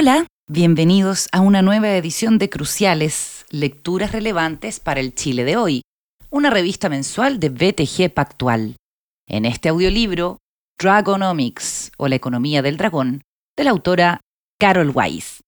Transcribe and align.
Hola, 0.00 0.28
bienvenidos 0.48 1.28
a 1.32 1.40
una 1.40 1.60
nueva 1.60 1.90
edición 1.90 2.38
de 2.38 2.48
Cruciales, 2.48 3.44
lecturas 3.50 4.12
relevantes 4.12 4.78
para 4.78 5.00
el 5.00 5.12
Chile 5.12 5.42
de 5.42 5.56
hoy, 5.56 5.82
una 6.30 6.50
revista 6.50 6.88
mensual 6.88 7.40
de 7.40 7.48
BTG 7.48 8.14
Pactual. 8.14 8.76
En 9.26 9.44
este 9.44 9.70
audiolibro, 9.70 10.38
Dragonomics 10.80 11.90
o 11.98 12.06
la 12.06 12.14
economía 12.14 12.62
del 12.62 12.76
dragón, 12.76 13.22
de 13.56 13.64
la 13.64 13.70
autora 13.70 14.20
Carol 14.60 14.92
Weiss. 14.94 15.40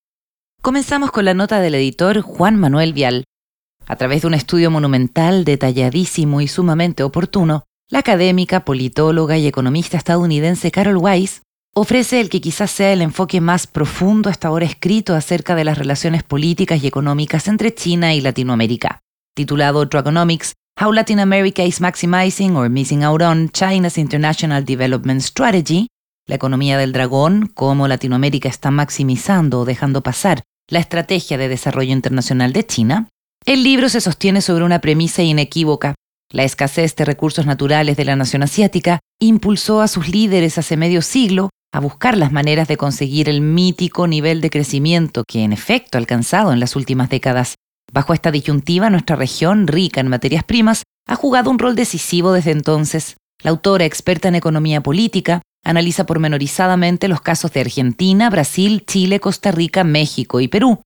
Comenzamos 0.61 1.13
con 1.13 1.27
la 1.27 1.35
nota 1.35 1.61
del 1.61 1.77
editor 1.77 2.21
Juan 2.21 2.57
Manuel 2.57 2.93
Vial. 2.93 3.23
A 3.87 3.95
través 3.95 4.23
de 4.23 4.27
un 4.27 4.35
estudio 4.35 4.69
monumental, 4.73 5.45
detalladísimo 5.45 6.41
y 6.41 6.49
sumamente 6.49 7.05
oportuno, 7.05 7.67
la 7.89 8.01
académica, 8.01 8.65
politóloga 8.65 9.39
y 9.39 9.47
economista 9.47 9.97
estadounidense 9.97 10.73
Carol 10.73 10.97
Weiss 10.97 11.43
ofrece 11.75 12.21
el 12.21 12.29
que 12.29 12.41
quizás 12.41 12.71
sea 12.71 12.93
el 12.93 13.03
enfoque 13.03 13.41
más 13.41 13.67
profundo 13.67 14.29
hasta 14.29 14.49
ahora 14.49 14.67
escrito 14.67 15.15
acerca 15.15 15.55
de 15.55 15.65
las 15.65 15.79
relaciones 15.79 16.23
políticas 16.23 16.83
y 16.83 16.87
económicas 16.87 17.49
entre 17.49 17.75
China 17.75 18.15
y 18.15 18.21
Latinoamérica. 18.21 19.01
Titulado 19.35 19.87
Dragonomics, 19.87 20.55
How 20.81 20.93
Latin 20.93 21.21
America 21.21 21.63
is 21.63 21.81
Maximizing 21.81 22.57
or 22.57 22.69
Missing 22.69 23.05
Out 23.05 23.23
on 23.23 23.51
China's 23.51 23.99
International 23.99 24.65
Development 24.65 25.21
Strategy, 25.21 25.89
la 26.27 26.37
economía 26.37 26.79
del 26.79 26.93
dragón, 26.93 27.51
cómo 27.55 27.89
Latinoamérica 27.89 28.49
está 28.49 28.71
maximizando 28.71 29.61
o 29.61 29.65
dejando 29.65 30.03
pasar 30.03 30.43
la 30.69 30.79
estrategia 30.79 31.37
de 31.39 31.49
desarrollo 31.49 31.93
internacional 31.93 32.53
de 32.53 32.65
China, 32.65 33.09
el 33.45 33.65
libro 33.65 33.89
se 33.89 34.01
sostiene 34.01 34.41
sobre 34.41 34.65
una 34.65 34.81
premisa 34.81 35.23
inequívoca. 35.23 35.95
La 36.31 36.45
escasez 36.45 36.95
de 36.95 37.05
recursos 37.05 37.47
naturales 37.47 37.97
de 37.97 38.05
la 38.05 38.15
nación 38.15 38.43
asiática 38.43 39.01
impulsó 39.21 39.81
a 39.81 39.89
sus 39.89 40.09
líderes 40.09 40.59
hace 40.59 40.77
medio 40.77 41.03
siglo 41.03 41.51
a 41.73 41.81
buscar 41.81 42.17
las 42.17 42.33
maneras 42.33 42.69
de 42.69 42.77
conseguir 42.77 43.29
el 43.29 43.41
mítico 43.41 44.07
nivel 44.07 44.41
de 44.41 44.51
crecimiento 44.51 45.25
que 45.27 45.45
en 45.45 45.53
efecto 45.53 45.97
ha 45.97 46.01
alcanzado 46.01 46.53
en 46.53 46.61
las 46.61 46.77
últimas 46.77 47.09
décadas. 47.09 47.55
Bajo 47.93 48.15
esta 48.15 48.31
disyuntiva, 48.31 48.91
nuestra 48.91 49.17
región, 49.17 49.67
rica 49.67 50.01
en 50.01 50.09
materias 50.09 50.45
primas, 50.45 50.83
ha 51.07 51.15
jugado 51.15 51.51
un 51.51 51.59
rol 51.59 51.75
decisivo 51.75 52.33
desde 52.33 52.53
entonces. 52.53 53.17
La 53.43 53.51
autora, 53.51 53.85
experta 53.85 54.29
en 54.29 54.35
economía 54.35 54.81
política, 54.81 55.43
analiza 55.65 56.07
pormenorizadamente 56.07 57.09
los 57.09 57.21
casos 57.21 57.53
de 57.53 57.61
Argentina, 57.61 58.31
Brasil, 58.31 58.85
Chile, 58.87 59.21
Costa 59.21 59.51
Rica, 59.51 59.85
México 59.85 60.41
y 60.41 60.49
Perú, 60.49 60.83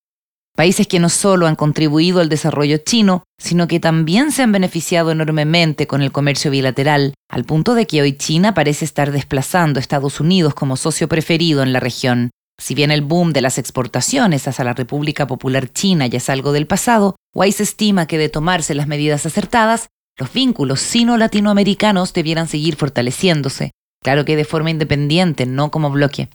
Países 0.56 0.86
que 0.86 1.00
no 1.00 1.08
solo 1.08 1.48
han 1.48 1.56
contribuido 1.56 2.20
al 2.20 2.28
desarrollo 2.28 2.78
chino, 2.78 3.24
sino 3.38 3.66
que 3.66 3.80
también 3.80 4.30
se 4.30 4.42
han 4.42 4.52
beneficiado 4.52 5.10
enormemente 5.10 5.88
con 5.88 6.00
el 6.00 6.12
comercio 6.12 6.52
bilateral, 6.52 7.14
al 7.28 7.44
punto 7.44 7.74
de 7.74 7.88
que 7.88 8.02
hoy 8.02 8.12
China 8.16 8.54
parece 8.54 8.84
estar 8.84 9.10
desplazando 9.10 9.78
a 9.78 9.80
Estados 9.80 10.20
Unidos 10.20 10.54
como 10.54 10.76
socio 10.76 11.08
preferido 11.08 11.64
en 11.64 11.72
la 11.72 11.80
región. 11.80 12.30
Si 12.56 12.76
bien 12.76 12.92
el 12.92 13.02
boom 13.02 13.32
de 13.32 13.40
las 13.40 13.58
exportaciones 13.58 14.46
hacia 14.46 14.64
la 14.64 14.74
República 14.74 15.26
Popular 15.26 15.72
China 15.72 16.06
ya 16.06 16.18
es 16.18 16.30
algo 16.30 16.52
del 16.52 16.68
pasado, 16.68 17.16
Weiss 17.34 17.60
estima 17.60 18.06
que 18.06 18.16
de 18.16 18.28
tomarse 18.28 18.76
las 18.76 18.86
medidas 18.86 19.26
acertadas, 19.26 19.88
los 20.16 20.32
vínculos 20.32 20.78
sino-latinoamericanos 20.80 22.12
debieran 22.12 22.46
seguir 22.46 22.76
fortaleciéndose, 22.76 23.72
claro 24.04 24.24
que 24.24 24.36
de 24.36 24.44
forma 24.44 24.70
independiente, 24.70 25.46
no 25.46 25.72
como 25.72 25.90
bloque. 25.90 26.28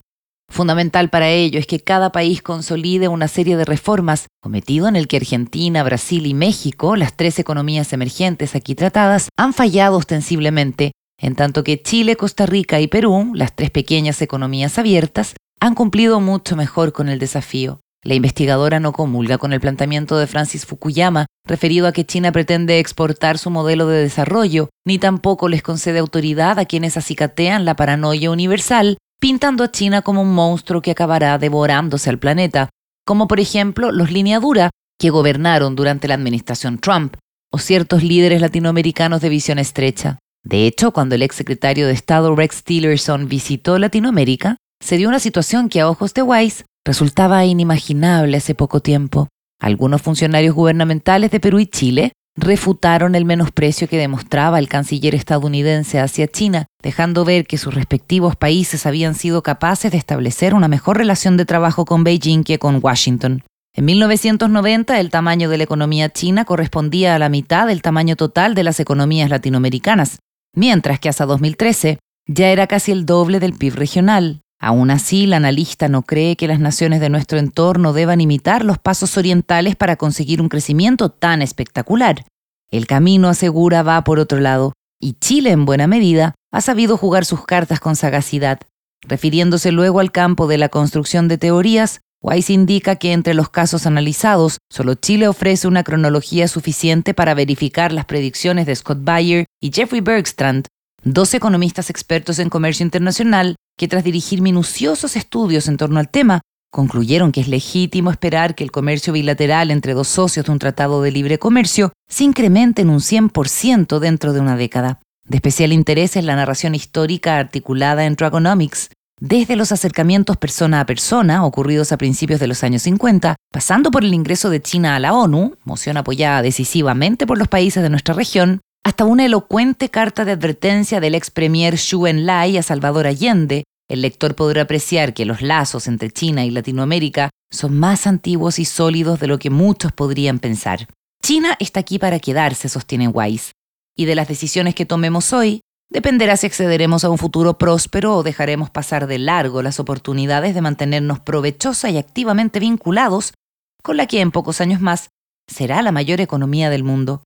Fundamental 0.49 1.09
para 1.09 1.29
ello 1.29 1.59
es 1.59 1.67
que 1.67 1.79
cada 1.79 2.11
país 2.11 2.41
consolide 2.41 3.07
una 3.07 3.27
serie 3.27 3.55
de 3.55 3.65
reformas, 3.65 4.27
cometido 4.41 4.87
en 4.87 4.95
el 4.95 5.07
que 5.07 5.17
Argentina, 5.17 5.83
Brasil 5.83 6.25
y 6.25 6.33
México, 6.33 6.95
las 6.95 7.15
tres 7.15 7.37
economías 7.39 7.93
emergentes 7.93 8.55
aquí 8.55 8.73
tratadas, 8.73 9.29
han 9.37 9.53
fallado 9.53 9.97
ostensiblemente, 9.97 10.91
en 11.19 11.35
tanto 11.35 11.63
que 11.63 11.81
Chile, 11.81 12.15
Costa 12.15 12.45
Rica 12.45 12.79
y 12.79 12.87
Perú, 12.87 13.31
las 13.35 13.55
tres 13.55 13.69
pequeñas 13.69 14.21
economías 14.21 14.79
abiertas, 14.79 15.35
han 15.59 15.75
cumplido 15.75 16.19
mucho 16.19 16.55
mejor 16.55 16.93
con 16.93 17.09
el 17.09 17.19
desafío. 17.19 17.81
La 18.03 18.15
investigadora 18.15 18.79
no 18.79 18.93
comulga 18.93 19.37
con 19.37 19.51
el 19.51 19.59
planteamiento 19.59 20.17
de 20.17 20.25
Francis 20.25 20.65
Fukuyama 20.65 21.25
referido 21.45 21.85
a 21.85 21.91
que 21.91 22.05
China 22.05 22.31
pretende 22.31 22.79
exportar 22.79 23.37
su 23.37 23.49
modelo 23.49 23.87
de 23.87 24.01
desarrollo, 24.01 24.69
ni 24.85 24.99
tampoco 24.99 25.49
les 25.49 25.61
concede 25.61 25.99
autoridad 25.99 26.59
a 26.59 26.65
quienes 26.65 26.95
acicatean 26.95 27.65
la 27.65 27.75
paranoia 27.75 28.31
universal 28.31 28.97
pintando 29.19 29.63
a 29.63 29.71
China 29.71 30.01
como 30.01 30.21
un 30.21 30.33
monstruo 30.33 30.81
que 30.81 30.91
acabará 30.91 31.37
devorándose 31.37 32.09
al 32.09 32.19
planeta, 32.19 32.69
como 33.05 33.27
por 33.27 33.39
ejemplo 33.39 33.91
los 33.91 34.11
línea 34.11 34.39
dura 34.39 34.69
que 34.99 35.09
gobernaron 35.09 35.75
durante 35.75 36.07
la 36.07 36.15
administración 36.15 36.79
Trump, 36.79 37.15
o 37.51 37.57
ciertos 37.57 38.03
líderes 38.03 38.41
latinoamericanos 38.41 39.21
de 39.21 39.29
visión 39.29 39.59
estrecha. 39.59 40.19
De 40.43 40.67
hecho, 40.67 40.91
cuando 40.91 41.15
el 41.15 41.21
ex 41.21 41.35
secretario 41.35 41.87
de 41.87 41.93
Estado 41.93 42.35
Rex 42.35 42.63
Tillerson 42.63 43.27
visitó 43.27 43.77
Latinoamérica, 43.79 44.57
se 44.81 44.97
dio 44.97 45.09
una 45.09 45.19
situación 45.19 45.69
que 45.69 45.81
a 45.81 45.89
ojos 45.89 46.13
de 46.13 46.21
Weiss 46.21 46.65
resultaba 46.85 47.45
inimaginable 47.45 48.37
hace 48.37 48.55
poco 48.55 48.81
tiempo. 48.81 49.27
Algunos 49.59 50.01
funcionarios 50.01 50.55
gubernamentales 50.55 51.31
de 51.31 51.39
Perú 51.39 51.59
y 51.59 51.67
Chile 51.67 52.13
refutaron 52.39 53.15
el 53.15 53.25
menosprecio 53.25 53.87
que 53.87 53.97
demostraba 53.97 54.59
el 54.59 54.67
canciller 54.67 55.15
estadounidense 55.15 55.99
hacia 55.99 56.27
China, 56.27 56.67
dejando 56.81 57.25
ver 57.25 57.45
que 57.45 57.57
sus 57.57 57.73
respectivos 57.73 58.35
países 58.35 58.85
habían 58.85 59.15
sido 59.15 59.43
capaces 59.43 59.91
de 59.91 59.97
establecer 59.97 60.53
una 60.53 60.67
mejor 60.67 60.97
relación 60.97 61.37
de 61.37 61.45
trabajo 61.45 61.85
con 61.85 62.03
Beijing 62.03 62.43
que 62.43 62.59
con 62.59 62.79
Washington. 62.81 63.43
En 63.75 63.85
1990 63.85 64.99
el 64.99 65.09
tamaño 65.09 65.49
de 65.49 65.57
la 65.57 65.63
economía 65.63 66.09
china 66.09 66.45
correspondía 66.45 67.15
a 67.15 67.19
la 67.19 67.29
mitad 67.29 67.67
del 67.67 67.81
tamaño 67.81 68.15
total 68.15 68.55
de 68.55 68.63
las 68.63 68.79
economías 68.79 69.29
latinoamericanas, 69.29 70.19
mientras 70.55 70.99
que 70.99 71.09
hasta 71.09 71.25
2013 71.25 71.99
ya 72.27 72.49
era 72.49 72.67
casi 72.67 72.91
el 72.91 73.05
doble 73.05 73.39
del 73.39 73.53
PIB 73.53 73.75
regional. 73.75 74.41
Aún 74.59 74.91
así, 74.91 75.25
la 75.25 75.37
analista 75.37 75.87
no 75.87 76.01
cree 76.01 76.35
que 76.35 76.47
las 76.47 76.59
naciones 76.59 76.99
de 76.99 77.09
nuestro 77.09 77.39
entorno 77.39 77.93
deban 77.93 78.19
imitar 78.19 78.65
los 78.65 78.77
pasos 78.77 79.17
orientales 79.17 79.77
para 79.77 79.95
conseguir 79.95 80.41
un 80.41 80.49
crecimiento 80.49 81.09
tan 81.09 81.41
espectacular. 81.41 82.25
El 82.69 82.85
camino, 82.85 83.29
asegura, 83.29 83.83
va 83.83 84.03
por 84.03 84.19
otro 84.19 84.39
lado, 84.39 84.73
y 84.99 85.13
Chile, 85.13 85.51
en 85.51 85.63
buena 85.63 85.87
medida, 85.87 86.35
ha 86.51 86.59
sabido 86.59 86.97
jugar 86.97 87.23
sus 87.23 87.45
cartas 87.45 87.79
con 87.79 87.95
sagacidad. 87.95 88.59
Refiriéndose 89.01 89.71
luego 89.71 90.01
al 90.01 90.11
campo 90.11 90.45
de 90.47 90.57
la 90.57 90.67
construcción 90.67 91.29
de 91.29 91.37
teorías, 91.37 92.01
Weiss 92.21 92.49
indica 92.49 92.97
que 92.97 93.13
entre 93.13 93.33
los 93.33 93.47
casos 93.47 93.85
analizados, 93.85 94.57
solo 94.69 94.95
Chile 94.95 95.29
ofrece 95.29 95.69
una 95.69 95.85
cronología 95.85 96.49
suficiente 96.49 97.13
para 97.13 97.33
verificar 97.33 97.93
las 97.93 98.03
predicciones 98.03 98.65
de 98.65 98.75
Scott 98.75 98.99
Bayer 99.01 99.45
y 99.61 99.71
Jeffrey 99.71 100.01
Bergstrand, 100.01 100.67
dos 101.01 101.33
economistas 101.33 101.89
expertos 101.89 102.39
en 102.39 102.49
comercio 102.49 102.83
internacional 102.83 103.55
que 103.79 103.87
tras 103.87 104.03
dirigir 104.03 104.41
minuciosos 104.41 105.15
estudios 105.15 105.69
en 105.69 105.77
torno 105.77 106.01
al 106.01 106.09
tema, 106.09 106.41
concluyeron 106.69 107.31
que 107.31 107.39
es 107.39 107.47
legítimo 107.47 108.11
esperar 108.11 108.53
que 108.53 108.65
el 108.65 108.71
comercio 108.71 109.13
bilateral 109.13 109.71
entre 109.71 109.93
dos 109.93 110.09
socios 110.09 110.45
de 110.45 110.51
un 110.51 110.59
tratado 110.59 111.01
de 111.01 111.11
libre 111.11 111.39
comercio 111.39 111.93
se 112.09 112.25
incremente 112.25 112.81
en 112.81 112.89
un 112.89 112.99
100% 112.99 113.99
dentro 113.99 114.33
de 114.33 114.41
una 114.41 114.57
década. 114.57 114.99
De 115.25 115.37
especial 115.37 115.71
interés 115.71 116.17
es 116.17 116.25
la 116.25 116.35
narración 116.35 116.75
histórica 116.75 117.37
articulada 117.37 118.05
en 118.05 118.15
Dragonomics, 118.15 118.89
desde 119.21 119.55
los 119.55 119.71
acercamientos 119.71 120.35
persona 120.35 120.81
a 120.81 120.85
persona 120.85 121.45
ocurridos 121.45 121.93
a 121.93 121.97
principios 121.97 122.41
de 122.41 122.47
los 122.47 122.65
años 122.65 122.81
50, 122.81 123.37
pasando 123.49 123.91
por 123.91 124.03
el 124.03 124.13
ingreso 124.13 124.49
de 124.49 124.61
China 124.61 124.97
a 124.97 124.99
la 124.99 125.13
ONU, 125.13 125.55
moción 125.63 125.95
apoyada 125.95 126.41
decisivamente 126.41 127.25
por 127.25 127.37
los 127.37 127.47
países 127.47 127.81
de 127.81 127.89
nuestra 127.89 128.13
región, 128.13 128.59
hasta 128.83 129.05
una 129.05 129.25
elocuente 129.25 129.89
carta 129.89 130.25
de 130.25 130.33
advertencia 130.33 130.99
del 130.99 131.15
ex 131.15 131.31
premier 131.31 131.77
Xu 131.77 132.07
Enlai 132.07 132.57
a 132.57 132.63
Salvador 132.63 133.07
Allende, 133.07 133.63
el 133.89 134.01
lector 134.01 134.35
podrá 134.35 134.61
apreciar 134.61 135.13
que 135.13 135.25
los 135.25 135.41
lazos 135.41 135.87
entre 135.87 136.11
China 136.11 136.45
y 136.45 136.51
Latinoamérica 136.51 137.31
son 137.51 137.77
más 137.77 138.05
antiguos 138.05 138.59
y 138.59 138.65
sólidos 138.65 139.19
de 139.19 139.27
lo 139.27 139.39
que 139.39 139.49
muchos 139.49 139.91
podrían 139.91 140.39
pensar. 140.39 140.87
China 141.23 141.57
está 141.59 141.79
aquí 141.79 141.97
para 141.97 142.19
quedarse, 142.19 142.69
sostiene 142.69 143.07
Weiss, 143.07 143.51
y 143.97 144.05
de 144.05 144.15
las 144.15 144.27
decisiones 144.27 144.75
que 144.75 144.85
tomemos 144.85 145.33
hoy 145.33 145.61
dependerá 145.91 146.37
si 146.37 146.45
accederemos 146.45 147.03
a 147.03 147.09
un 147.09 147.17
futuro 147.17 147.57
próspero 147.57 148.15
o 148.15 148.23
dejaremos 148.23 148.69
pasar 148.69 149.07
de 149.07 149.17
largo 149.17 149.63
las 149.63 149.79
oportunidades 149.79 150.53
de 150.53 150.61
mantenernos 150.61 151.19
provechosa 151.19 151.89
y 151.89 151.97
activamente 151.97 152.59
vinculados 152.59 153.33
con 153.81 153.97
la 153.97 154.05
que 154.05 154.21
en 154.21 154.31
pocos 154.31 154.61
años 154.61 154.81
más 154.81 155.09
será 155.47 155.81
la 155.81 155.91
mayor 155.91 156.21
economía 156.21 156.69
del 156.69 156.83
mundo. 156.83 157.23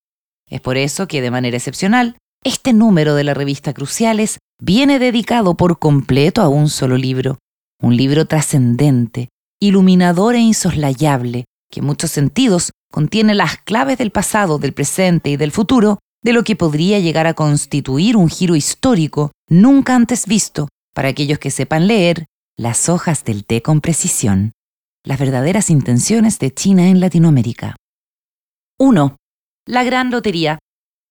Es 0.50 0.62
por 0.62 0.78
eso 0.78 1.08
que, 1.08 1.22
de 1.22 1.32
manera 1.32 1.58
excepcional, 1.58 2.16
este 2.44 2.74
número 2.74 3.16
de 3.16 3.24
la 3.24 3.34
revista 3.34 3.74
Cruciales 3.74 4.40
viene 4.62 5.00
dedicado 5.00 5.56
por 5.56 5.80
completo 5.80 6.42
a 6.42 6.50
un 6.50 6.70
solo 6.70 6.98
libro, 6.98 7.40
un 7.82 7.98
libro 7.98 8.26
trascendente, 8.26 9.30
iluminador 9.60 10.36
e 10.36 10.40
insoslayable, 10.40 11.46
que 11.72 11.80
en 11.80 11.86
muchos 11.86 12.12
sentidos 12.12 12.72
contiene 12.92 13.34
las 13.34 13.58
claves 13.58 13.98
del 13.98 14.12
pasado, 14.12 14.60
del 14.60 14.74
presente 14.74 15.30
y 15.30 15.38
del 15.38 15.52
futuro 15.52 16.00
de 16.24 16.34
lo 16.34 16.44
que 16.44 16.56
podría 16.56 17.00
llegar 17.00 17.28
a 17.28 17.34
constituir 17.34 18.16
un 18.16 18.30
giro 18.30 18.56
histórico 18.56 19.32
nunca 19.50 19.96
antes 19.96 20.26
visto 20.26 20.70
para 20.94 21.10
aquellos 21.10 21.40
que 21.40 21.52
sepan 21.52 21.88
leer 21.88 22.26
las 22.58 22.88
hojas 22.88 23.24
del 23.26 23.46
té 23.46 23.62
con 23.62 23.82
precisión, 23.82 24.52
las 25.04 25.20
verdaderas 25.20 25.70
intenciones 25.70 26.40
de 26.40 26.54
China 26.54 26.88
en 26.88 27.00
Latinoamérica. 27.00 27.76
1. 28.80 29.18
La 29.66 29.84
Gran 29.84 30.12
Lotería. 30.12 30.60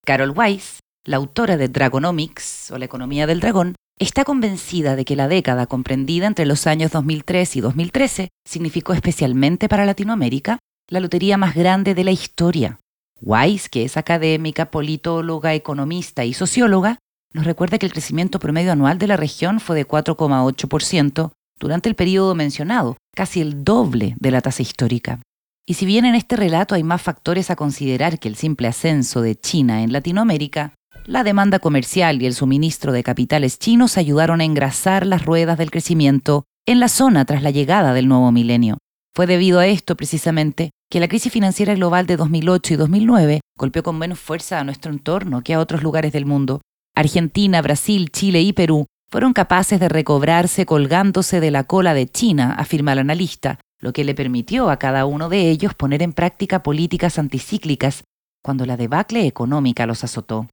Carol 0.05 0.31
Weiss, 0.31 0.81
la 1.05 1.17
autora 1.17 1.57
de 1.57 1.69
Dragonomics 1.69 2.71
o 2.71 2.79
la 2.79 2.85
economía 2.85 3.27
del 3.27 3.41
dragón, 3.41 3.75
está 3.99 4.25
convencida 4.25 4.97
de 4.97 5.05
que 5.05 5.17
la 5.17 5.29
década 5.29 5.67
comprendida 5.67 6.27
entre 6.27 6.47
los 6.47 6.67
años 6.67 6.91
2003 6.93 7.57
y 7.57 7.61
2013 7.61 8.29
significó 8.49 8.93
especialmente 8.93 9.69
para 9.69 9.87
Latinoamérica 9.87 10.59
la 10.89 11.01
lotería 11.01 11.37
más 11.37 11.55
grande 11.55 11.95
de 11.95 12.05
la 12.05 12.11
historia. 12.11 12.79
Weiss, 13.21 13.69
que 13.69 13.85
es 13.85 13.97
académica, 13.97 14.71
politóloga, 14.71 15.55
economista 15.55 16.25
y 16.25 16.35
socióloga, 16.35 16.99
nos 17.33 17.47
recuerda 17.47 17.79
que 17.79 17.87
el 17.87 17.93
crecimiento 17.93 18.39
promedio 18.39 18.73
anual 18.73 18.99
de 18.99 19.07
la 19.07 19.17
región 19.17 19.61
fue 19.61 19.77
de 19.77 19.87
4,8% 19.87 21.33
durante 21.59 21.89
el 21.89 21.95
periodo 21.95 22.35
mencionado, 22.35 22.97
casi 23.15 23.41
el 23.41 23.65
doble 23.65 24.17
de 24.19 24.31
la 24.31 24.41
tasa 24.41 24.63
histórica. 24.63 25.21
Y 25.65 25.75
si 25.75 25.87
bien 25.87 26.05
en 26.05 26.17
este 26.17 26.37
relato 26.37 26.75
hay 26.75 26.83
más 26.83 27.01
factores 27.01 27.51
a 27.51 27.57
considerar 27.57 28.19
que 28.19 28.29
el 28.29 28.35
simple 28.35 28.69
ascenso 28.69 29.23
de 29.23 29.37
China 29.37 29.83
en 29.83 29.93
Latinoamérica, 29.93 30.75
la 31.07 31.25
demanda 31.25 31.59
comercial 31.59 32.23
y 32.23 32.27
el 32.27 32.35
suministro 32.35 32.93
de 32.93 33.03
capitales 33.03 33.59
chinos 33.59 33.99
ayudaron 33.99 34.41
a 34.41 34.45
engrasar 34.45 35.07
las 35.07 35.25
ruedas 35.25 35.59
del 35.59 35.71
crecimiento 35.71 36.45
en 36.67 36.81
la 36.81 36.89
zona 36.89 37.25
tras 37.25 37.43
la 37.43 37.51
llegada 37.51 37.93
del 37.93 38.09
nuevo 38.09 38.31
milenio. 38.31 38.79
Fue 39.15 39.27
debido 39.27 39.59
a 39.59 39.67
esto, 39.67 39.97
precisamente, 39.97 40.71
que 40.91 41.01
la 41.01 41.09
crisis 41.09 41.33
financiera 41.33 41.75
global 41.75 42.07
de 42.07 42.17
2008 42.17 42.75
y 42.75 42.77
2009 42.77 43.41
golpeó 43.59 43.83
con 43.83 43.99
menos 43.99 44.21
fuerza 44.21 44.61
a 44.61 44.65
nuestro 44.65 44.93
entorno 44.93 45.43
que 45.43 45.55
a 45.55 45.61
otros 45.61 45.83
lugares 45.83 46.13
del 46.13 46.25
mundo. 46.25 46.61
Argentina, 46.95 47.61
Brasil, 47.63 48.11
Chile 48.11 48.41
y 48.41 48.53
Perú 48.53 48.87
fueron 49.11 49.33
capaces 49.33 49.81
de 49.81 49.89
recobrarse 49.89 50.65
colgándose 50.65 51.41
de 51.41 51.51
la 51.51 51.65
cola 51.65 51.95
de 51.95 52.07
China, 52.07 52.55
afirma 52.57 52.93
el 52.93 53.01
analista, 53.01 53.59
lo 53.81 53.93
que 53.93 54.05
le 54.05 54.15
permitió 54.15 54.71
a 54.71 54.79
cada 54.79 55.05
uno 55.05 55.29
de 55.29 55.51
ellos 55.51 55.75
poner 55.75 56.03
en 56.03 56.13
práctica 56.13 56.63
políticas 56.63 57.19
anticíclicas 57.19 58.05
cuando 58.43 58.65
la 58.65 58.77
debacle 58.77 59.27
económica 59.27 59.87
los 59.87 60.05
azotó. 60.05 60.47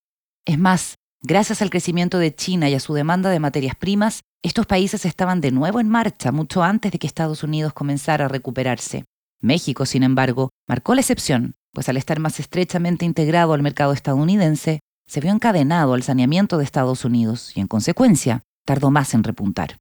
Es 0.50 0.58
más, 0.58 0.96
gracias 1.22 1.62
al 1.62 1.70
crecimiento 1.70 2.18
de 2.18 2.34
China 2.34 2.72
y 2.72 2.74
a 2.74 2.80
su 2.80 2.96
demanda 2.96 3.30
de 3.30 3.40
materias 3.40 3.76
primas, 3.76 4.22
estos 4.42 4.66
países 4.66 5.06
estaban 5.06 5.42
de 5.42 5.52
nuevo 5.52 5.80
en 5.80 5.88
marcha 5.88 6.32
mucho 6.32 6.64
antes 6.64 6.92
de 6.92 6.98
que 6.98 7.06
Estados 7.06 7.44
Unidos 7.44 7.72
comenzara 7.72 8.26
a 8.26 8.30
recuperarse. 8.30 9.06
México, 9.40 9.86
sin 9.86 10.02
embargo, 10.02 10.50
marcó 10.68 10.96
la 10.96 11.02
excepción, 11.02 11.54
pues 11.72 11.88
al 11.88 11.98
estar 11.98 12.20
más 12.20 12.40
estrechamente 12.40 13.06
integrado 13.06 13.54
al 13.54 13.62
mercado 13.62 13.94
estadounidense, 13.94 14.80
se 15.06 15.20
vio 15.20 15.32
encadenado 15.32 15.94
al 15.94 16.02
saneamiento 16.02 16.58
de 16.58 16.64
Estados 16.64 17.06
Unidos 17.06 17.56
y, 17.56 17.60
en 17.60 17.68
consecuencia, 17.68 18.42
tardó 18.66 18.90
más 18.90 19.14
en 19.14 19.24
repuntar. 19.24 19.78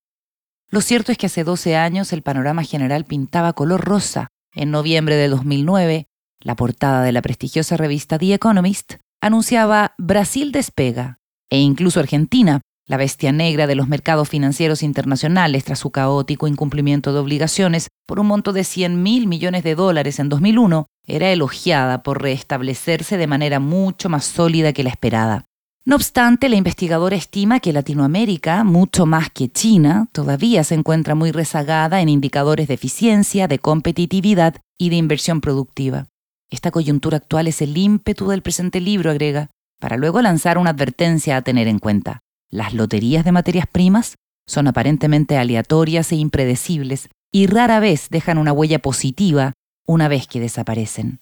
Lo 0.69 0.83
cierto 0.83 1.13
es 1.13 1.17
que 1.17 1.29
hace 1.29 1.45
12 1.45 1.77
años 1.77 2.13
el 2.13 2.21
panorama 2.21 2.63
general 2.63 3.07
pintaba 3.07 3.55
color 3.55 3.81
rosa. 3.81 4.29
En 4.53 4.71
noviembre 4.71 5.17
de 5.17 5.29
2009, 5.29 6.09
la 6.41 6.57
portada 6.57 7.03
de 7.05 7.13
la 7.13 7.23
prestigiosa 7.23 7.79
revista 7.79 8.19
The 8.19 8.35
Economist 8.35 8.97
anunciaba 9.21 9.95
Brasil 9.99 10.53
despega 10.53 11.19
e 11.51 11.59
incluso 11.59 12.01
Argentina, 12.01 12.61
la 12.87 12.97
bestia 12.97 13.33
negra 13.33 13.67
de 13.67 13.75
los 13.75 13.89
mercados 13.89 14.29
financieros 14.29 14.83
internacionales 14.83 15.65
tras 15.65 15.79
su 15.79 15.91
caótico 15.91 16.47
incumplimiento 16.47 17.13
de 17.13 17.19
obligaciones 17.19 17.89
por 18.07 18.21
un 18.21 18.27
monto 18.29 18.53
de 18.53 18.65
100 18.65 19.03
mil 19.03 19.27
millones 19.27 19.63
de 19.63 19.75
dólares 19.75 20.19
en 20.19 20.29
2001, 20.29 20.87
era 21.07 21.31
elogiada 21.31 22.03
por 22.03 22.23
restablecerse 22.23 23.17
de 23.17 23.27
manera 23.27 23.61
mucho 23.61 24.09
más 24.09 24.25
sólida 24.25 24.73
que 24.73 24.85
la 24.85 24.91
esperada. 24.91 25.45
No 25.85 25.97
obstante, 25.97 26.51
la 26.51 26.57
investigadora 26.57 27.17
estima 27.17 27.61
que 27.61 27.73
Latinoamérica, 27.73 28.63
mucho 28.63 29.07
más 29.07 29.31
que 29.31 29.49
China, 29.49 30.09
todavía 30.13 30.65
se 30.65 30.75
encuentra 30.75 31.15
muy 31.15 31.33
rezagada 31.33 32.03
en 32.03 32.11
indicadores 32.11 32.69
de 32.69 32.75
eficiencia, 32.75 33.49
de 33.49 33.59
competitividad 33.59 34.57
y 34.79 34.91
de 34.91 34.97
inversión 34.97 35.41
productiva. 35.41 36.07
Esta 36.51 36.71
coyuntura 36.71 37.19
actual 37.19 37.47
es 37.47 37.61
el 37.61 37.77
ímpetu 37.77 38.29
del 38.29 38.43
presente 38.43 38.81
libro, 38.81 39.11
agrega, 39.11 39.51
para 39.79 39.97
luego 39.97 40.23
lanzar 40.23 40.59
una 40.59 40.71
advertencia 40.71 41.37
a 41.37 41.43
tener 41.43 41.69
en 41.69 41.79
cuenta. 41.79 42.21
Las 42.51 42.73
loterías 42.73 43.25
de 43.25 43.33
materias 43.33 43.67
primas 43.67 44.15
son 44.47 44.67
aparentemente 44.67 45.37
aleatorias 45.37 46.11
e 46.13 46.17
impredecibles 46.17 47.11
y 47.31 47.47
rara 47.47 47.81
vez 47.81 48.09
dejan 48.11 48.39
una 48.39 48.53
huella 48.53 48.79
positiva 48.79 49.53
una 49.87 50.09
vez 50.09 50.27
que 50.27 50.41
desaparecen. 50.41 51.21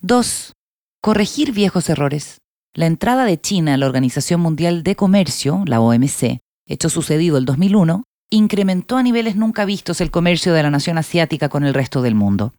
2. 0.00 0.52
Corregir 1.00 1.52
viejos 1.52 1.88
errores. 1.88 2.38
La 2.74 2.86
entrada 2.86 3.24
de 3.24 3.40
China 3.40 3.74
a 3.74 3.76
la 3.76 3.86
Organización 3.86 4.40
Mundial 4.40 4.82
de 4.82 4.96
Comercio, 4.96 5.62
la 5.66 5.80
OMC, 5.80 6.38
hecho 6.66 6.88
sucedido 6.88 7.36
el 7.38 7.44
2001, 7.44 8.04
incrementó 8.30 8.96
a 8.96 9.02
niveles 9.02 9.36
nunca 9.36 9.64
vistos 9.64 10.00
el 10.00 10.10
comercio 10.10 10.54
de 10.54 10.62
la 10.62 10.70
nación 10.70 10.96
asiática 10.96 11.48
con 11.48 11.64
el 11.64 11.74
resto 11.74 12.02
del 12.02 12.14
mundo. 12.14 12.54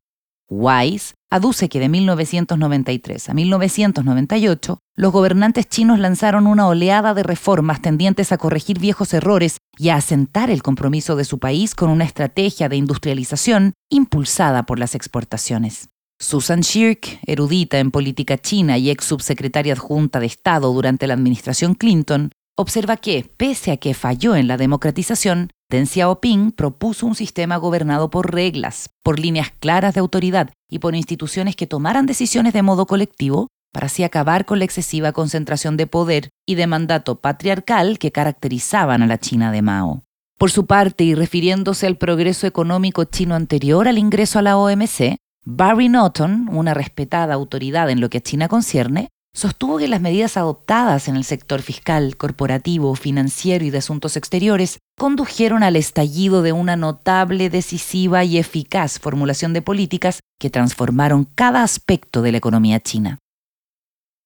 Wise 0.50 1.14
aduce 1.30 1.68
que 1.70 1.80
de 1.80 1.90
1993 1.90 3.30
a 3.30 3.34
1998, 3.34 4.80
los 4.96 5.12
gobernantes 5.12 5.68
chinos 5.68 6.00
lanzaron 6.00 6.46
una 6.46 6.68
oleada 6.68 7.14
de 7.14 7.24
reformas 7.24 7.82
tendientes 7.82 8.32
a 8.32 8.38
corregir 8.38 8.80
viejos 8.80 9.14
errores 9.14 9.58
y 9.78 9.90
a 9.90 9.96
asentar 9.96 10.52
el 10.52 10.62
compromiso 10.62 11.16
de 11.16 11.26
su 11.26 11.40
país 11.40 11.74
con 11.74 11.90
una 11.90 12.04
estrategia 12.04 12.70
de 12.70 12.76
industrialización 12.76 13.74
impulsada 13.90 14.64
por 14.64 14.78
las 14.78 14.94
exportaciones. 14.94 15.90
Susan 16.20 16.62
Shirk, 16.62 17.20
erudita 17.26 17.80
en 17.80 17.92
política 17.92 18.38
china 18.38 18.78
y 18.78 18.90
ex 18.90 19.06
subsecretaria 19.06 19.74
adjunta 19.74 20.20
de 20.20 20.28
Estado 20.28 20.72
durante 20.72 21.08
la 21.08 21.16
administración 21.16 21.74
Clinton, 21.74 22.32
observa 22.56 22.98
que, 22.98 23.30
pese 23.36 23.72
a 23.72 23.78
que 23.78 23.94
falló 23.94 24.36
en 24.36 24.48
la 24.48 24.58
democratización, 24.58 25.50
Deng 25.74 25.88
Xiaoping 25.88 26.52
propuso 26.52 27.08
un 27.08 27.16
sistema 27.16 27.58
gobernado 27.58 28.12
por 28.12 28.32
reglas, 28.32 28.92
por 29.02 29.18
líneas 29.18 29.52
claras 29.60 29.96
de 29.96 30.02
autoridad 30.02 30.52
y 30.70 30.78
por 30.78 30.94
instituciones 30.94 31.56
que 31.56 31.66
tomaran 31.66 32.06
decisiones 32.06 32.54
de 32.54 32.62
modo 32.62 32.86
colectivo 32.86 33.48
para 33.74 33.88
así 33.88 34.04
acabar 34.04 34.46
con 34.46 34.60
la 34.60 34.66
excesiva 34.66 35.14
concentración 35.14 35.76
de 35.76 35.88
poder 35.88 36.30
y 36.46 36.54
de 36.54 36.68
mandato 36.68 37.22
patriarcal 37.22 37.98
que 37.98 38.12
caracterizaban 38.12 39.02
a 39.02 39.08
la 39.08 39.18
China 39.18 39.52
de 39.52 39.64
Mao. 39.64 40.04
Por 40.38 40.52
su 40.52 40.68
parte, 40.68 41.06
y 41.06 41.16
refiriéndose 41.16 41.88
al 41.88 41.98
progreso 41.98 42.46
económico 42.46 43.06
chino 43.06 43.34
anterior 43.34 43.88
al 43.88 43.98
ingreso 43.98 44.38
a 44.38 44.44
la 44.44 44.58
OMC, 44.58 45.18
Barry 45.44 45.90
Norton, 45.90 46.50
una 46.52 46.76
respetada 46.76 47.34
autoridad 47.34 47.90
en 47.90 48.00
lo 48.00 48.12
que 48.12 48.20
a 48.20 48.22
China 48.22 48.48
concierne, 48.48 49.10
sostuvo 49.36 49.78
que 49.78 49.88
las 49.88 50.02
medidas 50.02 50.38
adoptadas 50.38 51.08
en 51.08 51.16
el 51.16 51.24
sector 51.24 51.62
fiscal, 51.62 52.18
corporativo, 52.18 52.96
financiero 52.96 53.66
y 53.66 53.72
de 53.72 53.80
asuntos 53.80 54.16
exteriores 54.16 54.80
condujeron 54.98 55.64
al 55.64 55.76
estallido 55.76 56.42
de 56.44 56.52
una 56.52 56.76
notable, 56.76 57.50
decisiva 57.50 58.24
y 58.24 58.38
eficaz 58.38 59.00
formulación 59.00 59.54
de 59.54 59.62
políticas 59.62 60.20
que 60.40 60.50
transformaron 60.50 61.26
cada 61.26 61.64
aspecto 61.64 62.22
de 62.22 62.32
la 62.32 62.38
economía 62.38 62.80
china. 62.80 63.20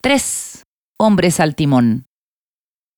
3. 0.01 0.63
Hombres 0.99 1.39
al 1.39 1.55
timón. 1.55 2.05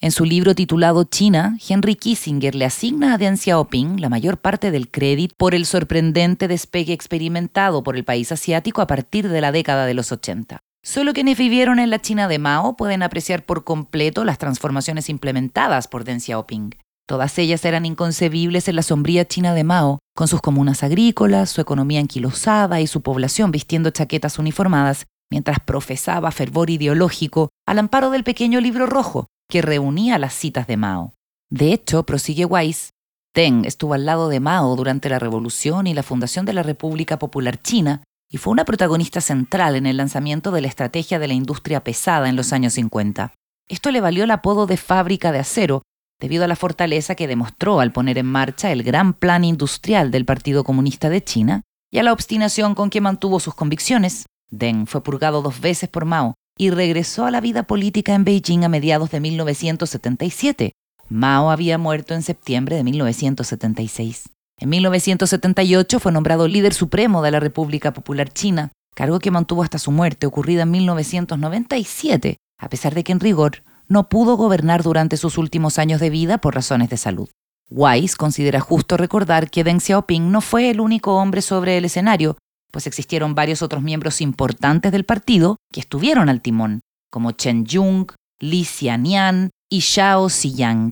En 0.02 0.12
su 0.12 0.24
libro 0.24 0.56
titulado 0.56 1.04
China, 1.04 1.58
Henry 1.68 1.96
Kissinger 1.96 2.56
le 2.56 2.64
asigna 2.64 3.14
a 3.14 3.18
Deng 3.18 3.36
Xiaoping 3.36 4.00
la 4.00 4.08
mayor 4.08 4.38
parte 4.38 4.72
del 4.72 4.90
crédito 4.90 5.36
por 5.38 5.54
el 5.54 5.66
sorprendente 5.66 6.48
despegue 6.48 6.94
experimentado 6.94 7.84
por 7.84 7.98
el 7.98 8.06
país 8.06 8.32
asiático 8.32 8.82
a 8.82 8.88
partir 8.88 9.28
de 9.28 9.42
la 9.42 9.52
década 9.52 9.86
de 9.86 9.94
los 9.94 10.14
80. 10.14 10.60
Solo 10.84 11.14
quienes 11.14 11.38
vivieron 11.38 11.78
en 11.80 11.90
la 11.90 12.00
China 12.00 12.28
de 12.28 12.40
Mao 12.40 12.76
pueden 12.76 13.04
apreciar 13.04 13.46
por 13.46 13.64
completo 13.64 14.24
las 14.24 14.38
transformaciones 14.38 15.10
implementadas 15.10 15.88
por 15.88 16.06
Deng 16.06 16.20
Xiaoping. 16.20 16.76
Todas 17.06 17.38
ellas 17.38 17.66
eran 17.66 17.86
inconcebibles 17.86 18.68
en 18.68 18.76
la 18.76 18.84
sombría 18.84 19.28
China 19.28 19.54
de 19.54 19.64
Mao, 19.64 20.00
con 20.16 20.28
sus 20.28 20.42
comunas 20.42 20.84
agrícolas, 20.84 21.50
su 21.50 21.60
economía 21.60 22.00
anquilosada 22.00 22.82
y 22.82 22.88
su 22.88 23.02
población 23.02 23.52
vistiendo 23.52 23.90
chaquetas 23.90 24.40
uniformadas, 24.40 25.08
mientras 25.32 25.60
profesaba 25.60 26.32
fervor 26.32 26.70
ideológico 26.70 27.50
al 27.68 27.80
amparo 27.80 28.10
del 28.10 28.24
pequeño 28.24 28.62
libro 28.62 28.86
rojo 28.86 29.28
que 29.50 29.62
reunía 29.62 30.18
las 30.18 30.34
citas 30.34 30.68
de 30.68 30.78
Mao. 30.78 31.14
De 31.52 31.74
hecho, 31.74 32.04
prosigue 32.04 32.46
Weiss, 32.46 32.92
Deng 33.36 33.66
estuvo 33.66 33.94
al 33.94 34.06
lado 34.06 34.30
de 34.30 34.40
Mao 34.40 34.76
durante 34.76 35.10
la 35.10 35.20
revolución 35.20 35.88
y 35.88 35.94
la 35.94 36.04
fundación 36.04 36.46
de 36.46 36.54
la 36.54 36.64
República 36.64 37.20
Popular 37.20 37.62
China 37.62 38.04
y 38.32 38.38
fue 38.38 38.52
una 38.52 38.66
protagonista 38.66 39.22
central 39.22 39.76
en 39.76 39.86
el 39.86 39.98
lanzamiento 39.98 40.52
de 40.52 40.62
la 40.62 40.68
estrategia 40.68 41.20
de 41.20 41.28
la 41.28 41.34
industria 41.34 41.84
pesada 41.84 42.30
en 42.30 42.36
los 42.36 42.54
años 42.54 42.74
50. 42.74 43.34
Esto 43.68 43.92
le 43.92 44.02
valió 44.02 44.24
el 44.24 44.32
apodo 44.32 44.68
de 44.68 44.78
fábrica 44.78 45.32
de 45.32 45.40
acero, 45.40 45.82
debido 46.20 46.44
a 46.44 46.48
la 46.48 46.56
fortaleza 46.56 47.16
que 47.16 47.28
demostró 47.28 47.80
al 47.80 47.92
poner 47.92 48.18
en 48.18 48.26
marcha 48.26 48.72
el 48.72 48.84
gran 48.84 49.14
plan 49.14 49.44
industrial 49.44 50.12
del 50.12 50.26
Partido 50.26 50.64
Comunista 50.64 51.10
de 51.10 51.24
China 51.24 51.62
y 51.92 51.98
a 51.98 52.04
la 52.04 52.14
obstinación 52.14 52.76
con 52.76 52.90
que 52.90 53.02
mantuvo 53.02 53.40
sus 53.40 53.56
convicciones. 53.56 54.26
Deng 54.52 54.86
fue 54.86 55.02
purgado 55.02 55.42
dos 55.42 55.60
veces 55.62 55.90
por 55.90 56.06
Mao 56.06 56.36
y 56.58 56.72
regresó 56.72 57.26
a 57.26 57.32
la 57.32 57.42
vida 57.42 57.64
política 57.64 58.14
en 58.14 58.26
Beijing 58.26 58.64
a 58.64 58.70
mediados 58.70 59.12
de 59.12 59.22
1977. 59.22 60.74
Mao 61.08 61.50
había 61.50 61.78
muerto 61.78 62.14
en 62.14 62.22
septiembre 62.22 62.76
de 62.76 62.84
1976. 62.84 64.30
En 64.62 64.68
1978 64.70 66.00
fue 66.02 66.12
nombrado 66.12 66.50
líder 66.50 66.74
supremo 66.74 67.22
de 67.22 67.32
la 67.32 67.40
República 67.40 67.94
Popular 67.94 68.30
China, 68.30 68.74
cargo 68.94 69.20
que 69.20 69.32
mantuvo 69.32 69.64
hasta 69.64 69.80
su 69.80 69.90
muerte 69.92 70.28
ocurrida 70.28 70.64
en 70.64 70.72
1997, 70.72 72.36
a 72.60 72.70
pesar 72.70 72.94
de 72.94 73.06
que 73.06 73.14
en 73.14 73.22
rigor 73.22 73.64
no 73.88 74.10
pudo 74.10 74.36
gobernar 74.36 74.84
durante 74.84 75.16
sus 75.16 75.38
últimos 75.38 75.80
años 75.80 76.02
de 76.02 76.10
vida 76.10 76.40
por 76.40 76.56
razones 76.56 76.90
de 76.90 76.98
salud. 76.98 77.30
Weiss 77.70 78.18
considera 78.18 78.60
justo 78.60 78.98
recordar 78.98 79.50
que 79.50 79.64
Deng 79.64 79.80
Xiaoping 79.80 80.30
no 80.30 80.42
fue 80.42 80.70
el 80.70 80.82
único 80.82 81.16
hombre 81.16 81.42
sobre 81.42 81.78
el 81.78 81.86
escenario, 81.86 82.38
pues 82.70 82.86
existieron 82.86 83.36
varios 83.36 83.62
otros 83.62 83.82
miembros 83.82 84.20
importantes 84.20 84.92
del 84.92 85.06
partido 85.06 85.56
que 85.72 85.80
estuvieron 85.80 86.28
al 86.28 86.42
timón, 86.42 86.82
como 87.10 87.32
Chen 87.32 87.66
Jung, 87.66 88.12
Li 88.40 88.66
Xianian 88.66 89.52
y 89.70 89.82
Xiao 89.82 90.30
Xiyang. 90.30 90.92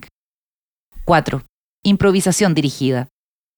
4. 1.04 1.42
Improvisación 1.82 2.54
dirigida. 2.54 3.08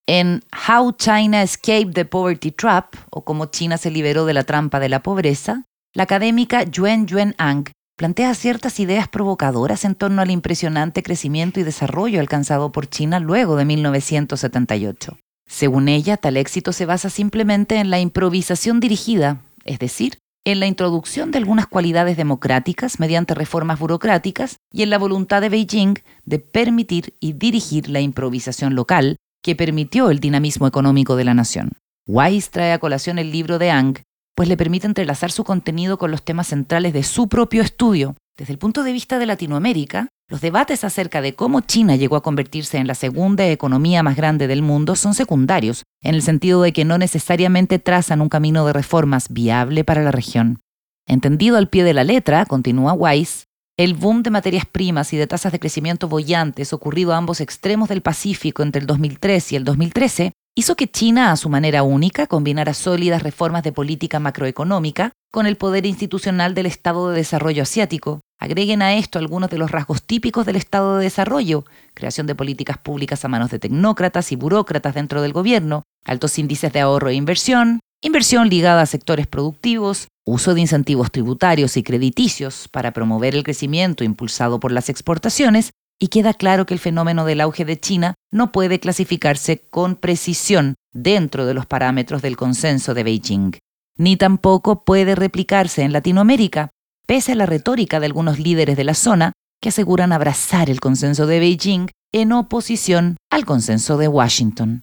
En 0.06 0.42
How 0.68 0.92
China 0.92 1.42
Escaped 1.42 1.94
the 1.94 2.04
Poverty 2.04 2.50
Trap, 2.50 2.94
o 3.10 3.24
Cómo 3.24 3.46
China 3.46 3.78
se 3.78 3.90
liberó 3.90 4.26
de 4.26 4.34
la 4.34 4.44
trampa 4.44 4.80
de 4.80 4.88
la 4.88 5.02
pobreza, 5.02 5.64
la 5.94 6.04
académica 6.04 6.64
Yuen 6.64 7.06
Yuen 7.06 7.34
Ang 7.38 7.70
plantea 7.96 8.34
ciertas 8.34 8.80
ideas 8.80 9.08
provocadoras 9.08 9.84
en 9.84 9.94
torno 9.94 10.22
al 10.22 10.30
impresionante 10.30 11.02
crecimiento 11.02 11.60
y 11.60 11.64
desarrollo 11.64 12.18
alcanzado 12.18 12.72
por 12.72 12.88
China 12.88 13.20
luego 13.20 13.56
de 13.56 13.66
1978. 13.66 15.18
Según 15.46 15.88
ella, 15.88 16.16
tal 16.16 16.36
éxito 16.36 16.72
se 16.72 16.86
basa 16.86 17.10
simplemente 17.10 17.76
en 17.76 17.90
la 17.90 18.00
improvisación 18.00 18.80
dirigida, 18.80 19.42
es 19.64 19.78
decir, 19.78 20.16
en 20.46 20.60
la 20.60 20.66
introducción 20.66 21.30
de 21.30 21.38
algunas 21.38 21.66
cualidades 21.66 22.16
democráticas 22.16 22.98
mediante 22.98 23.34
reformas 23.34 23.78
burocráticas 23.78 24.56
y 24.72 24.82
en 24.82 24.90
la 24.90 24.98
voluntad 24.98 25.42
de 25.42 25.50
Beijing 25.50 25.98
de 26.24 26.38
permitir 26.38 27.14
y 27.20 27.34
dirigir 27.34 27.90
la 27.90 28.00
improvisación 28.00 28.74
local 28.74 29.16
que 29.42 29.56
permitió 29.56 30.10
el 30.10 30.20
dinamismo 30.20 30.66
económico 30.66 31.16
de 31.16 31.24
la 31.24 31.34
nación. 31.34 31.72
Weiss 32.06 32.50
trae 32.50 32.72
a 32.72 32.78
colación 32.78 33.18
el 33.18 33.30
libro 33.30 33.58
de 33.58 33.70
Ang, 33.70 33.98
pues 34.34 34.48
le 34.48 34.56
permite 34.56 34.86
entrelazar 34.86 35.30
su 35.30 35.44
contenido 35.44 35.98
con 35.98 36.10
los 36.10 36.24
temas 36.24 36.48
centrales 36.48 36.92
de 36.92 37.02
su 37.02 37.28
propio 37.28 37.62
estudio. 37.62 38.16
Desde 38.36 38.52
el 38.52 38.58
punto 38.58 38.82
de 38.82 38.92
vista 38.92 39.18
de 39.18 39.26
Latinoamérica, 39.26 40.08
los 40.28 40.40
debates 40.40 40.84
acerca 40.84 41.20
de 41.20 41.34
cómo 41.34 41.60
China 41.60 41.96
llegó 41.96 42.16
a 42.16 42.22
convertirse 42.22 42.78
en 42.78 42.86
la 42.86 42.94
segunda 42.94 43.46
economía 43.46 44.02
más 44.02 44.16
grande 44.16 44.46
del 44.46 44.62
mundo 44.62 44.96
son 44.96 45.14
secundarios, 45.14 45.82
en 46.02 46.14
el 46.14 46.22
sentido 46.22 46.62
de 46.62 46.72
que 46.72 46.84
no 46.84 46.98
necesariamente 46.98 47.78
trazan 47.78 48.20
un 48.20 48.28
camino 48.28 48.64
de 48.64 48.72
reformas 48.72 49.28
viable 49.28 49.84
para 49.84 50.02
la 50.02 50.12
región. 50.12 50.60
Entendido 51.06 51.56
al 51.56 51.68
pie 51.68 51.84
de 51.84 51.94
la 51.94 52.04
letra, 52.04 52.46
continúa 52.46 52.92
Weiss, 52.92 53.46
el 53.82 53.94
boom 53.94 54.22
de 54.22 54.28
materias 54.28 54.66
primas 54.66 55.14
y 55.14 55.16
de 55.16 55.26
tasas 55.26 55.52
de 55.52 55.58
crecimiento 55.58 56.06
bollantes 56.06 56.74
ocurrido 56.74 57.14
a 57.14 57.16
ambos 57.16 57.40
extremos 57.40 57.88
del 57.88 58.02
Pacífico 58.02 58.62
entre 58.62 58.80
el 58.80 58.86
2003 58.86 59.52
y 59.52 59.56
el 59.56 59.64
2013 59.64 60.32
hizo 60.54 60.76
que 60.76 60.90
China, 60.90 61.32
a 61.32 61.36
su 61.36 61.48
manera 61.48 61.82
única, 61.82 62.26
combinara 62.26 62.74
sólidas 62.74 63.22
reformas 63.22 63.62
de 63.62 63.72
política 63.72 64.20
macroeconómica 64.20 65.12
con 65.32 65.46
el 65.46 65.56
poder 65.56 65.86
institucional 65.86 66.54
del 66.54 66.66
Estado 66.66 67.08
de 67.08 67.16
Desarrollo 67.16 67.62
Asiático. 67.62 68.20
Agreguen 68.38 68.82
a 68.82 68.96
esto 68.96 69.18
algunos 69.18 69.48
de 69.48 69.56
los 69.56 69.70
rasgos 69.70 70.02
típicos 70.02 70.44
del 70.44 70.56
Estado 70.56 70.98
de 70.98 71.04
Desarrollo, 71.04 71.64
creación 71.94 72.26
de 72.26 72.34
políticas 72.34 72.76
públicas 72.76 73.24
a 73.24 73.28
manos 73.28 73.50
de 73.50 73.60
tecnócratas 73.60 74.30
y 74.30 74.36
burócratas 74.36 74.94
dentro 74.94 75.22
del 75.22 75.32
gobierno, 75.32 75.84
altos 76.04 76.38
índices 76.38 76.70
de 76.74 76.80
ahorro 76.80 77.08
e 77.08 77.14
inversión, 77.14 77.80
inversión 78.02 78.48
ligada 78.48 78.82
a 78.82 78.86
sectores 78.86 79.26
productivos, 79.26 80.08
uso 80.24 80.54
de 80.54 80.60
incentivos 80.60 81.10
tributarios 81.10 81.76
y 81.76 81.82
crediticios 81.82 82.68
para 82.68 82.92
promover 82.92 83.34
el 83.34 83.42
crecimiento 83.42 84.04
impulsado 84.04 84.60
por 84.60 84.72
las 84.72 84.88
exportaciones, 84.88 85.72
y 85.98 86.08
queda 86.08 86.32
claro 86.32 86.64
que 86.64 86.72
el 86.72 86.80
fenómeno 86.80 87.26
del 87.26 87.42
auge 87.42 87.66
de 87.66 87.78
China 87.78 88.14
no 88.32 88.52
puede 88.52 88.80
clasificarse 88.80 89.60
con 89.68 89.96
precisión 89.96 90.76
dentro 90.92 91.44
de 91.44 91.52
los 91.52 91.66
parámetros 91.66 92.22
del 92.22 92.36
consenso 92.38 92.94
de 92.94 93.04
Beijing, 93.04 93.52
ni 93.98 94.16
tampoco 94.16 94.82
puede 94.84 95.14
replicarse 95.14 95.82
en 95.82 95.92
Latinoamérica, 95.92 96.70
pese 97.06 97.32
a 97.32 97.34
la 97.34 97.44
retórica 97.44 98.00
de 98.00 98.06
algunos 98.06 98.38
líderes 98.38 98.78
de 98.78 98.84
la 98.84 98.94
zona 98.94 99.32
que 99.60 99.68
aseguran 99.68 100.12
abrazar 100.12 100.70
el 100.70 100.80
consenso 100.80 101.26
de 101.26 101.38
Beijing 101.38 101.90
en 102.12 102.32
oposición 102.32 103.16
al 103.30 103.44
consenso 103.44 103.98
de 103.98 104.08
Washington. 104.08 104.82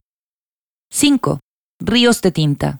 5. 0.91 1.39
Ríos 1.79 2.21
de 2.21 2.31
tinta. 2.31 2.79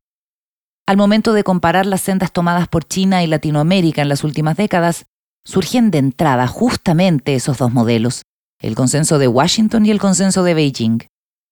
Al 0.88 0.96
momento 0.96 1.34
de 1.34 1.44
comparar 1.44 1.86
las 1.86 2.00
sendas 2.00 2.32
tomadas 2.32 2.70
por 2.70 2.86
China 2.86 3.22
y 3.22 3.28
Latinoamérica 3.28 4.02
en 4.02 4.08
las 4.08 4.24
últimas 4.24 4.56
décadas, 4.56 5.06
surgen 5.44 5.92
de 5.92 5.98
entrada 5.98 6.48
justamente 6.48 7.36
esos 7.36 7.58
dos 7.58 7.74
modelos, 7.74 8.22
el 8.62 8.74
consenso 8.74 9.20
de 9.20 9.28
Washington 9.28 9.86
y 9.86 9.92
el 9.92 10.00
consenso 10.00 10.44
de 10.44 10.54
Beijing. 10.54 11.00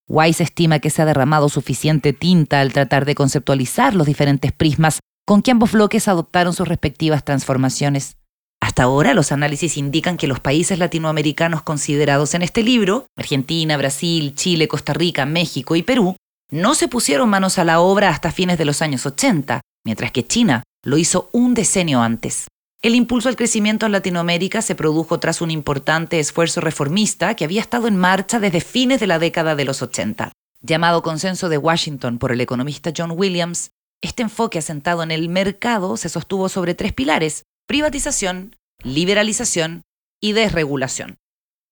Weiss 0.07 0.39
estima 0.39 0.79
que 0.79 0.89
se 0.89 1.01
ha 1.01 1.05
derramado 1.05 1.49
suficiente 1.49 2.13
tinta 2.13 2.61
al 2.61 2.71
tratar 2.71 3.03
de 3.03 3.13
conceptualizar 3.13 3.93
los 3.93 4.07
diferentes 4.07 4.53
prismas 4.53 4.99
con 5.25 5.41
que 5.41 5.51
ambos 5.51 5.73
bloques 5.73 6.07
adoptaron 6.07 6.53
sus 6.53 6.69
respectivas 6.69 7.25
transformaciones. 7.25 8.15
Hasta 8.61 8.83
ahora 8.83 9.13
los 9.13 9.33
análisis 9.33 9.75
indican 9.75 10.15
que 10.15 10.27
los 10.27 10.39
países 10.39 10.79
latinoamericanos 10.79 11.61
considerados 11.61 12.35
en 12.35 12.41
este 12.41 12.63
libro, 12.63 13.07
Argentina, 13.17 13.75
Brasil, 13.75 14.33
Chile, 14.33 14.69
Costa 14.69 14.93
Rica, 14.93 15.25
México 15.25 15.75
y 15.75 15.83
Perú, 15.83 16.15
no 16.51 16.75
se 16.75 16.87
pusieron 16.87 17.29
manos 17.29 17.57
a 17.57 17.63
la 17.63 17.79
obra 17.79 18.09
hasta 18.09 18.31
fines 18.31 18.57
de 18.57 18.65
los 18.65 18.81
años 18.81 19.05
80, 19.05 19.61
mientras 19.83 20.11
que 20.11 20.25
China 20.25 20.63
lo 20.83 20.97
hizo 20.97 21.29
un 21.31 21.53
decenio 21.53 22.01
antes. 22.01 22.47
El 22.81 22.93
impulso 22.93 23.29
al 23.29 23.35
crecimiento 23.35 23.87
en 23.87 23.91
Latinoamérica 23.91 24.61
se 24.61 24.75
produjo 24.75 25.19
tras 25.19 25.41
un 25.41 25.49
importante 25.49 26.19
esfuerzo 26.19 26.61
reformista 26.61 27.33
que 27.33 27.43
había 27.43 27.61
estado 27.61 27.87
en 27.87 27.97
marcha 27.97 28.39
desde 28.39 28.61
fines 28.61 28.99
de 28.99 29.07
la 29.07 29.17
década 29.17 29.55
de 29.55 29.65
los 29.65 29.81
80. 29.81 30.31
Llamado 30.61 31.01
Consenso 31.01 31.49
de 31.49 31.57
Washington 31.57 32.19
por 32.19 32.31
el 32.31 32.41
economista 32.41 32.93
John 32.95 33.13
Williams, 33.15 33.71
este 34.01 34.21
enfoque 34.21 34.59
asentado 34.59 35.01
en 35.01 35.09
el 35.09 35.29
mercado 35.29 35.97
se 35.97 36.09
sostuvo 36.09 36.47
sobre 36.47 36.75
tres 36.75 36.93
pilares, 36.93 37.45
privatización, 37.65 38.55
liberalización 38.83 39.81
y 40.21 40.33
desregulación. 40.33 41.17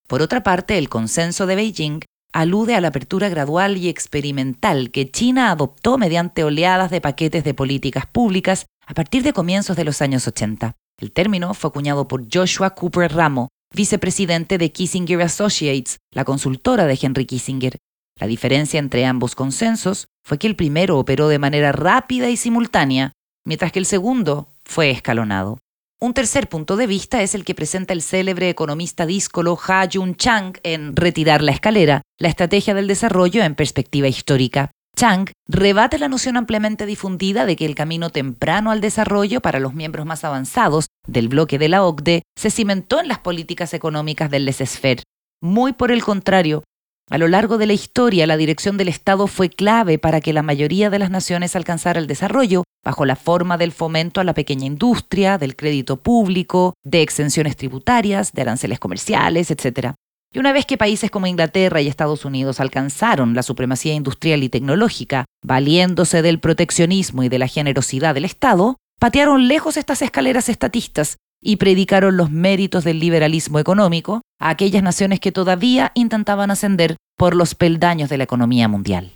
Por 0.07 0.23
otra 0.23 0.41
parte, 0.41 0.79
el 0.79 0.89
consenso 0.89 1.45
de 1.45 1.55
Beijing 1.55 1.99
alude 2.33 2.75
a 2.75 2.81
la 2.81 2.89
apertura 2.89 3.29
gradual 3.29 3.77
y 3.77 3.87
experimental 3.87 4.91
que 4.91 5.09
China 5.09 5.51
adoptó 5.51 5.97
mediante 5.97 6.43
oleadas 6.43 6.91
de 6.91 6.99
paquetes 6.99 7.43
de 7.43 7.53
políticas 7.53 8.07
públicas 8.07 8.65
a 8.85 8.93
partir 8.93 9.23
de 9.23 9.33
comienzos 9.33 9.77
de 9.77 9.85
los 9.85 10.01
años 10.01 10.27
80. 10.27 10.73
El 10.99 11.11
término 11.11 11.53
fue 11.53 11.69
acuñado 11.69 12.07
por 12.07 12.25
Joshua 12.31 12.71
Cooper 12.71 13.13
Ramo, 13.13 13.49
vicepresidente 13.73 14.57
de 14.57 14.71
Kissinger 14.71 15.21
Associates, 15.21 15.99
la 16.11 16.25
consultora 16.25 16.85
de 16.85 16.99
Henry 17.01 17.25
Kissinger. 17.25 17.77
La 18.19 18.27
diferencia 18.27 18.79
entre 18.79 19.05
ambos 19.05 19.35
consensos 19.35 20.07
fue 20.23 20.37
que 20.37 20.47
el 20.47 20.55
primero 20.55 20.97
operó 20.99 21.27
de 21.27 21.39
manera 21.39 21.71
rápida 21.71 22.29
y 22.29 22.37
simultánea, 22.37 23.13
mientras 23.45 23.71
que 23.71 23.79
el 23.79 23.85
segundo 23.85 24.47
fue 24.63 24.91
escalonado. 24.91 25.59
Un 26.03 26.13
tercer 26.13 26.49
punto 26.49 26.75
de 26.75 26.85
vista 26.85 27.21
es 27.21 27.33
el 27.33 27.45
que 27.45 27.55
presenta 27.55 27.93
el 27.93 28.01
célebre 28.01 28.49
economista 28.49 29.05
díscolo 29.05 29.57
Ha 29.69 29.87
Jun 29.89 30.17
Chang 30.17 30.57
en 30.63 30.97
Retirar 30.97 31.41
la 31.41 31.53
escalera, 31.53 32.01
la 32.19 32.27
estrategia 32.27 32.73
del 32.73 32.87
desarrollo 32.89 33.41
en 33.41 33.55
perspectiva 33.55 34.09
histórica. 34.09 34.71
Chang 34.97 35.29
rebate 35.47 35.97
la 35.99 36.09
noción 36.09 36.35
ampliamente 36.35 36.85
difundida 36.85 37.45
de 37.45 37.55
que 37.55 37.65
el 37.65 37.73
camino 37.73 38.09
temprano 38.09 38.69
al 38.69 38.81
desarrollo 38.81 39.39
para 39.39 39.61
los 39.61 39.75
miembros 39.75 40.05
más 40.05 40.25
avanzados 40.25 40.87
del 41.07 41.29
bloque 41.29 41.57
de 41.57 41.69
la 41.69 41.85
OCDE 41.85 42.23
se 42.37 42.51
cimentó 42.51 42.99
en 42.99 43.07
las 43.07 43.19
políticas 43.19 43.73
económicas 43.73 44.29
del 44.29 44.43
laissez-faire. 44.43 45.03
Muy 45.41 45.71
por 45.71 45.89
el 45.89 46.03
contrario, 46.03 46.65
a 47.09 47.17
lo 47.17 47.27
largo 47.27 47.57
de 47.57 47.65
la 47.65 47.73
historia, 47.73 48.25
la 48.25 48.37
dirección 48.37 48.77
del 48.77 48.87
Estado 48.87 49.27
fue 49.27 49.49
clave 49.49 49.99
para 49.99 50.21
que 50.21 50.31
la 50.31 50.41
mayoría 50.41 50.89
de 50.89 50.99
las 50.99 51.11
naciones 51.11 51.55
alcanzara 51.55 51.99
el 51.99 52.07
desarrollo 52.07 52.63
bajo 52.83 53.05
la 53.05 53.15
forma 53.15 53.57
del 53.57 53.71
fomento 53.71 54.21
a 54.21 54.23
la 54.23 54.33
pequeña 54.33 54.65
industria, 54.65 55.37
del 55.37 55.55
crédito 55.55 56.01
público, 56.01 56.73
de 56.83 57.01
exenciones 57.01 57.57
tributarias, 57.57 58.31
de 58.31 58.41
aranceles 58.41 58.79
comerciales, 58.79 59.51
etc. 59.51 59.93
Y 60.33 60.39
una 60.39 60.53
vez 60.53 60.65
que 60.65 60.77
países 60.77 61.11
como 61.11 61.27
Inglaterra 61.27 61.81
y 61.81 61.87
Estados 61.87 62.25
Unidos 62.25 62.59
alcanzaron 62.59 63.35
la 63.35 63.43
supremacía 63.43 63.93
industrial 63.93 64.41
y 64.41 64.49
tecnológica, 64.49 65.25
valiéndose 65.45 66.21
del 66.21 66.39
proteccionismo 66.39 67.23
y 67.23 67.29
de 67.29 67.39
la 67.39 67.47
generosidad 67.47 68.15
del 68.15 68.25
Estado, 68.25 68.77
patearon 68.99 69.47
lejos 69.47 69.75
estas 69.75 70.01
escaleras 70.01 70.47
estatistas 70.49 71.17
y 71.43 71.57
predicaron 71.57 72.17
los 72.17 72.31
méritos 72.31 72.83
del 72.83 72.99
liberalismo 72.99 73.59
económico 73.59 74.21
a 74.39 74.49
aquellas 74.49 74.81
naciones 74.81 75.19
que 75.19 75.31
todavía 75.31 75.91
intentaban 75.93 76.49
ascender 76.49 76.95
por 77.17 77.35
los 77.35 77.53
peldaños 77.53 78.09
de 78.09 78.17
la 78.17 78.23
economía 78.23 78.67
mundial. 78.67 79.11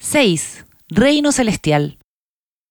6. 0.00 0.66
Reino 0.88 1.32
Celestial. 1.32 1.98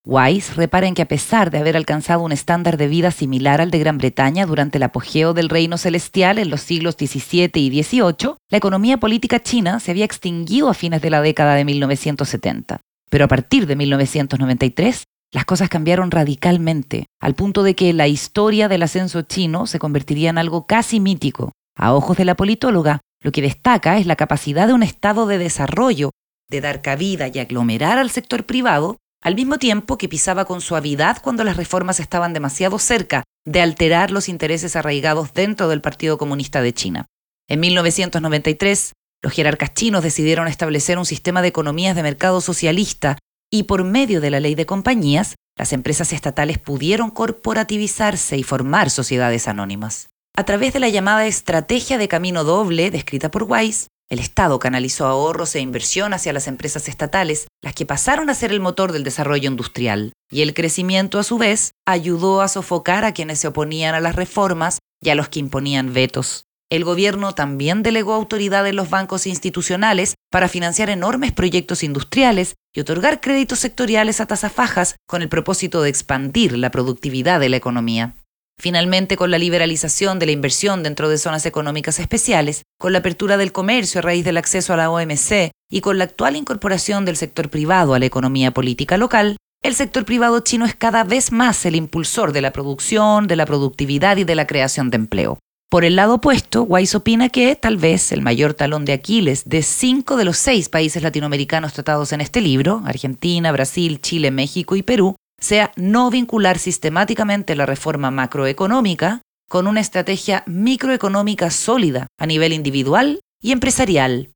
Wise 0.05 0.53
repara 0.55 0.87
en 0.87 0.95
que 0.95 1.01
a 1.01 1.07
pesar 1.07 1.49
de 1.49 1.59
haber 1.59 1.77
alcanzado 1.77 2.23
un 2.23 2.33
estándar 2.33 2.75
de 2.75 2.89
vida 2.89 3.11
similar 3.11 3.61
al 3.61 3.71
de 3.71 3.79
Gran 3.79 3.97
Bretaña 3.97 4.45
durante 4.45 4.77
el 4.77 4.83
apogeo 4.83 5.33
del 5.33 5.47
reino 5.47 5.77
celestial 5.77 6.39
en 6.39 6.49
los 6.49 6.59
siglos 6.59 6.95
XVII 6.99 7.51
y 7.55 7.83
XVIII, 7.83 8.35
la 8.49 8.57
economía 8.57 8.97
política 8.97 9.41
china 9.41 9.79
se 9.79 9.91
había 9.91 10.03
extinguido 10.03 10.67
a 10.67 10.73
fines 10.73 11.01
de 11.01 11.09
la 11.09 11.21
década 11.21 11.55
de 11.55 11.63
1970. 11.63 12.81
Pero 13.09 13.25
a 13.25 13.27
partir 13.29 13.65
de 13.65 13.77
1993, 13.77 15.05
las 15.33 15.45
cosas 15.45 15.67
cambiaron 15.67 16.11
radicalmente, 16.11 17.07
al 17.19 17.33
punto 17.33 17.63
de 17.63 17.75
que 17.75 17.91
la 17.91 18.07
historia 18.07 18.69
del 18.69 18.83
ascenso 18.83 19.23
chino 19.23 19.65
se 19.65 19.79
convertiría 19.79 20.29
en 20.29 20.37
algo 20.37 20.67
casi 20.67 20.99
mítico. 20.99 21.51
A 21.75 21.93
ojos 21.93 22.17
de 22.17 22.25
la 22.25 22.35
politóloga, 22.35 23.01
lo 23.19 23.31
que 23.31 23.41
destaca 23.41 23.97
es 23.97 24.05
la 24.05 24.15
capacidad 24.15 24.67
de 24.67 24.73
un 24.73 24.83
estado 24.83 25.25
de 25.25 25.39
desarrollo, 25.39 26.11
de 26.49 26.61
dar 26.61 26.83
cabida 26.83 27.29
y 27.33 27.39
aglomerar 27.39 27.97
al 27.97 28.11
sector 28.11 28.45
privado, 28.45 28.97
al 29.23 29.33
mismo 29.33 29.57
tiempo 29.57 29.97
que 29.97 30.07
pisaba 30.07 30.45
con 30.45 30.61
suavidad 30.61 31.17
cuando 31.23 31.43
las 31.43 31.57
reformas 31.57 31.99
estaban 31.99 32.33
demasiado 32.33 32.77
cerca 32.77 33.23
de 33.43 33.61
alterar 33.61 34.11
los 34.11 34.29
intereses 34.29 34.75
arraigados 34.75 35.33
dentro 35.33 35.67
del 35.67 35.81
Partido 35.81 36.19
Comunista 36.19 36.61
de 36.61 36.73
China. 36.73 37.05
En 37.49 37.59
1993, 37.59 38.93
los 39.23 39.33
jerarcas 39.33 39.73
chinos 39.73 40.03
decidieron 40.03 40.47
establecer 40.47 40.99
un 40.99 41.05
sistema 41.05 41.41
de 41.41 41.47
economías 41.47 41.95
de 41.95 42.03
mercado 42.03 42.39
socialista 42.39 43.17
y 43.53 43.63
por 43.63 43.83
medio 43.83 44.19
de 44.19 44.31
la 44.31 44.39
ley 44.39 44.55
de 44.55 44.65
compañías, 44.65 45.35
las 45.55 45.73
empresas 45.73 46.11
estatales 46.11 46.57
pudieron 46.57 47.11
corporativizarse 47.11 48.35
y 48.35 48.41
formar 48.41 48.89
sociedades 48.89 49.47
anónimas. 49.47 50.09
A 50.35 50.43
través 50.43 50.73
de 50.73 50.79
la 50.79 50.89
llamada 50.89 51.27
estrategia 51.27 51.99
de 51.99 52.07
camino 52.07 52.43
doble 52.43 52.89
descrita 52.89 53.29
por 53.29 53.43
Weiss, 53.43 53.89
el 54.09 54.17
Estado 54.17 54.57
canalizó 54.57 55.05
ahorros 55.05 55.53
e 55.53 55.59
inversión 55.59 56.15
hacia 56.15 56.33
las 56.33 56.47
empresas 56.47 56.89
estatales, 56.89 57.45
las 57.61 57.75
que 57.75 57.85
pasaron 57.85 58.31
a 58.31 58.33
ser 58.33 58.51
el 58.51 58.59
motor 58.59 58.91
del 58.91 59.03
desarrollo 59.03 59.51
industrial, 59.51 60.13
y 60.31 60.41
el 60.41 60.55
crecimiento 60.55 61.19
a 61.19 61.23
su 61.23 61.37
vez 61.37 61.73
ayudó 61.85 62.41
a 62.41 62.47
sofocar 62.47 63.05
a 63.05 63.13
quienes 63.13 63.37
se 63.37 63.49
oponían 63.49 63.93
a 63.93 63.99
las 63.99 64.15
reformas 64.15 64.79
y 64.99 65.09
a 65.11 65.15
los 65.15 65.29
que 65.29 65.39
imponían 65.39 65.93
vetos. 65.93 66.47
El 66.69 66.83
gobierno 66.83 67.33
también 67.33 67.83
delegó 67.83 68.13
autoridad 68.13 68.67
en 68.67 68.75
los 68.75 68.89
bancos 68.89 69.27
institucionales 69.27 70.15
para 70.31 70.47
financiar 70.47 70.89
enormes 70.89 71.31
proyectos 71.31 71.83
industriales 71.83 72.55
y 72.73 72.79
otorgar 72.79 73.21
créditos 73.21 73.59
sectoriales 73.59 74.19
a 74.19 74.25
tasas 74.25 74.51
fajas 74.51 74.95
con 75.07 75.21
el 75.21 75.29
propósito 75.29 75.81
de 75.81 75.89
expandir 75.89 76.57
la 76.57 76.71
productividad 76.71 77.39
de 77.39 77.49
la 77.49 77.57
economía. 77.57 78.15
Finalmente, 78.59 79.17
con 79.17 79.31
la 79.31 79.39
liberalización 79.39 80.19
de 80.19 80.27
la 80.27 80.31
inversión 80.31 80.83
dentro 80.83 81.09
de 81.09 81.17
zonas 81.17 81.45
económicas 81.45 81.99
especiales, 81.99 82.63
con 82.79 82.93
la 82.93 82.99
apertura 82.99 83.37
del 83.37 83.51
comercio 83.51 83.99
a 83.99 84.01
raíz 84.03 84.23
del 84.25 84.37
acceso 84.37 84.73
a 84.73 84.77
la 84.77 84.89
OMC 84.91 85.51
y 85.69 85.81
con 85.81 85.97
la 85.97 86.03
actual 86.05 86.35
incorporación 86.35 87.03
del 87.05 87.17
sector 87.17 87.49
privado 87.49 87.93
a 87.93 87.99
la 87.99 88.05
economía 88.05 88.51
política 88.51 88.97
local, 88.97 89.37
el 89.63 89.75
sector 89.75 90.05
privado 90.05 90.41
chino 90.41 90.65
es 90.65 90.75
cada 90.75 91.03
vez 91.03 91.31
más 91.31 91.65
el 91.65 91.75
impulsor 91.75 92.31
de 92.31 92.41
la 92.41 92.51
producción, 92.51 93.27
de 93.27 93.35
la 93.35 93.45
productividad 93.45 94.17
y 94.17 94.23
de 94.23 94.35
la 94.35 94.45
creación 94.45 94.89
de 94.89 94.97
empleo. 94.97 95.39
Por 95.73 95.85
el 95.85 95.95
lado 95.95 96.13
opuesto, 96.13 96.61
Weiss 96.61 96.93
opina 96.93 97.29
que 97.29 97.55
tal 97.55 97.77
vez 97.77 98.11
el 98.11 98.21
mayor 98.21 98.53
talón 98.53 98.85
de 98.85 98.93
Aquiles 98.93 99.49
de 99.49 99.63
cinco 99.63 100.17
de 100.17 100.23
los 100.23 100.37
seis 100.37 100.69
países 100.69 101.01
latinoamericanos 101.01 101.73
tratados 101.73 102.13
en 102.13 102.21
este 102.21 102.41
libro, 102.41 102.83
Argentina, 102.85 103.51
Brasil, 103.51 103.99
Chile, 103.99 104.29
México 104.29 104.75
y 104.75 104.83
Perú, 104.83 105.15
sea 105.41 105.71
no 105.75 106.11
vincular 106.11 106.59
sistemáticamente 106.59 107.55
la 107.55 107.65
reforma 107.65 108.11
macroeconómica 108.11 109.23
con 109.49 109.65
una 109.65 109.81
estrategia 109.81 110.43
microeconómica 110.45 111.49
sólida 111.49 112.05
a 112.19 112.27
nivel 112.27 112.53
individual 112.53 113.21
y 113.41 113.51
empresarial. 113.51 114.29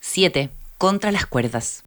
7. 0.00 0.48
Contra 0.78 1.12
las 1.12 1.26
cuerdas. 1.26 1.84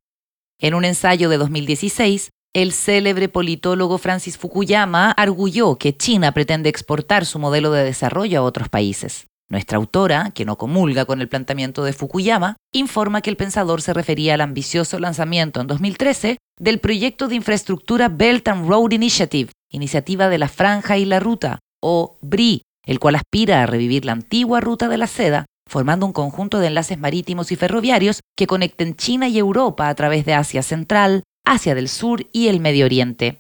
En 0.60 0.76
un 0.76 0.86
ensayo 0.86 1.30
de 1.30 1.38
2016, 1.38 2.30
el 2.54 2.72
célebre 2.72 3.30
politólogo 3.30 3.98
Francis 3.98 4.38
Fukuyama 4.38 5.12
arguyó 5.12 5.76
que 5.76 5.96
China 5.96 6.32
pretende 6.32 6.70
exportar 6.70 7.26
su 7.26 7.40
modelo 7.40 7.72
de 7.72 7.84
desarrollo 7.84 8.40
a 8.40 8.44
otros 8.44 8.70
países. 8.70 9.28
Nuestra 9.50 9.78
autora, 9.78 10.32
que 10.32 10.44
no 10.44 10.58
comulga 10.58 11.06
con 11.06 11.22
el 11.22 11.30
planteamiento 11.30 11.84
de 11.84 11.94
Fukuyama, 11.94 12.58
informa 12.74 13.22
que 13.22 13.30
el 13.30 13.38
pensador 13.38 13.82
se 13.82 13.94
refería 13.94 14.34
al 14.34 14.42
ambicioso 14.42 15.00
lanzamiento 15.00 15.62
en 15.62 15.68
2013 15.68 16.38
del 16.60 16.80
proyecto 16.80 17.28
de 17.28 17.36
infraestructura 17.36 18.10
Belt 18.10 18.48
and 18.48 18.68
Road 18.68 18.92
Initiative, 18.92 19.52
Iniciativa 19.72 20.28
de 20.28 20.38
la 20.38 20.50
Franja 20.50 20.98
y 20.98 21.06
la 21.06 21.20
Ruta, 21.20 21.60
o 21.82 22.18
BRI, 22.22 22.64
el 22.86 23.00
cual 23.00 23.16
aspira 23.16 23.64
a 23.64 23.66
revivir 23.68 24.04
la 24.04 24.14
antigua 24.14 24.60
ruta 24.60 24.90
de 24.90 24.98
la 24.98 25.08
seda, 25.08 25.46
formando 25.70 26.06
un 26.06 26.14
conjunto 26.14 26.60
de 26.60 26.68
enlaces 26.68 26.98
marítimos 26.98 27.52
y 27.52 27.56
ferroviarios 27.56 28.22
que 28.36 28.48
conecten 28.48 28.96
China 28.96 29.28
y 29.28 29.38
Europa 29.38 29.90
a 29.90 29.96
través 29.96 30.26
de 30.26 30.34
Asia 30.34 30.64
Central, 30.64 31.24
Asia 31.48 31.76
del 31.76 31.88
Sur 31.88 32.28
y 32.34 32.50
el 32.50 32.60
Medio 32.60 32.86
Oriente. 32.86 33.40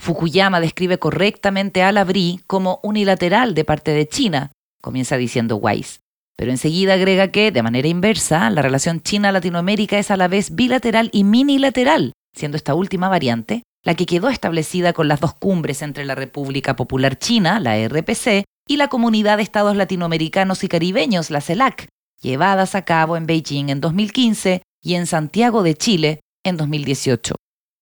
Fukuyama 0.00 0.60
describe 0.60 0.98
correctamente 0.98 1.82
a 1.82 1.90
la 1.90 2.04
BRI 2.04 2.40
como 2.46 2.78
unilateral 2.84 3.54
de 3.54 3.64
parte 3.64 3.90
de 3.90 4.06
China, 4.08 4.52
comienza 4.80 5.16
diciendo 5.16 5.56
Weiss. 5.56 6.00
Pero 6.36 6.52
enseguida 6.52 6.94
agrega 6.94 7.32
que, 7.32 7.50
de 7.50 7.64
manera 7.64 7.88
inversa, 7.88 8.48
la 8.50 8.62
relación 8.62 9.02
China-Latinoamérica 9.02 9.98
es 9.98 10.12
a 10.12 10.16
la 10.16 10.28
vez 10.28 10.54
bilateral 10.54 11.10
y 11.12 11.24
minilateral, 11.24 12.12
siendo 12.32 12.56
esta 12.56 12.74
última 12.74 13.08
variante 13.08 13.64
la 13.84 13.94
que 13.94 14.06
quedó 14.06 14.28
establecida 14.28 14.92
con 14.92 15.08
las 15.08 15.20
dos 15.20 15.34
cumbres 15.34 15.82
entre 15.82 16.04
la 16.04 16.14
República 16.14 16.76
Popular 16.76 17.18
China, 17.18 17.58
la 17.58 17.76
RPC, 17.88 18.44
y 18.68 18.76
la 18.76 18.88
Comunidad 18.88 19.38
de 19.38 19.42
Estados 19.42 19.76
Latinoamericanos 19.76 20.62
y 20.62 20.68
Caribeños, 20.68 21.30
la 21.30 21.40
CELAC, 21.40 21.88
llevadas 22.20 22.74
a 22.74 22.84
cabo 22.84 23.16
en 23.16 23.26
Beijing 23.26 23.70
en 23.70 23.80
2015 23.80 24.62
y 24.82 24.94
en 24.94 25.06
Santiago 25.06 25.62
de 25.62 25.74
Chile 25.74 26.20
en 26.44 26.56
2018. 26.56 27.37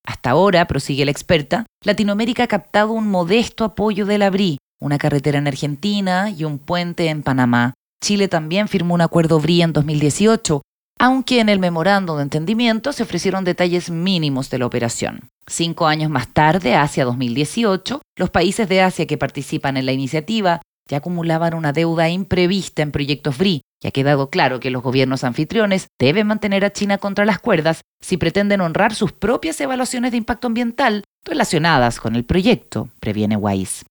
Hasta 0.06 0.30
ahora, 0.30 0.66
prosigue 0.66 1.04
la 1.04 1.10
experta, 1.10 1.66
Latinoamérica 1.84 2.44
ha 2.44 2.46
captado 2.46 2.92
un 2.92 3.08
modesto 3.08 3.64
apoyo 3.64 4.06
del 4.06 4.22
ABRI, 4.22 4.58
una 4.80 4.98
carretera 4.98 5.38
en 5.38 5.48
Argentina 5.48 6.30
y 6.30 6.44
un 6.44 6.58
puente 6.58 7.08
en 7.08 7.22
Panamá. 7.22 7.74
Chile 8.02 8.28
también 8.28 8.68
firmó 8.68 8.94
un 8.94 9.00
acuerdo 9.00 9.40
BRI 9.40 9.62
en 9.62 9.72
2018, 9.72 10.62
aunque 10.98 11.40
en 11.40 11.48
el 11.48 11.58
memorando 11.58 12.16
de 12.16 12.22
entendimiento 12.22 12.92
se 12.92 13.02
ofrecieron 13.02 13.44
detalles 13.44 13.90
mínimos 13.90 14.48
de 14.48 14.58
la 14.58 14.66
operación. 14.66 15.28
Cinco 15.46 15.86
años 15.86 16.10
más 16.10 16.28
tarde, 16.32 16.74
hacia 16.74 17.04
2018, 17.04 18.00
los 18.16 18.30
países 18.30 18.68
de 18.68 18.82
Asia 18.82 19.06
que 19.06 19.18
participan 19.18 19.76
en 19.76 19.86
la 19.86 19.92
iniciativa 19.92 20.62
ya 20.88 20.98
acumulaban 20.98 21.54
una 21.54 21.72
deuda 21.72 22.08
imprevista 22.08 22.82
en 22.82 22.92
proyectos 22.92 23.38
BRI, 23.38 23.62
y 23.86 23.88
ha 23.88 23.92
quedado 23.92 24.30
claro 24.30 24.58
que 24.58 24.72
los 24.72 24.82
gobiernos 24.82 25.22
anfitriones 25.22 25.86
deben 25.96 26.26
mantener 26.26 26.64
a 26.64 26.72
China 26.72 26.98
contra 26.98 27.24
las 27.24 27.38
cuerdas 27.38 27.82
si 28.00 28.16
pretenden 28.16 28.60
honrar 28.60 28.92
sus 28.92 29.12
propias 29.12 29.60
evaluaciones 29.60 30.10
de 30.10 30.16
impacto 30.16 30.48
ambiental 30.48 31.04
relacionadas 31.24 32.00
con 32.00 32.16
el 32.16 32.24
proyecto, 32.24 32.88
previene 32.98 33.36
Weiss. 33.36 33.84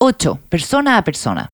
8. 0.00 0.38
Persona 0.48 0.96
a 0.96 1.02
persona. 1.02 1.48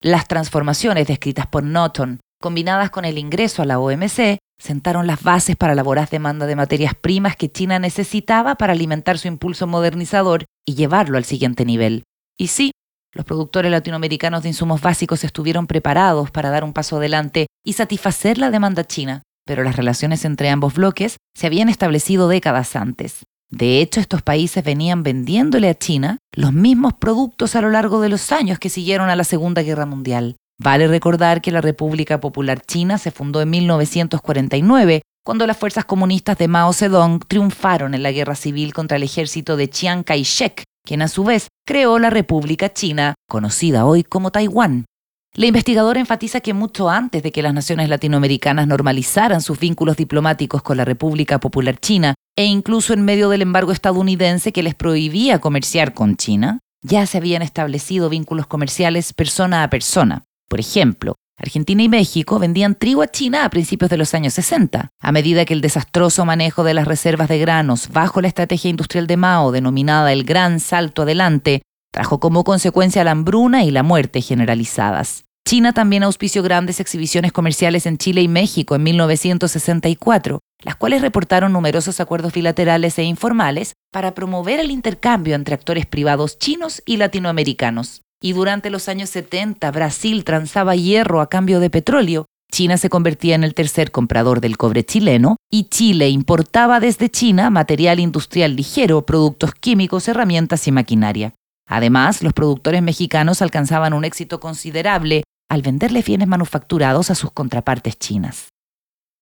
Las 0.00 0.28
transformaciones 0.28 1.08
descritas 1.08 1.48
por 1.48 1.64
Norton, 1.64 2.20
combinadas 2.40 2.90
con 2.90 3.04
el 3.04 3.18
ingreso 3.18 3.62
a 3.62 3.66
la 3.66 3.80
OMC, 3.80 4.38
sentaron 4.62 5.08
las 5.08 5.20
bases 5.24 5.56
para 5.56 5.74
la 5.74 5.82
voraz 5.82 6.10
demanda 6.10 6.46
de 6.46 6.54
materias 6.54 6.94
primas 6.94 7.34
que 7.34 7.50
China 7.50 7.80
necesitaba 7.80 8.54
para 8.54 8.72
alimentar 8.72 9.18
su 9.18 9.26
impulso 9.26 9.66
modernizador 9.66 10.44
y 10.64 10.76
llevarlo 10.76 11.18
al 11.18 11.24
siguiente 11.24 11.64
nivel. 11.64 12.04
Y 12.38 12.46
sí, 12.46 12.70
los 13.12 13.24
productores 13.24 13.70
latinoamericanos 13.70 14.42
de 14.42 14.50
insumos 14.50 14.80
básicos 14.80 15.24
estuvieron 15.24 15.66
preparados 15.66 16.30
para 16.30 16.50
dar 16.50 16.64
un 16.64 16.72
paso 16.72 16.98
adelante 16.98 17.46
y 17.64 17.72
satisfacer 17.72 18.38
la 18.38 18.50
demanda 18.50 18.84
china, 18.84 19.22
pero 19.44 19.64
las 19.64 19.76
relaciones 19.76 20.24
entre 20.24 20.48
ambos 20.48 20.74
bloques 20.74 21.16
se 21.34 21.46
habían 21.46 21.68
establecido 21.68 22.28
décadas 22.28 22.76
antes. 22.76 23.24
De 23.50 23.80
hecho, 23.80 23.98
estos 23.98 24.22
países 24.22 24.62
venían 24.62 25.02
vendiéndole 25.02 25.68
a 25.68 25.74
China 25.76 26.18
los 26.36 26.52
mismos 26.52 26.94
productos 26.94 27.56
a 27.56 27.60
lo 27.60 27.70
largo 27.70 28.00
de 28.00 28.08
los 28.08 28.30
años 28.30 28.60
que 28.60 28.68
siguieron 28.68 29.10
a 29.10 29.16
la 29.16 29.24
Segunda 29.24 29.62
Guerra 29.62 29.86
Mundial. 29.86 30.36
Vale 30.62 30.86
recordar 30.86 31.40
que 31.40 31.50
la 31.50 31.60
República 31.60 32.20
Popular 32.20 32.60
China 32.60 32.96
se 32.98 33.10
fundó 33.10 33.42
en 33.42 33.50
1949, 33.50 35.02
cuando 35.24 35.46
las 35.48 35.56
fuerzas 35.56 35.84
comunistas 35.84 36.38
de 36.38 36.46
Mao 36.46 36.72
Zedong 36.72 37.20
triunfaron 37.26 37.94
en 37.94 38.04
la 38.04 38.12
guerra 38.12 38.36
civil 38.36 38.72
contra 38.72 38.98
el 38.98 39.02
ejército 39.02 39.56
de 39.56 39.68
Chiang 39.68 40.04
Kai-shek, 40.04 40.62
quien 40.84 41.02
a 41.02 41.08
su 41.08 41.24
vez 41.24 41.48
creó 41.66 41.98
la 41.98 42.10
República 42.10 42.72
China, 42.72 43.14
conocida 43.28 43.84
hoy 43.84 44.02
como 44.02 44.30
Taiwán. 44.30 44.86
La 45.34 45.46
investigadora 45.46 46.00
enfatiza 46.00 46.40
que 46.40 46.54
mucho 46.54 46.90
antes 46.90 47.22
de 47.22 47.30
que 47.30 47.42
las 47.42 47.54
naciones 47.54 47.88
latinoamericanas 47.88 48.66
normalizaran 48.66 49.40
sus 49.40 49.60
vínculos 49.60 49.96
diplomáticos 49.96 50.62
con 50.62 50.76
la 50.76 50.84
República 50.84 51.38
Popular 51.38 51.78
China, 51.78 52.14
e 52.36 52.46
incluso 52.46 52.94
en 52.94 53.04
medio 53.04 53.28
del 53.28 53.42
embargo 53.42 53.70
estadounidense 53.70 54.52
que 54.52 54.64
les 54.64 54.74
prohibía 54.74 55.38
comerciar 55.38 55.94
con 55.94 56.16
China, 56.16 56.58
ya 56.82 57.06
se 57.06 57.18
habían 57.18 57.42
establecido 57.42 58.08
vínculos 58.08 58.46
comerciales 58.48 59.12
persona 59.12 59.62
a 59.62 59.70
persona. 59.70 60.24
Por 60.48 60.58
ejemplo, 60.58 61.14
Argentina 61.40 61.82
y 61.82 61.88
México 61.88 62.38
vendían 62.38 62.74
trigo 62.74 63.00
a 63.00 63.08
China 63.08 63.44
a 63.44 63.50
principios 63.50 63.90
de 63.90 63.96
los 63.96 64.12
años 64.12 64.34
60, 64.34 64.90
a 65.00 65.12
medida 65.12 65.46
que 65.46 65.54
el 65.54 65.62
desastroso 65.62 66.26
manejo 66.26 66.64
de 66.64 66.74
las 66.74 66.86
reservas 66.86 67.30
de 67.30 67.38
granos 67.38 67.88
bajo 67.90 68.20
la 68.20 68.28
estrategia 68.28 68.68
industrial 68.68 69.06
de 69.06 69.16
Mao, 69.16 69.50
denominada 69.50 70.12
el 70.12 70.24
Gran 70.24 70.60
Salto 70.60 71.02
Adelante, 71.02 71.62
trajo 71.92 72.20
como 72.20 72.44
consecuencia 72.44 73.04
la 73.04 73.12
hambruna 73.12 73.64
y 73.64 73.70
la 73.70 73.82
muerte 73.82 74.20
generalizadas. 74.20 75.24
China 75.48 75.72
también 75.72 76.02
auspició 76.02 76.42
grandes 76.42 76.78
exhibiciones 76.78 77.32
comerciales 77.32 77.86
en 77.86 77.96
Chile 77.96 78.20
y 78.20 78.28
México 78.28 78.74
en 78.74 78.82
1964, 78.82 80.40
las 80.62 80.76
cuales 80.76 81.00
reportaron 81.00 81.54
numerosos 81.54 82.00
acuerdos 82.00 82.34
bilaterales 82.34 82.98
e 82.98 83.04
informales 83.04 83.72
para 83.90 84.14
promover 84.14 84.60
el 84.60 84.70
intercambio 84.70 85.34
entre 85.34 85.54
actores 85.54 85.86
privados 85.86 86.38
chinos 86.38 86.82
y 86.84 86.98
latinoamericanos. 86.98 88.02
Y 88.22 88.32
durante 88.34 88.68
los 88.70 88.88
años 88.88 89.08
70 89.10 89.70
Brasil 89.70 90.24
transaba 90.24 90.76
hierro 90.76 91.20
a 91.20 91.28
cambio 91.28 91.58
de 91.58 91.70
petróleo, 91.70 92.26
China 92.50 92.76
se 92.76 92.90
convertía 92.90 93.34
en 93.34 93.44
el 93.44 93.54
tercer 93.54 93.90
comprador 93.90 94.40
del 94.40 94.58
cobre 94.58 94.84
chileno 94.84 95.36
y 95.50 95.64
Chile 95.64 96.10
importaba 96.10 96.80
desde 96.80 97.08
China 97.08 97.48
material 97.48 98.00
industrial 98.00 98.56
ligero, 98.56 99.06
productos 99.06 99.54
químicos, 99.54 100.08
herramientas 100.08 100.66
y 100.66 100.72
maquinaria. 100.72 101.32
Además, 101.66 102.22
los 102.22 102.32
productores 102.32 102.82
mexicanos 102.82 103.40
alcanzaban 103.40 103.94
un 103.94 104.04
éxito 104.04 104.40
considerable 104.40 105.22
al 105.48 105.62
venderle 105.62 106.02
bienes 106.02 106.28
manufacturados 106.28 107.10
a 107.10 107.14
sus 107.14 107.30
contrapartes 107.32 107.98
chinas. 107.98 108.48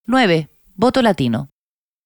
9. 0.06 0.48
Voto 0.74 1.02
latino. 1.02 1.50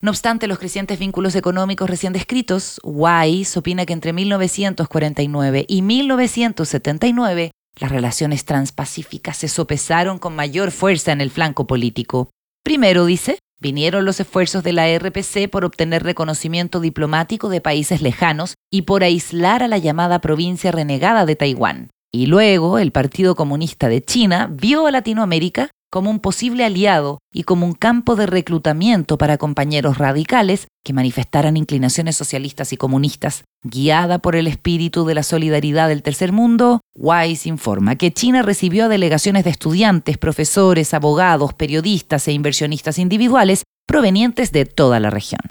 No 0.02 0.10
obstante 0.10 0.48
los 0.48 0.58
crecientes 0.58 0.98
vínculos 0.98 1.36
económicos 1.36 1.88
recién 1.88 2.12
descritos, 2.12 2.80
Weiss 2.82 3.56
opina 3.56 3.86
que 3.86 3.92
entre 3.92 4.12
1949 4.12 5.64
y 5.68 5.82
1979 5.82 7.52
las 7.78 7.90
relaciones 7.92 8.44
transpacíficas 8.44 9.36
se 9.36 9.48
sopesaron 9.48 10.18
con 10.18 10.34
mayor 10.34 10.72
fuerza 10.72 11.12
en 11.12 11.20
el 11.20 11.30
flanco 11.30 11.66
político. 11.68 12.30
Primero, 12.64 13.06
dice, 13.06 13.38
Vinieron 13.62 14.04
los 14.04 14.18
esfuerzos 14.18 14.64
de 14.64 14.72
la 14.72 14.88
RPC 14.98 15.48
por 15.48 15.64
obtener 15.64 16.02
reconocimiento 16.02 16.80
diplomático 16.80 17.48
de 17.48 17.60
países 17.60 18.02
lejanos 18.02 18.56
y 18.72 18.82
por 18.82 19.04
aislar 19.04 19.62
a 19.62 19.68
la 19.68 19.78
llamada 19.78 20.20
provincia 20.20 20.72
renegada 20.72 21.26
de 21.26 21.36
Taiwán. 21.36 21.90
Y 22.12 22.26
luego 22.26 22.78
el 22.78 22.90
Partido 22.90 23.36
Comunista 23.36 23.88
de 23.88 24.02
China 24.02 24.50
vio 24.50 24.88
a 24.88 24.90
Latinoamérica 24.90 25.70
como 25.92 26.08
un 26.08 26.20
posible 26.20 26.64
aliado 26.64 27.18
y 27.34 27.42
como 27.42 27.66
un 27.66 27.74
campo 27.74 28.16
de 28.16 28.24
reclutamiento 28.24 29.18
para 29.18 29.36
compañeros 29.36 29.98
radicales 29.98 30.68
que 30.82 30.94
manifestaran 30.94 31.58
inclinaciones 31.58 32.16
socialistas 32.16 32.72
y 32.72 32.78
comunistas. 32.78 33.44
Guiada 33.62 34.18
por 34.18 34.34
el 34.34 34.46
espíritu 34.46 35.04
de 35.04 35.14
la 35.14 35.22
solidaridad 35.22 35.88
del 35.88 36.02
tercer 36.02 36.32
mundo, 36.32 36.80
Wise 36.96 37.46
informa 37.46 37.96
que 37.96 38.10
China 38.10 38.40
recibió 38.40 38.86
a 38.86 38.88
delegaciones 38.88 39.44
de 39.44 39.50
estudiantes, 39.50 40.16
profesores, 40.16 40.94
abogados, 40.94 41.52
periodistas 41.52 42.26
e 42.26 42.32
inversionistas 42.32 42.98
individuales 42.98 43.64
provenientes 43.86 44.50
de 44.50 44.64
toda 44.64 44.98
la 44.98 45.10
región. 45.10 45.42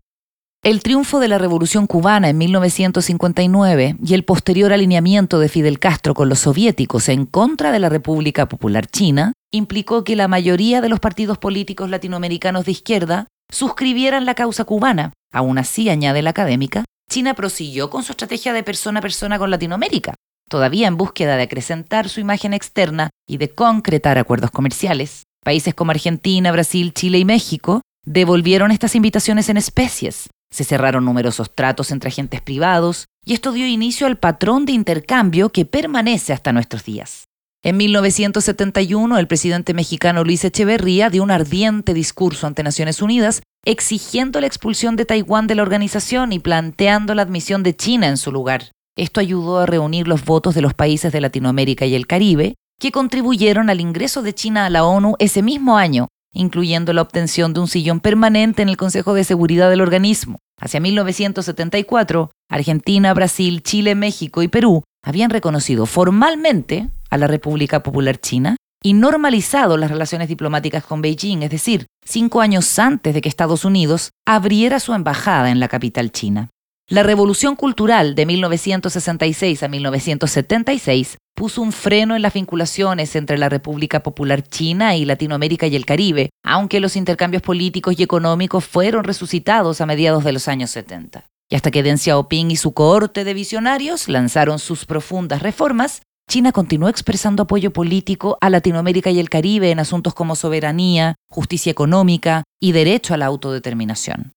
El 0.63 0.83
triunfo 0.83 1.19
de 1.19 1.27
la 1.27 1.39
Revolución 1.39 1.87
cubana 1.87 2.29
en 2.29 2.37
1959 2.37 3.95
y 4.05 4.13
el 4.13 4.23
posterior 4.23 4.71
alineamiento 4.71 5.39
de 5.39 5.49
Fidel 5.49 5.79
Castro 5.79 6.13
con 6.13 6.29
los 6.29 6.37
soviéticos 6.37 7.09
en 7.09 7.25
contra 7.25 7.71
de 7.71 7.79
la 7.79 7.89
República 7.89 8.47
Popular 8.47 8.85
China 8.85 9.33
implicó 9.51 10.03
que 10.03 10.15
la 10.15 10.27
mayoría 10.27 10.79
de 10.79 10.89
los 10.89 10.99
partidos 10.99 11.39
políticos 11.39 11.89
latinoamericanos 11.89 12.65
de 12.65 12.73
izquierda 12.73 13.27
suscribieran 13.51 14.27
la 14.27 14.35
causa 14.35 14.63
cubana. 14.63 15.13
Aún 15.33 15.57
así, 15.57 15.89
añade 15.89 16.21
la 16.21 16.29
académica, 16.29 16.85
China 17.09 17.33
prosiguió 17.33 17.89
con 17.89 18.03
su 18.03 18.11
estrategia 18.11 18.53
de 18.53 18.61
persona 18.61 18.99
a 18.99 19.01
persona 19.01 19.39
con 19.39 19.49
Latinoamérica, 19.49 20.13
todavía 20.47 20.87
en 20.87 20.95
búsqueda 20.95 21.37
de 21.37 21.43
acrecentar 21.43 22.07
su 22.07 22.19
imagen 22.19 22.53
externa 22.53 23.09
y 23.27 23.37
de 23.37 23.49
concretar 23.49 24.19
acuerdos 24.19 24.51
comerciales. 24.51 25.23
Países 25.43 25.73
como 25.73 25.89
Argentina, 25.89 26.51
Brasil, 26.51 26.93
Chile 26.93 27.17
y 27.17 27.25
México 27.25 27.81
devolvieron 28.05 28.69
estas 28.69 28.93
invitaciones 28.93 29.49
en 29.49 29.57
especies, 29.57 30.29
se 30.51 30.63
cerraron 30.63 31.05
numerosos 31.05 31.55
tratos 31.55 31.91
entre 31.91 32.09
agentes 32.09 32.41
privados 32.41 33.07
y 33.25 33.33
esto 33.33 33.51
dio 33.51 33.65
inicio 33.65 34.05
al 34.05 34.17
patrón 34.17 34.65
de 34.65 34.73
intercambio 34.73 35.49
que 35.49 35.65
permanece 35.65 36.33
hasta 36.33 36.51
nuestros 36.51 36.83
días. 36.83 37.25
En 37.63 37.77
1971, 37.77 39.19
el 39.19 39.27
presidente 39.27 39.73
mexicano 39.73 40.23
Luis 40.23 40.43
Echeverría 40.43 41.09
dio 41.09 41.21
un 41.21 41.29
ardiente 41.31 41.93
discurso 41.93 42.47
ante 42.47 42.63
Naciones 42.63 43.01
Unidas 43.01 43.43
exigiendo 43.63 44.41
la 44.41 44.47
expulsión 44.47 44.95
de 44.95 45.05
Taiwán 45.05 45.45
de 45.45 45.53
la 45.55 45.61
organización 45.61 46.33
y 46.33 46.39
planteando 46.39 47.13
la 47.13 47.21
admisión 47.21 47.61
de 47.61 47.75
China 47.75 48.07
en 48.07 48.17
su 48.17 48.31
lugar. 48.31 48.71
Esto 48.97 49.19
ayudó 49.19 49.59
a 49.59 49.67
reunir 49.67 50.07
los 50.07 50.25
votos 50.25 50.55
de 50.55 50.61
los 50.61 50.73
países 50.73 51.13
de 51.13 51.21
Latinoamérica 51.21 51.85
y 51.85 51.93
el 51.93 52.07
Caribe, 52.07 52.55
que 52.79 52.91
contribuyeron 52.91 53.69
al 53.69 53.79
ingreso 53.79 54.23
de 54.23 54.33
China 54.33 54.65
a 54.65 54.69
la 54.71 54.83
ONU 54.83 55.15
ese 55.19 55.43
mismo 55.43 55.77
año 55.77 56.07
incluyendo 56.33 56.93
la 56.93 57.01
obtención 57.01 57.53
de 57.53 57.59
un 57.59 57.67
sillón 57.67 57.99
permanente 57.99 58.61
en 58.61 58.69
el 58.69 58.77
Consejo 58.77 59.13
de 59.13 59.23
Seguridad 59.23 59.69
del 59.69 59.81
organismo. 59.81 60.39
Hacia 60.59 60.79
1974, 60.79 62.31
Argentina, 62.49 63.13
Brasil, 63.13 63.63
Chile, 63.63 63.95
México 63.95 64.43
y 64.43 64.47
Perú 64.47 64.83
habían 65.03 65.29
reconocido 65.29 65.85
formalmente 65.85 66.89
a 67.09 67.17
la 67.17 67.27
República 67.27 67.83
Popular 67.83 68.19
China 68.19 68.57
y 68.83 68.93
normalizado 68.93 69.77
las 69.77 69.91
relaciones 69.91 70.27
diplomáticas 70.27 70.83
con 70.83 71.01
Beijing, 71.01 71.43
es 71.43 71.51
decir, 71.51 71.87
cinco 72.03 72.41
años 72.41 72.79
antes 72.79 73.13
de 73.13 73.21
que 73.21 73.29
Estados 73.29 73.65
Unidos 73.65 74.11
abriera 74.25 74.79
su 74.79 74.93
embajada 74.93 75.51
en 75.51 75.59
la 75.59 75.67
capital 75.67 76.11
china. 76.11 76.49
La 76.89 77.03
revolución 77.03 77.55
cultural 77.55 78.15
de 78.15 78.25
1966 78.25 79.63
a 79.63 79.67
1976 79.67 81.17
puso 81.35 81.61
un 81.61 81.71
freno 81.71 82.15
en 82.15 82.21
las 82.21 82.33
vinculaciones 82.33 83.15
entre 83.15 83.37
la 83.37 83.49
República 83.49 84.03
Popular 84.03 84.43
China 84.43 84.95
y 84.95 85.05
Latinoamérica 85.05 85.67
y 85.67 85.75
el 85.75 85.85
Caribe, 85.85 86.29
aunque 86.43 86.79
los 86.79 86.95
intercambios 86.95 87.41
políticos 87.41 87.95
y 87.97 88.03
económicos 88.03 88.65
fueron 88.65 89.03
resucitados 89.03 89.81
a 89.81 89.85
mediados 89.85 90.23
de 90.23 90.33
los 90.33 90.47
años 90.47 90.71
70. 90.71 91.25
Y 91.49 91.55
hasta 91.55 91.71
que 91.71 91.83
Deng 91.83 91.97
Xiaoping 91.97 92.51
y 92.51 92.55
su 92.55 92.73
cohorte 92.73 93.23
de 93.23 93.33
visionarios 93.33 94.07
lanzaron 94.07 94.59
sus 94.59 94.85
profundas 94.85 95.41
reformas, 95.41 96.01
China 96.29 96.53
continuó 96.53 96.87
expresando 96.87 97.43
apoyo 97.43 97.73
político 97.73 98.37
a 98.39 98.49
Latinoamérica 98.49 99.09
y 99.09 99.19
el 99.19 99.29
Caribe 99.29 99.69
en 99.71 99.79
asuntos 99.79 100.13
como 100.13 100.37
soberanía, 100.37 101.15
justicia 101.29 101.71
económica 101.71 102.43
y 102.61 102.71
derecho 102.71 103.13
a 103.13 103.17
la 103.17 103.25
autodeterminación. 103.25 104.31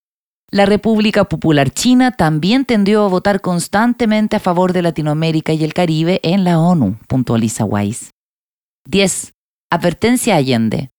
La 0.51 0.67
República 0.67 1.25
Popular 1.25 1.71
China 1.71 2.13
también 2.13 2.65
tendió 2.65 3.05
a 3.05 3.09
votar 3.09 3.41
constantemente 3.41 4.37
a 4.37 4.41
favor 4.41 4.73
de 4.73 4.83
Latinoamérica 4.83 5.53
y 5.53 5.65
el 5.65 5.75
Caribe 5.75 6.21
en 6.23 6.45
la 6.45 6.61
ONU, 6.61 6.99
puntualiza 7.09 7.65
Weiss. 7.65 8.11
10. 8.89 9.33
Advertencia 9.71 10.37
Allende. 10.37 10.91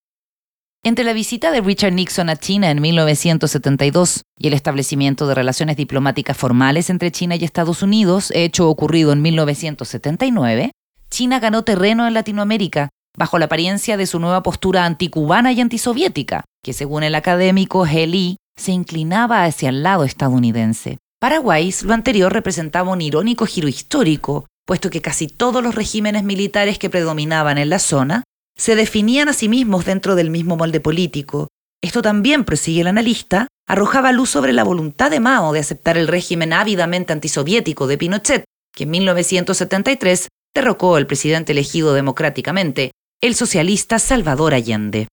Entre 0.83 1.05
la 1.05 1.13
visita 1.13 1.51
de 1.51 1.61
Richard 1.61 1.93
Nixon 1.93 2.29
a 2.29 2.35
China 2.35 2.69
en 2.69 2.81
1972 2.81 4.23
y 4.37 4.47
el 4.47 4.53
establecimiento 4.53 5.25
de 5.25 5.35
relaciones 5.35 5.77
diplomáticas 5.77 6.37
formales 6.37 6.89
entre 6.89 7.11
China 7.11 7.35
y 7.35 7.43
Estados 7.43 7.81
Unidos, 7.81 8.31
hecho 8.35 8.69
ocurrido 8.69 9.13
en 9.13 9.21
1979, 9.21 10.71
China 11.09 11.39
ganó 11.39 11.63
terreno 11.63 12.07
en 12.07 12.13
Latinoamérica 12.13 12.89
bajo 13.17 13.39
la 13.39 13.45
apariencia 13.45 13.97
de 13.97 14.05
su 14.05 14.19
nueva 14.19 14.43
postura 14.43 14.85
anticubana 14.85 15.53
y 15.53 15.61
antisoviética, 15.61 16.43
que 16.63 16.73
según 16.73 17.03
el 17.03 17.15
académico 17.15 17.87
He 17.87 18.05
Lee 18.05 18.37
se 18.57 18.71
inclinaba 18.71 19.43
hacia 19.43 19.69
el 19.69 19.83
lado 19.83 20.03
estadounidense. 20.03 20.97
Paraguay 21.19 21.73
lo 21.83 21.93
anterior 21.93 22.31
representaba 22.31 22.91
un 22.91 23.01
irónico 23.01 23.45
giro 23.45 23.67
histórico, 23.67 24.47
puesto 24.65 24.89
que 24.89 25.01
casi 25.01 25.27
todos 25.27 25.63
los 25.63 25.75
regímenes 25.75 26.23
militares 26.23 26.79
que 26.79 26.89
predominaban 26.89 27.57
en 27.57 27.69
la 27.69 27.79
zona 27.79 28.23
se 28.57 28.75
definían 28.75 29.29
a 29.29 29.33
sí 29.33 29.49
mismos 29.49 29.85
dentro 29.85 30.15
del 30.15 30.29
mismo 30.29 30.55
molde 30.55 30.79
político. 30.79 31.47
Esto 31.81 32.01
también, 32.01 32.45
prosigue 32.45 32.81
el 32.81 32.87
analista, 32.87 33.47
arrojaba 33.67 34.11
luz 34.11 34.29
sobre 34.29 34.53
la 34.53 34.63
voluntad 34.63 35.11
de 35.11 35.19
Mao 35.19 35.53
de 35.53 35.59
aceptar 35.59 35.97
el 35.97 36.07
régimen 36.07 36.53
ávidamente 36.53 37.13
antisoviético 37.13 37.87
de 37.87 37.97
Pinochet, 37.97 38.43
que 38.73 38.83
en 38.83 38.91
1973 38.91 40.27
derrocó 40.53 40.95
al 40.95 41.05
presidente 41.05 41.51
elegido 41.51 41.93
democráticamente, 41.93 42.91
el 43.21 43.35
socialista 43.35 43.99
Salvador 43.99 44.53
Allende. 44.53 45.07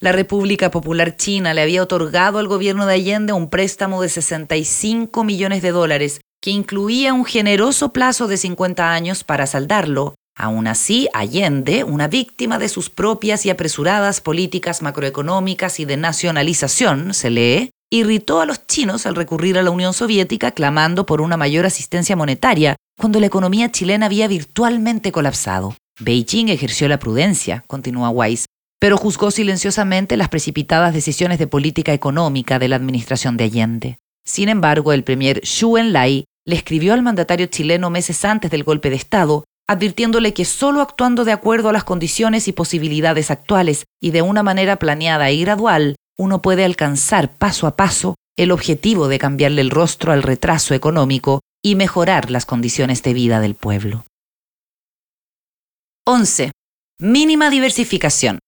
La 0.00 0.12
República 0.12 0.70
Popular 0.70 1.16
China 1.16 1.54
le 1.54 1.60
había 1.60 1.82
otorgado 1.82 2.38
al 2.38 2.46
gobierno 2.46 2.86
de 2.86 2.94
Allende 2.94 3.32
un 3.32 3.50
préstamo 3.50 4.00
de 4.00 4.08
65 4.08 5.24
millones 5.24 5.60
de 5.60 5.72
dólares, 5.72 6.20
que 6.40 6.52
incluía 6.52 7.12
un 7.12 7.24
generoso 7.24 7.92
plazo 7.92 8.28
de 8.28 8.36
50 8.36 8.92
años 8.92 9.24
para 9.24 9.48
saldarlo. 9.48 10.14
Aún 10.36 10.68
así, 10.68 11.08
Allende, 11.14 11.82
una 11.82 12.06
víctima 12.06 12.60
de 12.60 12.68
sus 12.68 12.90
propias 12.90 13.44
y 13.44 13.50
apresuradas 13.50 14.20
políticas 14.20 14.82
macroeconómicas 14.82 15.80
y 15.80 15.84
de 15.84 15.96
nacionalización, 15.96 17.12
se 17.12 17.30
lee, 17.30 17.70
irritó 17.90 18.40
a 18.40 18.46
los 18.46 18.68
chinos 18.68 19.04
al 19.04 19.16
recurrir 19.16 19.58
a 19.58 19.64
la 19.64 19.72
Unión 19.72 19.94
Soviética 19.94 20.52
clamando 20.52 21.06
por 21.06 21.20
una 21.20 21.36
mayor 21.36 21.66
asistencia 21.66 22.14
monetaria, 22.14 22.76
cuando 22.96 23.18
la 23.18 23.26
economía 23.26 23.72
chilena 23.72 24.06
había 24.06 24.28
virtualmente 24.28 25.10
colapsado. 25.10 25.74
Beijing 25.98 26.50
ejerció 26.50 26.86
la 26.86 27.00
prudencia, 27.00 27.64
continúa 27.66 28.10
Weiss, 28.10 28.46
pero 28.80 28.96
juzgó 28.96 29.30
silenciosamente 29.30 30.16
las 30.16 30.28
precipitadas 30.28 30.94
decisiones 30.94 31.38
de 31.38 31.46
política 31.46 31.92
económica 31.92 32.58
de 32.58 32.68
la 32.68 32.76
administración 32.76 33.36
de 33.36 33.44
Allende. 33.44 33.98
Sin 34.24 34.48
embargo, 34.48 34.92
el 34.92 35.04
premier 35.04 35.40
Xu 35.44 35.78
Enlai 35.78 36.24
le 36.46 36.56
escribió 36.56 36.94
al 36.94 37.02
mandatario 37.02 37.46
chileno 37.46 37.90
meses 37.90 38.24
antes 38.24 38.50
del 38.50 38.64
golpe 38.64 38.90
de 38.90 38.96
Estado, 38.96 39.44
advirtiéndole 39.66 40.32
que 40.32 40.44
solo 40.44 40.80
actuando 40.80 41.24
de 41.24 41.32
acuerdo 41.32 41.68
a 41.68 41.72
las 41.72 41.84
condiciones 41.84 42.48
y 42.48 42.52
posibilidades 42.52 43.30
actuales 43.30 43.84
y 44.00 44.12
de 44.12 44.22
una 44.22 44.42
manera 44.42 44.76
planeada 44.76 45.30
y 45.30 45.42
gradual, 45.42 45.96
uno 46.18 46.40
puede 46.40 46.64
alcanzar 46.64 47.36
paso 47.36 47.66
a 47.66 47.76
paso 47.76 48.14
el 48.36 48.50
objetivo 48.50 49.08
de 49.08 49.18
cambiarle 49.18 49.60
el 49.60 49.70
rostro 49.70 50.12
al 50.12 50.22
retraso 50.22 50.74
económico 50.74 51.40
y 51.62 51.74
mejorar 51.74 52.30
las 52.30 52.46
condiciones 52.46 53.02
de 53.02 53.12
vida 53.12 53.40
del 53.40 53.54
pueblo. 53.54 54.04
11. 56.06 56.52
Mínima 57.00 57.50
diversificación. 57.50 58.38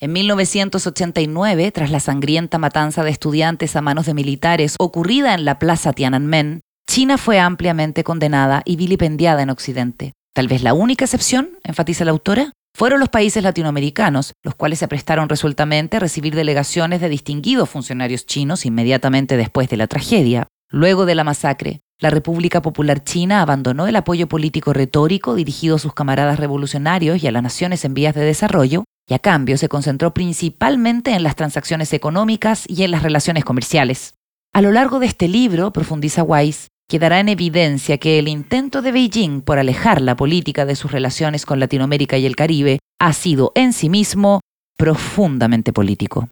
En 0.00 0.12
1989, 0.12 1.70
tras 1.70 1.90
la 1.90 2.00
sangrienta 2.00 2.58
matanza 2.58 3.04
de 3.04 3.10
estudiantes 3.10 3.76
a 3.76 3.80
manos 3.80 4.06
de 4.06 4.14
militares 4.14 4.74
ocurrida 4.78 5.34
en 5.34 5.44
la 5.44 5.60
Plaza 5.60 5.92
Tiananmen, 5.92 6.62
China 6.88 7.16
fue 7.16 7.38
ampliamente 7.38 8.02
condenada 8.02 8.62
y 8.64 8.74
vilipendiada 8.76 9.42
en 9.42 9.50
Occidente. 9.50 10.12
Tal 10.34 10.48
vez 10.48 10.64
la 10.64 10.74
única 10.74 11.04
excepción, 11.04 11.50
enfatiza 11.62 12.04
la 12.04 12.10
autora, 12.10 12.52
fueron 12.76 12.98
los 12.98 13.08
países 13.08 13.44
latinoamericanos, 13.44 14.32
los 14.42 14.56
cuales 14.56 14.80
se 14.80 14.88
prestaron 14.88 15.28
resueltamente 15.28 15.96
a 15.96 16.00
recibir 16.00 16.34
delegaciones 16.34 17.00
de 17.00 17.08
distinguidos 17.08 17.70
funcionarios 17.70 18.26
chinos 18.26 18.66
inmediatamente 18.66 19.36
después 19.36 19.68
de 19.68 19.76
la 19.76 19.86
tragedia. 19.86 20.48
Luego 20.70 21.06
de 21.06 21.14
la 21.14 21.22
masacre, 21.22 21.82
la 22.00 22.10
República 22.10 22.62
Popular 22.62 23.04
China 23.04 23.42
abandonó 23.42 23.86
el 23.86 23.94
apoyo 23.94 24.26
político 24.26 24.72
retórico 24.72 25.36
dirigido 25.36 25.76
a 25.76 25.78
sus 25.78 25.94
camaradas 25.94 26.40
revolucionarios 26.40 27.22
y 27.22 27.28
a 27.28 27.32
las 27.32 27.44
naciones 27.44 27.84
en 27.84 27.94
vías 27.94 28.16
de 28.16 28.22
desarrollo 28.22 28.82
y 29.08 29.14
a 29.14 29.18
cambio 29.18 29.58
se 29.58 29.68
concentró 29.68 30.14
principalmente 30.14 31.12
en 31.12 31.22
las 31.22 31.36
transacciones 31.36 31.92
económicas 31.92 32.64
y 32.68 32.84
en 32.84 32.90
las 32.90 33.02
relaciones 33.02 33.44
comerciales. 33.44 34.14
A 34.52 34.62
lo 34.62 34.72
largo 34.72 34.98
de 35.00 35.06
este 35.06 35.28
libro, 35.28 35.72
profundiza 35.72 36.22
Weiss, 36.22 36.68
quedará 36.88 37.20
en 37.20 37.28
evidencia 37.28 37.98
que 37.98 38.18
el 38.18 38.28
intento 38.28 38.82
de 38.82 38.92
Beijing 38.92 39.40
por 39.42 39.58
alejar 39.58 40.00
la 40.00 40.16
política 40.16 40.64
de 40.64 40.76
sus 40.76 40.92
relaciones 40.92 41.44
con 41.46 41.60
Latinoamérica 41.60 42.18
y 42.18 42.26
el 42.26 42.36
Caribe 42.36 42.78
ha 43.00 43.12
sido 43.12 43.52
en 43.54 43.72
sí 43.72 43.88
mismo 43.88 44.40
profundamente 44.76 45.72
político. 45.72 46.28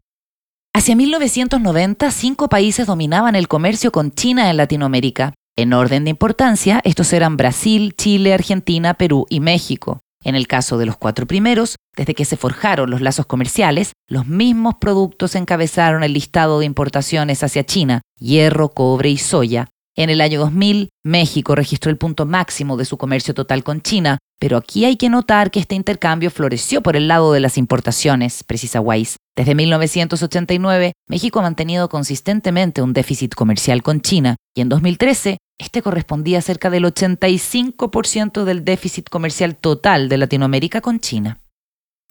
Hacia 0.75 0.95
1990, 0.95 2.09
cinco 2.11 2.49
países 2.49 2.87
dominaban 2.87 3.35
el 3.35 3.47
comercio 3.47 3.91
con 3.91 4.11
China 4.11 4.49
en 4.49 4.57
Latinoamérica. 4.57 5.33
En 5.55 5.71
orden 5.71 6.03
de 6.03 6.09
importancia, 6.09 6.81
estos 6.83 7.13
eran 7.13 7.37
Brasil, 7.37 7.93
Chile, 7.95 8.33
Argentina, 8.33 8.95
Perú 8.95 9.27
y 9.29 9.39
México. 9.39 9.99
En 10.23 10.35
el 10.35 10.47
caso 10.47 10.77
de 10.77 10.85
los 10.85 10.97
cuatro 10.97 11.27
primeros, 11.27 11.75
desde 11.95 12.15
que 12.15 12.25
se 12.25 12.37
forjaron 12.37 12.89
los 12.89 13.01
lazos 13.01 13.25
comerciales, 13.25 13.93
los 14.07 14.25
mismos 14.25 14.75
productos 14.79 15.35
encabezaron 15.35 16.03
el 16.03 16.13
listado 16.13 16.59
de 16.59 16.65
importaciones 16.65 17.43
hacia 17.43 17.65
China, 17.65 18.01
hierro, 18.19 18.69
cobre 18.69 19.09
y 19.09 19.17
soya. 19.17 19.69
En 19.95 20.09
el 20.09 20.21
año 20.21 20.39
2000, 20.39 20.89
México 21.03 21.53
registró 21.53 21.91
el 21.91 21.97
punto 21.97 22.25
máximo 22.25 22.77
de 22.77 22.85
su 22.85 22.97
comercio 22.97 23.35
total 23.35 23.63
con 23.63 23.81
China, 23.81 24.17
pero 24.39 24.57
aquí 24.57 24.85
hay 24.85 24.97
que 24.97 25.09
notar 25.09 25.51
que 25.51 25.59
este 25.59 25.75
intercambio 25.75 26.31
floreció 26.31 26.81
por 26.81 26.95
el 26.95 27.07
lado 27.07 27.31
de 27.31 27.39
las 27.39 27.59
importaciones, 27.59 28.43
precisa 28.43 28.81
Weiss. 28.81 29.17
Desde 29.35 29.53
1989, 29.53 30.93
México 31.07 31.39
ha 31.39 31.43
mantenido 31.43 31.89
consistentemente 31.89 32.81
un 32.81 32.93
déficit 32.93 33.35
comercial 33.35 33.83
con 33.83 34.01
China 34.01 34.35
y 34.55 34.61
en 34.61 34.69
2013 34.69 35.37
este 35.59 35.83
correspondía 35.83 36.39
a 36.39 36.41
cerca 36.41 36.71
del 36.71 36.85
85% 36.85 38.45
del 38.45 38.65
déficit 38.65 39.09
comercial 39.09 39.55
total 39.55 40.09
de 40.09 40.17
Latinoamérica 40.17 40.81
con 40.81 40.99
China. 40.99 41.39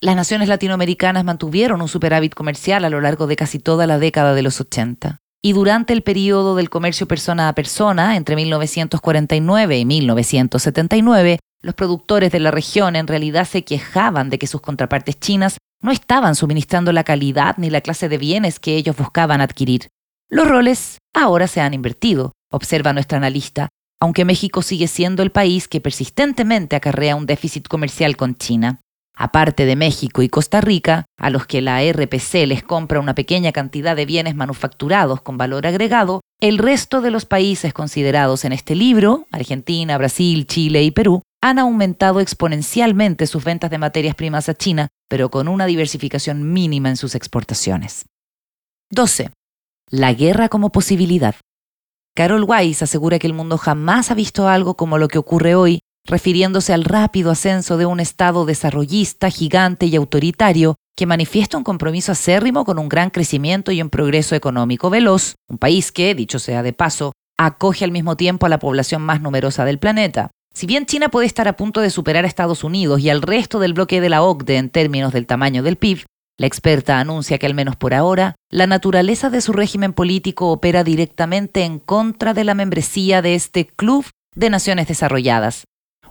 Las 0.00 0.14
naciones 0.14 0.48
latinoamericanas 0.48 1.24
mantuvieron 1.24 1.82
un 1.82 1.88
superávit 1.88 2.34
comercial 2.34 2.84
a 2.84 2.90
lo 2.90 3.00
largo 3.00 3.26
de 3.26 3.36
casi 3.36 3.58
toda 3.58 3.86
la 3.86 3.98
década 3.98 4.34
de 4.34 4.42
los 4.42 4.60
80. 4.60 5.21
Y 5.44 5.52
durante 5.52 5.92
el 5.92 6.02
periodo 6.02 6.54
del 6.54 6.70
comercio 6.70 7.08
persona 7.08 7.48
a 7.48 7.54
persona, 7.54 8.16
entre 8.16 8.36
1949 8.36 9.78
y 9.78 9.84
1979, 9.84 11.40
los 11.62 11.74
productores 11.74 12.30
de 12.30 12.40
la 12.40 12.52
región 12.52 12.94
en 12.94 13.08
realidad 13.08 13.46
se 13.46 13.64
quejaban 13.64 14.30
de 14.30 14.38
que 14.38 14.46
sus 14.46 14.60
contrapartes 14.60 15.18
chinas 15.18 15.58
no 15.80 15.90
estaban 15.90 16.36
suministrando 16.36 16.92
la 16.92 17.02
calidad 17.02 17.56
ni 17.58 17.70
la 17.70 17.80
clase 17.80 18.08
de 18.08 18.18
bienes 18.18 18.60
que 18.60 18.76
ellos 18.76 18.96
buscaban 18.96 19.40
adquirir. 19.40 19.88
Los 20.28 20.48
roles 20.48 20.98
ahora 21.12 21.48
se 21.48 21.60
han 21.60 21.74
invertido 21.74 22.32
observa 22.52 22.92
nuestra 22.92 23.18
analista, 23.18 23.68
aunque 24.00 24.24
México 24.24 24.62
sigue 24.62 24.86
siendo 24.86 25.22
el 25.22 25.32
país 25.32 25.66
que 25.66 25.80
persistentemente 25.80 26.76
acarrea 26.76 27.16
un 27.16 27.26
déficit 27.26 27.66
comercial 27.66 28.16
con 28.16 28.36
China. 28.36 28.80
Aparte 29.16 29.66
de 29.66 29.76
México 29.76 30.22
y 30.22 30.28
Costa 30.28 30.60
Rica, 30.60 31.04
a 31.18 31.30
los 31.30 31.46
que 31.46 31.60
la 31.60 31.82
RPC 31.82 32.46
les 32.46 32.62
compra 32.62 33.00
una 33.00 33.14
pequeña 33.14 33.52
cantidad 33.52 33.94
de 33.94 34.06
bienes 34.06 34.34
manufacturados 34.34 35.20
con 35.20 35.36
valor 35.36 35.66
agregado, 35.66 36.22
el 36.40 36.58
resto 36.58 37.02
de 37.02 37.10
los 37.10 37.26
países 37.26 37.74
considerados 37.74 38.44
en 38.44 38.52
este 38.52 38.74
libro, 38.74 39.26
Argentina, 39.30 39.98
Brasil, 39.98 40.46
Chile 40.46 40.82
y 40.82 40.90
Perú, 40.90 41.22
han 41.42 41.58
aumentado 41.58 42.20
exponencialmente 42.20 43.26
sus 43.26 43.44
ventas 43.44 43.70
de 43.70 43.78
materias 43.78 44.14
primas 44.14 44.48
a 44.48 44.54
China, 44.54 44.88
pero 45.08 45.30
con 45.30 45.48
una 45.48 45.66
diversificación 45.66 46.52
mínima 46.52 46.88
en 46.88 46.96
sus 46.96 47.14
exportaciones. 47.14 48.06
12. 48.90 49.30
La 49.90 50.12
guerra 50.14 50.48
como 50.48 50.70
posibilidad. 50.70 51.34
Carol 52.14 52.44
Weiss 52.44 52.82
asegura 52.82 53.18
que 53.18 53.26
el 53.26 53.32
mundo 53.32 53.58
jamás 53.58 54.10
ha 54.10 54.14
visto 54.14 54.48
algo 54.48 54.76
como 54.76 54.98
lo 54.98 55.08
que 55.08 55.18
ocurre 55.18 55.54
hoy, 55.54 55.80
refiriéndose 56.06 56.72
al 56.72 56.84
rápido 56.84 57.30
ascenso 57.30 57.76
de 57.76 57.86
un 57.86 58.00
Estado 58.00 58.44
desarrollista, 58.44 59.30
gigante 59.30 59.86
y 59.86 59.96
autoritario 59.96 60.76
que 60.96 61.06
manifiesta 61.06 61.56
un 61.56 61.64
compromiso 61.64 62.12
acérrimo 62.12 62.64
con 62.64 62.78
un 62.78 62.88
gran 62.88 63.10
crecimiento 63.10 63.72
y 63.72 63.80
un 63.80 63.90
progreso 63.90 64.34
económico 64.34 64.90
veloz, 64.90 65.36
un 65.48 65.58
país 65.58 65.90
que, 65.90 66.14
dicho 66.14 66.38
sea 66.38 66.62
de 66.62 66.72
paso, 66.72 67.12
acoge 67.38 67.84
al 67.84 67.92
mismo 67.92 68.16
tiempo 68.16 68.46
a 68.46 68.48
la 68.48 68.58
población 68.58 69.02
más 69.02 69.20
numerosa 69.20 69.64
del 69.64 69.78
planeta. 69.78 70.30
Si 70.54 70.66
bien 70.66 70.84
China 70.84 71.08
puede 71.08 71.26
estar 71.26 71.48
a 71.48 71.56
punto 71.56 71.80
de 71.80 71.88
superar 71.88 72.24
a 72.24 72.28
Estados 72.28 72.62
Unidos 72.62 73.00
y 73.00 73.08
al 73.08 73.22
resto 73.22 73.58
del 73.58 73.72
bloque 73.72 74.00
de 74.02 74.10
la 74.10 74.22
OCDE 74.22 74.58
en 74.58 74.68
términos 74.68 75.12
del 75.12 75.26
tamaño 75.26 75.62
del 75.62 75.76
PIB, 75.76 76.04
la 76.38 76.46
experta 76.46 76.98
anuncia 76.98 77.38
que 77.38 77.46
al 77.46 77.54
menos 77.54 77.76
por 77.76 77.94
ahora, 77.94 78.34
la 78.50 78.66
naturaleza 78.66 79.30
de 79.30 79.40
su 79.40 79.52
régimen 79.52 79.92
político 79.92 80.50
opera 80.50 80.84
directamente 80.84 81.62
en 81.62 81.78
contra 81.78 82.34
de 82.34 82.44
la 82.44 82.54
membresía 82.54 83.22
de 83.22 83.34
este 83.34 83.66
club 83.66 84.04
de 84.34 84.50
naciones 84.50 84.88
desarrolladas. 84.88 85.64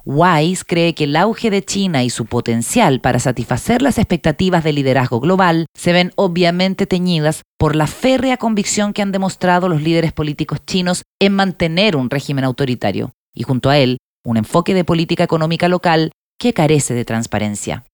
Wise 0.06 0.64
cree 0.66 0.96
que 0.96 1.04
el 1.04 1.16
auge 1.16 1.50
de 1.50 1.64
China 1.64 2.04
y 2.04 2.10
su 2.10 2.26
potencial 2.26 3.02
para 3.02 3.20
satisfacer 3.20 3.82
las 3.82 3.98
expectativas 3.98 4.64
de 4.64 4.74
liderazgo 4.74 5.20
global 5.20 5.68
se 5.76 5.94
ven 5.94 6.12
obviamente 6.16 6.88
teñidas 6.88 7.44
por 7.58 7.76
la 7.76 7.88
férrea 7.88 8.38
convicción 8.38 8.94
que 8.94 9.02
han 9.02 9.12
demostrado 9.12 9.70
los 9.70 9.82
líderes 9.82 10.14
políticos 10.14 10.60
chinos 10.66 11.04
en 11.20 11.34
mantener 11.34 11.96
un 11.96 12.10
régimen 12.10 12.44
autoritario, 12.44 13.12
y 13.34 13.44
junto 13.44 13.70
a 13.70 13.78
él, 13.78 13.98
un 14.26 14.38
enfoque 14.38 14.74
de 14.74 14.84
política 14.84 15.24
económica 15.24 15.68
local 15.68 16.12
que 16.40 16.54
carece 16.54 16.94
de 16.94 17.06
transparencia. 17.06 17.86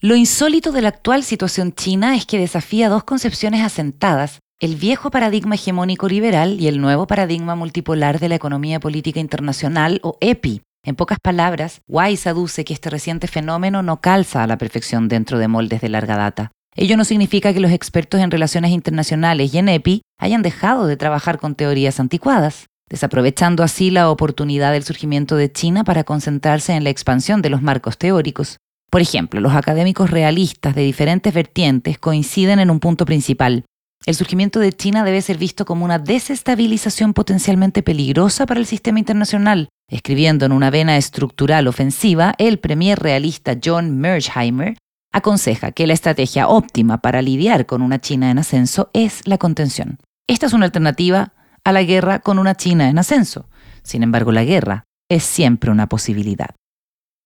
Lo 0.00 0.16
insólito 0.16 0.72
de 0.72 0.82
la 0.82 0.88
actual 0.88 1.22
situación 1.24 1.72
china 1.72 2.16
es 2.16 2.26
que 2.26 2.38
desafía 2.38 2.88
dos 2.88 3.04
concepciones 3.04 3.62
asentadas, 3.62 4.40
el 4.60 4.76
viejo 4.76 5.10
paradigma 5.10 5.56
hegemónico 5.56 6.08
liberal 6.08 6.60
y 6.60 6.68
el 6.68 6.80
nuevo 6.80 7.06
paradigma 7.06 7.54
multipolar 7.54 8.18
de 8.20 8.28
la 8.28 8.34
economía 8.34 8.80
política 8.80 9.20
internacional 9.20 10.00
o 10.02 10.16
EPI. 10.20 10.62
En 10.86 10.96
pocas 10.96 11.18
palabras, 11.18 11.80
Wise 11.88 12.28
aduce 12.28 12.64
que 12.64 12.74
este 12.74 12.90
reciente 12.90 13.26
fenómeno 13.26 13.82
no 13.82 14.02
calza 14.02 14.42
a 14.42 14.46
la 14.46 14.58
perfección 14.58 15.08
dentro 15.08 15.38
de 15.38 15.48
moldes 15.48 15.80
de 15.80 15.88
larga 15.88 16.16
data. 16.16 16.52
Ello 16.76 16.98
no 16.98 17.04
significa 17.04 17.54
que 17.54 17.60
los 17.60 17.70
expertos 17.70 18.20
en 18.20 18.30
relaciones 18.30 18.70
internacionales 18.70 19.54
y 19.54 19.58
en 19.58 19.70
EPI 19.70 20.02
hayan 20.18 20.42
dejado 20.42 20.86
de 20.86 20.98
trabajar 20.98 21.38
con 21.38 21.54
teorías 21.54 22.00
anticuadas, 22.00 22.66
desaprovechando 22.90 23.62
así 23.62 23.90
la 23.90 24.10
oportunidad 24.10 24.72
del 24.72 24.82
surgimiento 24.82 25.36
de 25.36 25.50
China 25.50 25.84
para 25.84 26.04
concentrarse 26.04 26.74
en 26.74 26.84
la 26.84 26.90
expansión 26.90 27.40
de 27.40 27.48
los 27.48 27.62
marcos 27.62 27.96
teóricos. 27.96 28.58
Por 28.90 29.00
ejemplo, 29.00 29.40
los 29.40 29.54
académicos 29.54 30.10
realistas 30.10 30.74
de 30.74 30.82
diferentes 30.82 31.32
vertientes 31.32 31.98
coinciden 31.98 32.58
en 32.58 32.70
un 32.70 32.80
punto 32.80 33.06
principal. 33.06 33.64
El 34.04 34.14
surgimiento 34.14 34.60
de 34.60 34.72
China 34.74 35.02
debe 35.02 35.22
ser 35.22 35.38
visto 35.38 35.64
como 35.64 35.86
una 35.86 35.98
desestabilización 35.98 37.14
potencialmente 37.14 37.82
peligrosa 37.82 38.44
para 38.44 38.60
el 38.60 38.66
sistema 38.66 38.98
internacional. 38.98 39.70
Escribiendo 39.88 40.46
en 40.46 40.52
una 40.52 40.70
vena 40.70 40.96
estructural 40.96 41.66
ofensiva, 41.66 42.34
el 42.38 42.58
premier 42.58 42.98
realista 42.98 43.56
John 43.62 43.98
Mersheimer 43.98 44.76
aconseja 45.12 45.72
que 45.72 45.86
la 45.86 45.92
estrategia 45.92 46.48
óptima 46.48 46.98
para 46.98 47.22
lidiar 47.22 47.66
con 47.66 47.82
una 47.82 48.00
China 48.00 48.30
en 48.30 48.38
ascenso 48.38 48.90
es 48.94 49.26
la 49.26 49.38
contención. 49.38 49.98
Esta 50.26 50.46
es 50.46 50.52
una 50.54 50.66
alternativa 50.66 51.34
a 51.64 51.72
la 51.72 51.82
guerra 51.82 52.20
con 52.20 52.38
una 52.38 52.56
China 52.56 52.88
en 52.88 52.98
ascenso. 52.98 53.48
Sin 53.82 54.02
embargo, 54.02 54.32
la 54.32 54.44
guerra 54.44 54.84
es 55.08 55.22
siempre 55.22 55.70
una 55.70 55.88
posibilidad. 55.88 56.50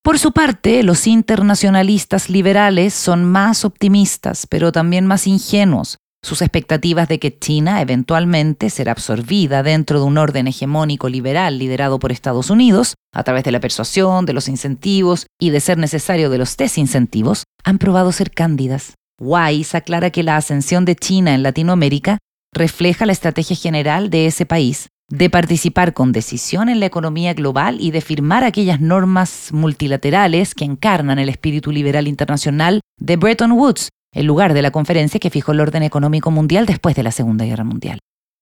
Por 0.03 0.18
su 0.18 0.33
parte, 0.33 0.83
los 0.83 1.07
internacionalistas 1.07 2.29
liberales 2.29 2.94
son 2.94 3.25
más 3.25 3.64
optimistas, 3.64 4.47
pero 4.47 4.73
también 4.73 5.07
más 5.07 5.27
ingenuos. 5.27 5.99
Sus 6.23 6.43
expectativas 6.43 7.09
de 7.09 7.19
que 7.19 7.39
China 7.39 7.81
eventualmente 7.81 8.71
será 8.71 8.93
absorbida 8.93 9.63
dentro 9.63 10.01
de 10.01 10.07
un 10.07 10.19
orden 10.19 10.49
hegemónico 10.49 11.09
liberal 11.09 11.59
liderado 11.59 11.99
por 11.99 12.11
Estados 12.11 12.51
Unidos, 12.51 12.95
a 13.15 13.23
través 13.23 13.45
de 13.45 13.53
la 13.53 13.61
persuasión, 13.61 14.27
de 14.27 14.33
los 14.33 14.49
incentivos 14.49 15.27
y, 15.41 15.51
de 15.51 15.61
ser 15.61 15.79
necesario, 15.79 16.29
de 16.29 16.39
los 16.39 16.57
desincentivos, 16.57 17.45
han 17.65 17.79
probado 17.79 18.11
ser 18.13 18.33
cándidas. 18.33 18.95
Wise 19.21 19.77
aclara 19.77 20.11
que 20.11 20.23
la 20.23 20.37
ascensión 20.37 20.85
de 20.85 20.97
China 20.97 21.35
en 21.35 21.43
Latinoamérica 21.43 22.19
refleja 22.53 23.07
la 23.07 23.13
estrategia 23.13 23.57
general 23.57 24.11
de 24.11 24.27
ese 24.27 24.47
país 24.47 24.89
de 25.11 25.31
participar 25.31 25.95
con 25.95 26.13
decisión 26.13 26.69
en 26.69 26.81
la 26.81 26.87
economía 26.87 27.33
global 27.33 27.79
y 27.81 27.91
de 27.93 28.03
firmar 28.03 28.45
aquellas 28.45 28.81
normas 28.81 29.49
multilaterales 29.53 30.55
que 30.55 30.65
encarnan 30.65 31.19
el 31.19 31.31
espíritu 31.31 31.73
liberal 31.73 32.07
internacional 32.07 32.81
de 33.01 33.17
Bretton 33.17 33.53
Woods, 33.53 33.89
el 34.12 34.27
lugar 34.27 34.55
de 34.55 34.62
la 34.62 34.71
conferencia 34.71 35.21
que 35.21 35.31
fijó 35.31 35.53
el 35.53 35.61
orden 35.61 35.83
económico 35.83 36.31
mundial 36.31 36.66
después 36.66 36.97
de 36.97 37.03
la 37.03 37.12
Segunda 37.12 37.44
Guerra 37.44 37.64
Mundial. 37.64 37.99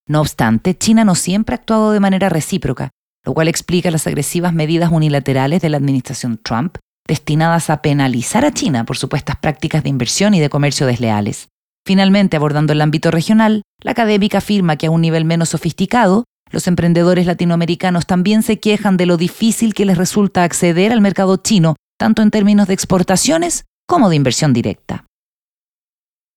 No 0.09 0.21
obstante, 0.21 0.77
China 0.77 1.05
no 1.05 1.15
siempre 1.15 1.55
ha 1.55 1.59
actuado 1.59 1.93
de 1.93 2.01
manera 2.01 2.29
recíproca, 2.29 2.91
lo 3.25 3.35
cual 3.35 3.49
explica 3.49 3.91
las 3.91 4.07
agresivas 4.07 4.53
medidas 4.53 4.91
unilaterales 4.93 5.61
de 5.61 5.69
la 5.69 5.77
administración 5.77 6.39
Trump 6.43 6.79
destinadas 7.09 7.71
a 7.71 7.83
penalizar 7.83 8.45
a 8.45 8.53
China 8.53 8.85
por 8.85 8.97
supuestas 8.97 9.37
prácticas 9.37 9.83
de 9.83 9.89
inversión 9.89 10.35
y 10.35 10.41
de 10.41 10.49
comercio 10.49 10.87
desleales. 10.87 11.49
Finalmente, 11.85 12.37
abordando 12.37 12.73
el 12.73 12.81
ámbito 12.81 13.11
regional, 13.11 13.63
la 13.81 13.93
académica 13.93 14.39
afirma 14.39 14.77
que 14.77 14.87
a 14.87 14.91
un 14.91 15.01
nivel 15.01 15.25
menos 15.25 15.51
sofisticado, 15.51 16.25
los 16.51 16.67
emprendedores 16.67 17.27
latinoamericanos 17.27 18.07
también 18.07 18.43
se 18.43 18.59
quejan 18.59 18.97
de 18.97 19.07
lo 19.07 19.17
difícil 19.17 19.75
que 19.75 19.85
les 19.85 19.99
resulta 19.99 20.43
acceder 20.43 20.93
al 20.93 21.01
mercado 21.01 21.37
chino, 21.37 21.77
tanto 21.99 22.23
en 22.23 22.31
términos 22.31 22.69
de 22.69 22.75
exportaciones 22.75 23.65
como 23.87 24.09
de 24.09 24.17
inversión 24.17 24.53
directa. 24.53 25.05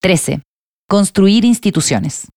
13. 0.01 0.43
Construir 0.87 1.43
instituciones. 1.43 2.29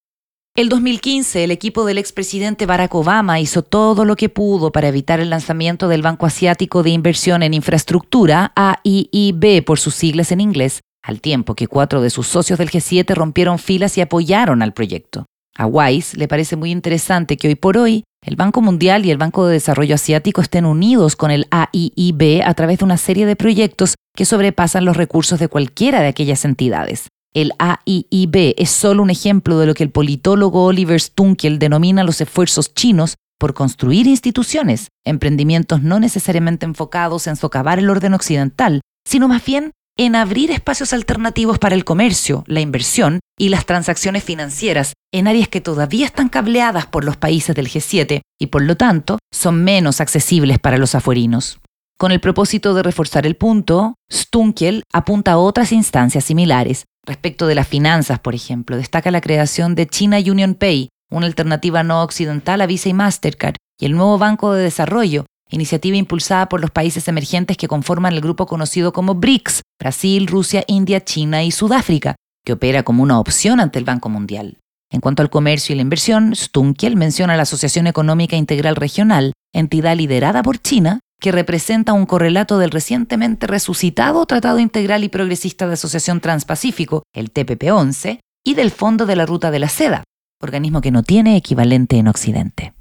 El 0.57 0.69
2015, 0.69 1.45
el 1.45 1.53
equipo 1.53 1.85
del 1.85 1.97
expresidente 1.97 2.67
Barack 2.67 2.93
Obama 2.93 3.39
hizo 3.39 3.63
todo 3.63 4.05
lo 4.05 4.17
que 4.17 4.29
pudo 4.29 4.73
para 4.73 4.89
evitar 4.89 5.21
el 5.21 5.31
lanzamiento 5.31 5.87
del 5.87 6.03
Banco 6.03 6.27
Asiático 6.27 6.83
de 6.83 6.91
Inversión 6.91 7.45
en 7.45 7.55
Infraestructura, 7.55 8.53
AIIB 8.57 9.65
por 9.65 9.79
sus 9.79 9.95
siglas 9.95 10.33
en 10.33 10.41
inglés, 10.41 10.81
al 11.05 11.21
tiempo 11.21 11.55
que 11.55 11.69
cuatro 11.69 12.03
de 12.03 12.11
sus 12.11 12.27
socios 12.27 12.59
del 12.59 12.69
G7 12.69 13.15
rompieron 13.15 13.61
filas 13.61 13.97
y 13.97 14.01
apoyaron 14.01 14.61
al 14.61 14.73
proyecto. 14.73 15.27
A 15.57 15.67
Wise 15.67 16.17
le 16.17 16.27
parece 16.27 16.57
muy 16.57 16.73
interesante 16.73 17.37
que 17.37 17.47
hoy 17.47 17.55
por 17.55 17.79
hoy 17.79 18.03
el 18.27 18.35
Banco 18.35 18.61
Mundial 18.61 19.07
y 19.07 19.13
el 19.13 19.19
Banco 19.19 19.47
de 19.47 19.53
Desarrollo 19.53 19.95
Asiático 19.95 20.41
estén 20.41 20.65
unidos 20.65 21.15
con 21.15 21.31
el 21.31 21.47
AIIB 21.53 22.43
a 22.45 22.55
través 22.55 22.81
de 22.81 22.87
una 22.87 22.97
serie 22.97 23.25
de 23.25 23.37
proyectos 23.37 23.95
que 24.17 24.25
sobrepasan 24.25 24.85
los 24.85 24.97
recursos 24.97 25.39
de 25.39 25.47
cualquiera 25.47 26.01
de 26.01 26.09
aquellas 26.09 26.45
entidades. 26.45 27.09
El 27.35 27.53
AIIB 27.59 28.55
es 28.59 28.71
solo 28.71 29.03
un 29.03 29.09
ejemplo 29.09 29.59
de 29.59 29.67
lo 29.67 29.73
que 29.73 29.83
el 29.83 29.91
politólogo 29.91 30.67
Oliver 30.67 31.01
Stunkel 31.01 31.59
denomina 31.59 32.05
los 32.05 32.21
esfuerzos 32.21 32.75
chinos 32.75 33.17
por 33.39 33.55
construir 33.55 34.07
instituciones, 34.07 34.89
emprendimientos 35.05 35.83
no 35.83 35.99
necesariamente 35.99 36.67
enfocados 36.67 37.27
en 37.27 37.37
socavar 37.37 37.79
el 37.79 37.89
orden 37.89 38.13
occidental, 38.13 38.83
sino 39.09 39.29
más 39.29 39.45
bien 39.45 39.73
en 39.97 40.15
abrir 40.15 40.51
espacios 40.51 40.93
alternativos 40.93 41.59
para 41.59 41.75
el 41.75 41.85
comercio, 41.85 42.45
la 42.47 42.61
inversión 42.61 43.21
y 43.39 43.49
las 43.49 43.65
transacciones 43.65 44.25
financieras 44.25 44.93
en 45.13 45.27
áreas 45.27 45.49
que 45.49 45.61
todavía 45.63 46.07
están 46.07 46.29
cableadas 46.29 46.87
por 46.87 47.05
los 47.05 47.17
países 47.17 47.57
del 47.57 47.69
G7 47.69 48.21
y 48.39 48.47
por 48.49 48.63
lo 48.63 48.77
tanto 48.77 49.19
son 49.33 49.65
menos 49.65 50.01
accesibles 50.01 50.59
para 50.59 50.77
los 50.77 50.95
afuerinos. 50.95 51.61
Con 51.99 52.13
el 52.13 52.21
propósito 52.21 52.75
de 52.75 52.83
reforzar 52.83 53.27
el 53.27 53.37
punto, 53.37 53.95
Stunkel 54.13 54.83
apunta 54.93 55.33
a 55.33 55.39
otras 55.39 55.73
instancias 55.73 56.25
similares. 56.25 56.85
Respecto 57.05 57.47
de 57.47 57.57
las 57.57 57.67
finanzas, 57.67 58.21
por 58.21 58.35
ejemplo, 58.35 58.77
destaca 58.77 59.11
la 59.11 59.21
creación 59.21 59.75
de 59.75 59.87
China 59.87 60.19
Union 60.19 60.55
Pay, 60.55 60.89
una 61.11 61.27
alternativa 61.27 61.83
no 61.83 62.03
occidental 62.03 62.61
a 62.61 62.67
Visa 62.67 62.89
y 62.89 62.95
Mastercard, 62.95 63.57
y 63.79 63.87
el 63.87 63.93
nuevo 63.93 64.19
Banco 64.19 64.53
de 64.53 64.63
Desarrollo, 64.63 65.27
iniciativa 65.51 65.97
impulsada 65.97 66.49
por 66.49 66.61
los 66.61 66.71
países 66.71 67.09
emergentes 67.09 67.57
que 67.57 67.69
conforman 67.69 68.15
el 68.15 68.21
grupo 68.21 68.47
conocido 68.47 68.93
como 68.93 69.17
BRICS, 69.17 69.63
Brasil, 69.81 70.27
Rusia, 70.29 70.65
India, 70.69 71.05
China 71.05 71.43
y 71.43 71.51
Sudáfrica, 71.51 72.15
que 72.45 72.53
opera 72.53 72.85
como 72.85 73.03
una 73.03 73.19
opción 73.19 73.59
ante 73.61 73.79
el 73.79 73.85
Banco 73.85 74.09
Mundial. 74.09 74.59
En 74.91 75.01
cuanto 75.01 75.23
al 75.23 75.31
comercio 75.31 75.73
y 75.73 75.77
la 75.77 75.83
inversión, 75.83 76.37
Stunkel 76.37 76.97
menciona 76.97 77.37
la 77.37 77.43
Asociación 77.43 77.87
Económica 77.87 78.37
Integral 78.37 78.77
Regional, 78.77 79.33
entidad 79.53 79.97
liderada 79.97 80.43
por 80.43 80.59
China, 80.59 81.01
que 81.23 81.33
representa 81.33 81.95
un 81.95 82.05
correlato 82.05 82.59
del 82.59 82.71
recientemente 82.71 83.47
resucitado 83.47 84.27
Tratado 84.27 84.59
Integral 84.59 85.05
y 85.05 85.09
Progresista 85.09 85.67
de 85.67 85.75
Asociación 85.75 86.21
Transpacífico, 86.21 87.05
el 87.15 87.33
TPP-11, 87.33 88.19
y 88.45 88.55
del 88.55 88.73
Fondo 88.73 89.07
de 89.07 89.17
la 89.17 89.25
Ruta 89.25 89.51
de 89.51 89.61
la 89.61 89.69
Seda, 89.69 90.05
organismo 90.43 90.81
que 90.81 90.91
no 90.91 91.05
tiene 91.05 91.37
equivalente 91.37 91.97
en 91.97 92.09
Occidente. 92.09 92.75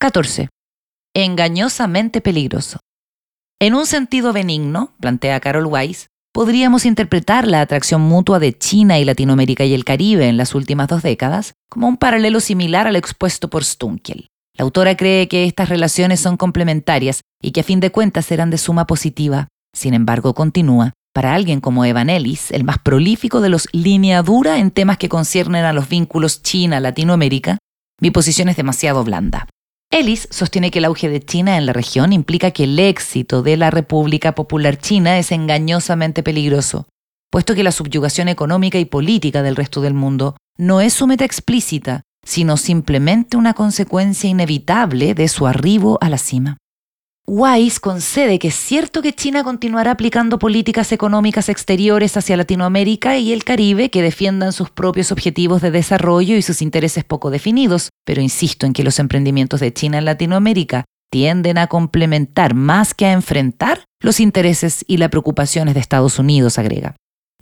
14 0.00 0.48
engañosamente 1.16 2.20
peligroso. 2.20 2.80
En 3.58 3.74
un 3.74 3.86
sentido 3.86 4.34
benigno, 4.34 4.92
plantea 5.00 5.40
Carol 5.40 5.64
Weiss, 5.64 6.08
podríamos 6.30 6.84
interpretar 6.84 7.48
la 7.48 7.62
atracción 7.62 8.02
mutua 8.02 8.38
de 8.38 8.56
China 8.56 8.98
y 8.98 9.06
Latinoamérica 9.06 9.64
y 9.64 9.72
el 9.72 9.86
Caribe 9.86 10.28
en 10.28 10.36
las 10.36 10.54
últimas 10.54 10.88
dos 10.88 11.02
décadas 11.02 11.54
como 11.70 11.88
un 11.88 11.96
paralelo 11.96 12.40
similar 12.40 12.86
al 12.86 12.96
expuesto 12.96 13.48
por 13.48 13.64
Stunkel. 13.64 14.28
La 14.56 14.64
autora 14.64 14.96
cree 14.96 15.28
que 15.28 15.44
estas 15.44 15.68
relaciones 15.68 16.20
son 16.20 16.36
complementarias 16.36 17.20
y 17.42 17.50
que 17.50 17.60
a 17.60 17.64
fin 17.64 17.80
de 17.80 17.90
cuentas 17.90 18.24
serán 18.24 18.50
de 18.50 18.58
suma 18.58 18.86
positiva. 18.86 19.48
Sin 19.74 19.92
embargo, 19.92 20.32
continúa, 20.32 20.94
para 21.12 21.34
alguien 21.34 21.60
como 21.60 21.84
Evan 21.84 22.08
Ellis, 22.08 22.50
el 22.50 22.64
más 22.64 22.78
prolífico 22.78 23.42
de 23.42 23.50
los 23.50 23.68
línea 23.72 24.22
dura 24.22 24.58
en 24.58 24.70
temas 24.70 24.96
que 24.96 25.10
conciernen 25.10 25.64
a 25.66 25.74
los 25.74 25.88
vínculos 25.88 26.42
China-Latinoamérica, 26.42 27.58
mi 28.00 28.10
posición 28.10 28.48
es 28.48 28.56
demasiado 28.56 29.04
blanda. 29.04 29.46
Ellis 29.90 30.26
sostiene 30.30 30.70
que 30.70 30.78
el 30.78 30.86
auge 30.86 31.08
de 31.08 31.20
China 31.20 31.58
en 31.58 31.66
la 31.66 31.72
región 31.72 32.12
implica 32.12 32.50
que 32.50 32.64
el 32.64 32.78
éxito 32.78 33.42
de 33.42 33.56
la 33.56 33.70
República 33.70 34.34
Popular 34.34 34.78
China 34.78 35.18
es 35.18 35.32
engañosamente 35.32 36.22
peligroso, 36.22 36.88
puesto 37.30 37.54
que 37.54 37.62
la 37.62 37.72
subyugación 37.72 38.28
económica 38.28 38.78
y 38.78 38.86
política 38.86 39.42
del 39.42 39.56
resto 39.56 39.82
del 39.82 39.94
mundo 39.94 40.36
no 40.58 40.80
es 40.80 40.94
su 40.94 41.06
meta 41.06 41.24
explícita, 41.24 42.02
sino 42.26 42.58
simplemente 42.58 43.38
una 43.38 43.54
consecuencia 43.54 44.28
inevitable 44.28 45.14
de 45.14 45.28
su 45.28 45.46
arribo 45.46 45.96
a 46.02 46.10
la 46.10 46.18
cima. 46.18 46.58
Wise 47.28 47.80
concede 47.80 48.38
que 48.38 48.48
es 48.48 48.54
cierto 48.54 49.02
que 49.02 49.12
China 49.12 49.42
continuará 49.42 49.92
aplicando 49.92 50.38
políticas 50.38 50.92
económicas 50.92 51.48
exteriores 51.48 52.16
hacia 52.16 52.36
Latinoamérica 52.36 53.16
y 53.16 53.32
el 53.32 53.42
Caribe 53.42 53.90
que 53.90 54.02
defiendan 54.02 54.52
sus 54.52 54.70
propios 54.70 55.10
objetivos 55.10 55.60
de 55.60 55.72
desarrollo 55.72 56.36
y 56.36 56.42
sus 56.42 56.62
intereses 56.62 57.02
poco 57.02 57.30
definidos, 57.30 57.90
pero 58.04 58.22
insisto 58.22 58.64
en 58.64 58.72
que 58.72 58.84
los 58.84 59.00
emprendimientos 59.00 59.58
de 59.58 59.72
China 59.72 59.98
en 59.98 60.04
Latinoamérica 60.04 60.84
tienden 61.10 61.58
a 61.58 61.66
complementar 61.66 62.54
más 62.54 62.94
que 62.94 63.06
a 63.06 63.12
enfrentar 63.12 63.84
los 64.00 64.20
intereses 64.20 64.84
y 64.86 64.98
las 64.98 65.08
preocupaciones 65.08 65.74
de 65.74 65.80
Estados 65.80 66.20
Unidos, 66.20 66.58
agrega. 66.58 66.94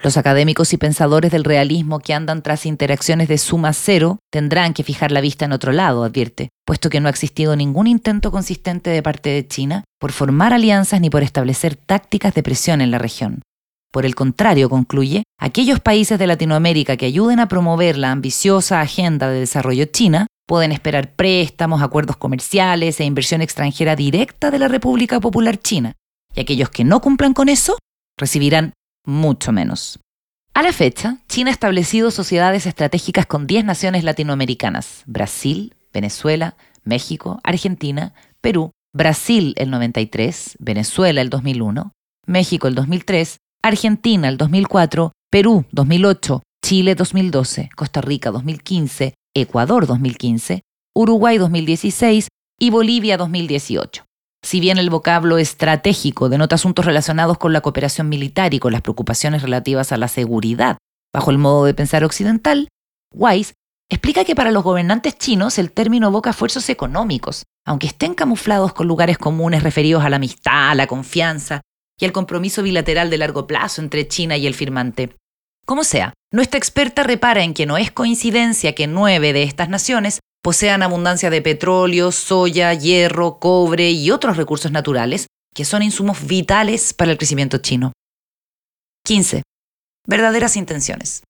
Los 0.05 0.19
académicos 0.19 0.75
y 0.75 0.77
pensadores 0.77 1.33
del 1.33 1.45
realismo 1.45 1.99
que 1.99 2.13
andan 2.13 2.43
tras 2.43 2.67
interacciones 2.67 3.27
de 3.27 3.39
suma 3.39 3.73
cero 3.73 4.19
tendrán 4.31 4.75
que 4.75 4.85
fijar 4.85 5.11
la 5.11 5.23
vista 5.23 5.47
en 5.47 5.53
otro 5.53 5.73
lado, 5.73 6.05
advierte, 6.05 6.51
puesto 6.67 6.91
que 6.91 7.01
no 7.01 7.07
ha 7.07 7.11
existido 7.11 7.57
ningún 7.57 7.87
intento 7.87 8.31
consistente 8.31 8.91
de 8.91 9.03
parte 9.03 9.31
de 9.31 9.49
China 9.49 9.85
por 9.99 10.13
formar 10.13 10.53
alianzas 10.53 11.01
ni 11.01 11.09
por 11.09 11.23
establecer 11.23 11.75
tácticas 11.77 12.35
de 12.35 12.43
presión 12.43 12.83
en 12.83 12.91
la 12.91 12.99
región. 12.99 13.41
Por 13.91 14.05
el 14.05 14.15
contrario, 14.15 14.69
concluye, 14.69 15.23
aquellos 15.41 15.81
países 15.81 16.19
de 16.19 16.27
Latinoamérica 16.27 16.99
que 16.99 17.07
ayuden 17.07 17.41
a 17.41 17.49
promover 17.49 17.97
la 17.97 18.13
ambiciosa 18.13 18.83
agenda 18.83 19.31
de 19.31 19.41
desarrollo 19.41 19.87
china 19.87 20.27
pueden 20.47 20.73
esperar 20.73 21.13
préstamos, 21.13 21.81
acuerdos 21.81 22.19
comerciales 22.19 23.01
e 23.01 23.05
inversión 23.05 23.41
extranjera 23.41 23.97
directa 23.97 24.51
de 24.51 24.59
la 24.59 24.69
República 24.69 25.19
Popular 25.19 25.57
China, 25.57 25.95
y 26.35 26.41
aquellos 26.41 26.69
que 26.69 26.85
no 26.85 27.01
cumplan 27.01 27.33
con 27.33 27.49
eso 27.49 27.79
recibirán 28.19 28.75
mucho 29.05 29.53
menos. 29.53 30.01
A 30.55 30.63
la 30.63 30.73
fecha, 30.73 31.19
China 31.29 31.51
ha 31.51 31.53
establecido 31.53 32.11
sociedades 32.11 32.67
estratégicas 32.67 33.27
con 33.27 33.47
10 33.47 33.65
naciones 33.65 34.05
latinoamericanas, 34.05 35.03
Brasil, 35.07 35.75
Venezuela, 35.93 36.57
México, 36.85 37.41
Argentina, 37.43 38.15
Perú, 38.41 38.71
Brasil 38.93 39.55
el 39.57 39.71
93, 39.71 40.57
Venezuela 40.61 41.21
el 41.21 41.29
2001, 41.29 41.93
México 42.27 42.69
el 42.69 42.77
2003, 42.77 43.39
Argentina 43.63 44.29
el 44.29 44.37
2004, 44.37 45.13
Perú 45.31 45.65
2008, 45.73 46.43
Chile 46.65 46.95
2012, 46.95 47.71
Costa 47.75 48.01
Rica 48.01 48.31
2015, 48.31 49.15
Ecuador 49.35 49.87
2015, 49.89 50.63
Uruguay 50.95 51.39
2016 51.39 52.29
y 52.61 52.71
Bolivia 52.71 53.17
2018. 53.17 54.05
Si 54.45 54.61
bien 54.61 54.77
el 54.77 54.91
vocablo 54.91 55.39
estratégico 55.39 56.29
denota 56.29 56.57
asuntos 56.57 56.85
relacionados 56.85 57.39
con 57.39 57.55
la 57.55 57.63
cooperación 57.63 58.11
militar 58.11 58.53
y 58.53 58.59
con 58.59 58.73
las 58.73 58.83
preocupaciones 58.83 59.41
relativas 59.41 59.91
a 59.91 59.97
la 59.97 60.07
seguridad, 60.07 60.77
bajo 61.15 61.31
el 61.31 61.39
modo 61.39 61.65
de 61.65 61.73
pensar 61.73 62.05
occidental, 62.05 62.69
Weiss 63.15 63.55
explica 63.89 64.23
que 64.27 64.35
para 64.35 64.51
los 64.51 64.63
gobernantes 64.63 65.17
chinos 65.17 65.57
el 65.57 65.73
término 65.73 66.09
evoca 66.09 66.29
esfuerzos 66.29 66.69
económicos, 66.69 67.45
aunque 67.65 67.87
estén 67.87 68.13
camuflados 68.13 68.75
con 68.75 68.87
lugares 68.87 69.17
comunes 69.17 69.63
referidos 69.63 70.05
a 70.05 70.11
la 70.11 70.17
amistad, 70.17 70.75
la 70.77 70.87
confianza 70.87 71.63
y 71.99 72.05
el 72.05 72.13
compromiso 72.13 72.63
bilateral 72.63 73.09
de 73.09 73.17
largo 73.17 73.47
plazo 73.47 73.81
entre 73.81 74.09
China 74.09 74.37
y 74.37 74.47
el 74.47 74.53
firmante. 74.53 75.17
Como 75.65 75.85
sea, 75.85 76.13
nuestra 76.31 76.59
experta 76.59 77.03
repara 77.03 77.45
en 77.45 77.55
que 77.55 77.65
no 77.65 77.79
es 77.79 77.91
coincidencia 77.91 78.75
que 78.75 78.89
nueve 78.89 79.33
de 79.33 79.45
estas 79.45 79.71
naciones 79.71 80.21
posean 80.45 80.83
abundancia 80.83 81.31
de 81.31 81.41
petróleo, 81.41 82.13
soya, 82.13 82.75
hierro, 82.75 83.39
cobre 83.39 83.91
y 83.93 84.11
otros 84.11 84.37
recursos 84.37 84.71
naturales 84.71 85.27
que 85.55 85.65
son 85.65 85.83
insumos 85.83 86.27
vitales 86.27 86.93
para 86.93 87.13
el 87.13 87.17
crecimiento 87.17 87.59
chino. 87.59 87.95
15. 89.07 89.43
Verdaderas 90.07 90.57
intenciones. 90.57 91.23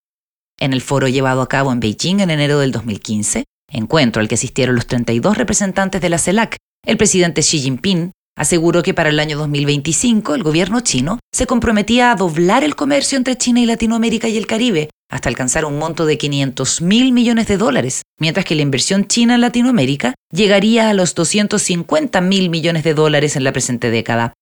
En 0.59 0.72
el 0.72 0.81
foro 0.81 1.07
llevado 1.07 1.42
a 1.42 1.48
cabo 1.48 1.72
en 1.72 1.79
Beijing 1.79 2.18
en 2.20 2.31
enero 2.31 2.59
del 2.59 2.72
2015, 2.72 3.44
encuentro 3.70 4.20
al 4.20 4.27
que 4.27 4.35
asistieron 4.35 4.74
los 4.74 4.88
32 4.88 5.38
representantes 5.38 6.00
de 6.00 6.09
la 6.09 6.18
CELAC, 6.18 6.57
el 6.85 6.96
presidente 6.96 7.42
Xi 7.42 7.61
Jinping 7.61 8.11
aseguró 8.37 8.83
que 8.83 8.94
para 8.94 9.11
el 9.11 9.20
año 9.20 9.38
2025 9.38 10.35
el 10.35 10.42
gobierno 10.42 10.81
chino 10.81 11.20
se 11.33 11.46
comprometía 11.46 12.11
a 12.11 12.16
doblar 12.16 12.64
el 12.64 12.74
comercio 12.74 13.16
entre 13.16 13.37
China 13.37 13.61
y 13.61 13.66
Latinoamérica 13.66 14.27
y 14.27 14.37
el 14.37 14.48
Caribe 14.48 14.90
hasta 15.14 15.29
alcanzar 15.29 15.64
un 15.64 15.79
monto 15.79 16.07
de 16.07 16.18
500 16.18 16.83
mil 16.83 17.12
millones 17.12 17.46
de 17.46 17.57
dólares, 17.57 18.03
mientras 18.18 18.44
que 18.44 18.57
la 18.57 18.62
inversión 18.62 19.07
china 19.07 19.37
en 19.37 19.42
Latinoamérica 19.42 20.16
llegaría 20.33 20.90
a 20.90 20.92
los 20.92 21.14
250 21.14 22.20
mil 22.20 22.50
millones 22.50 22.83
de 22.83 22.94
dólares 22.94 23.37
en 23.37 23.44
la 23.44 23.53
presente 23.53 23.92
década. 23.92 24.33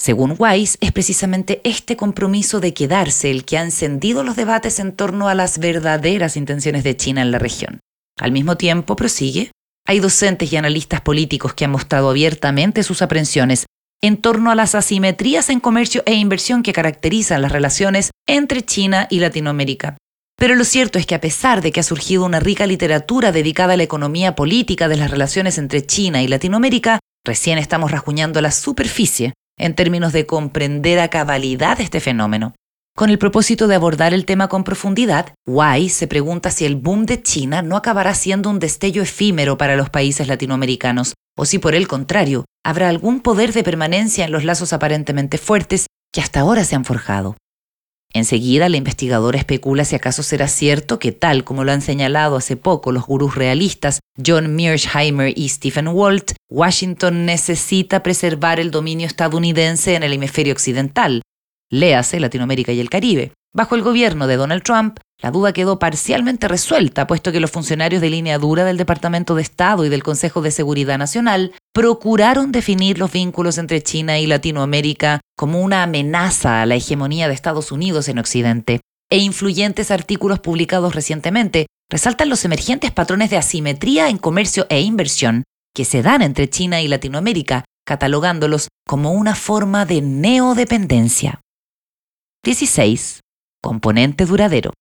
Según 0.00 0.36
Weiss, 0.38 0.78
es 0.80 0.92
precisamente 0.92 1.60
este 1.64 1.96
compromiso 1.96 2.60
de 2.60 2.72
quedarse 2.72 3.28
el 3.32 3.44
que 3.44 3.58
ha 3.58 3.62
encendido 3.62 4.22
los 4.22 4.36
debates 4.36 4.78
en 4.78 4.92
torno 4.92 5.28
a 5.28 5.34
las 5.34 5.58
verdaderas 5.58 6.36
intenciones 6.36 6.84
de 6.84 6.96
China 6.96 7.22
en 7.22 7.32
la 7.32 7.40
región. 7.40 7.80
Al 8.16 8.30
mismo 8.30 8.56
tiempo, 8.56 8.94
prosigue, 8.94 9.50
hay 9.84 9.98
docentes 9.98 10.52
y 10.52 10.56
analistas 10.56 11.00
políticos 11.00 11.54
que 11.54 11.64
han 11.64 11.72
mostrado 11.72 12.08
abiertamente 12.08 12.84
sus 12.84 13.02
aprensiones 13.02 13.66
en 14.00 14.16
torno 14.16 14.52
a 14.52 14.54
las 14.54 14.76
asimetrías 14.76 15.50
en 15.50 15.58
comercio 15.58 16.04
e 16.06 16.14
inversión 16.14 16.62
que 16.62 16.72
caracterizan 16.72 17.42
las 17.42 17.50
relaciones 17.50 18.12
entre 18.28 18.62
China 18.62 19.08
y 19.10 19.18
Latinoamérica. 19.18 19.96
Pero 20.40 20.54
lo 20.54 20.64
cierto 20.64 20.98
es 20.98 21.04
que 21.04 21.14
a 21.14 21.20
pesar 21.20 21.60
de 21.60 21.70
que 21.70 21.80
ha 21.80 21.82
surgido 21.82 22.24
una 22.24 22.40
rica 22.40 22.66
literatura 22.66 23.30
dedicada 23.30 23.74
a 23.74 23.76
la 23.76 23.82
economía 23.82 24.34
política 24.34 24.88
de 24.88 24.96
las 24.96 25.10
relaciones 25.10 25.58
entre 25.58 25.84
China 25.84 26.22
y 26.22 26.28
Latinoamérica, 26.28 26.98
recién 27.26 27.58
estamos 27.58 27.90
rasguñando 27.90 28.40
la 28.40 28.50
superficie 28.50 29.34
en 29.58 29.74
términos 29.74 30.14
de 30.14 30.24
comprender 30.24 30.98
a 30.98 31.08
cabalidad 31.08 31.78
este 31.82 32.00
fenómeno. 32.00 32.54
Con 32.96 33.10
el 33.10 33.18
propósito 33.18 33.68
de 33.68 33.74
abordar 33.74 34.14
el 34.14 34.24
tema 34.24 34.48
con 34.48 34.64
profundidad, 34.64 35.34
Wai 35.46 35.90
se 35.90 36.06
pregunta 36.06 36.50
si 36.50 36.64
el 36.64 36.76
boom 36.76 37.04
de 37.04 37.22
China 37.22 37.60
no 37.60 37.76
acabará 37.76 38.14
siendo 38.14 38.48
un 38.48 38.60
destello 38.60 39.02
efímero 39.02 39.58
para 39.58 39.76
los 39.76 39.90
países 39.90 40.26
latinoamericanos, 40.26 41.12
o 41.36 41.44
si 41.44 41.58
por 41.58 41.74
el 41.74 41.86
contrario, 41.86 42.46
habrá 42.64 42.88
algún 42.88 43.20
poder 43.20 43.52
de 43.52 43.62
permanencia 43.62 44.24
en 44.24 44.32
los 44.32 44.44
lazos 44.44 44.72
aparentemente 44.72 45.36
fuertes 45.36 45.84
que 46.10 46.22
hasta 46.22 46.40
ahora 46.40 46.64
se 46.64 46.76
han 46.76 46.86
forjado. 46.86 47.36
Enseguida, 48.12 48.68
la 48.68 48.76
investigadora 48.76 49.38
especula 49.38 49.84
si 49.84 49.94
acaso 49.94 50.24
será 50.24 50.48
cierto 50.48 50.98
que, 50.98 51.12
tal 51.12 51.44
como 51.44 51.62
lo 51.62 51.70
han 51.70 51.80
señalado 51.80 52.36
hace 52.36 52.56
poco 52.56 52.90
los 52.90 53.06
gurús 53.06 53.36
realistas 53.36 54.00
John 54.24 54.54
Mearsheimer 54.54 55.32
y 55.36 55.48
Stephen 55.48 55.88
Walt, 55.88 56.32
Washington 56.48 57.24
necesita 57.24 58.02
preservar 58.02 58.58
el 58.58 58.72
dominio 58.72 59.06
estadounidense 59.06 59.94
en 59.94 60.02
el 60.02 60.12
hemisferio 60.12 60.52
occidental, 60.52 61.22
léase 61.70 62.20
Latinoamérica 62.20 62.72
y 62.72 62.80
el 62.80 62.90
Caribe. 62.90 63.32
Bajo 63.52 63.74
el 63.74 63.82
gobierno 63.82 64.26
de 64.26 64.36
Donald 64.36 64.62
Trump, 64.62 64.98
la 65.22 65.30
duda 65.30 65.52
quedó 65.52 65.78
parcialmente 65.78 66.46
resuelta, 66.48 67.06
puesto 67.06 67.32
que 67.32 67.40
los 67.40 67.50
funcionarios 67.50 68.00
de 68.00 68.10
línea 68.10 68.38
dura 68.38 68.64
del 68.64 68.76
Departamento 68.76 69.34
de 69.34 69.42
Estado 69.42 69.84
y 69.84 69.88
del 69.88 70.02
Consejo 70.02 70.40
de 70.40 70.50
Seguridad 70.50 70.98
Nacional 70.98 71.52
procuraron 71.74 72.52
definir 72.52 72.98
los 72.98 73.12
vínculos 73.12 73.58
entre 73.58 73.82
China 73.82 74.18
y 74.18 74.26
Latinoamérica 74.26 75.20
como 75.36 75.60
una 75.60 75.82
amenaza 75.82 76.62
a 76.62 76.66
la 76.66 76.76
hegemonía 76.76 77.28
de 77.28 77.34
Estados 77.34 77.72
Unidos 77.72 78.08
en 78.08 78.18
Occidente. 78.18 78.80
E 79.10 79.18
influyentes 79.18 79.90
artículos 79.90 80.38
publicados 80.38 80.94
recientemente 80.94 81.66
resaltan 81.90 82.28
los 82.28 82.44
emergentes 82.44 82.92
patrones 82.92 83.30
de 83.30 83.36
asimetría 83.36 84.08
en 84.08 84.18
comercio 84.18 84.66
e 84.70 84.80
inversión 84.80 85.42
que 85.74 85.84
se 85.84 86.02
dan 86.02 86.22
entre 86.22 86.48
China 86.48 86.80
y 86.80 86.88
Latinoamérica, 86.88 87.64
catalogándolos 87.84 88.68
como 88.86 89.12
una 89.12 89.34
forma 89.34 89.84
de 89.84 90.00
neodependencia. 90.00 91.40
16. 92.42 93.20
Componente 93.62 94.24
duradero. 94.24 94.72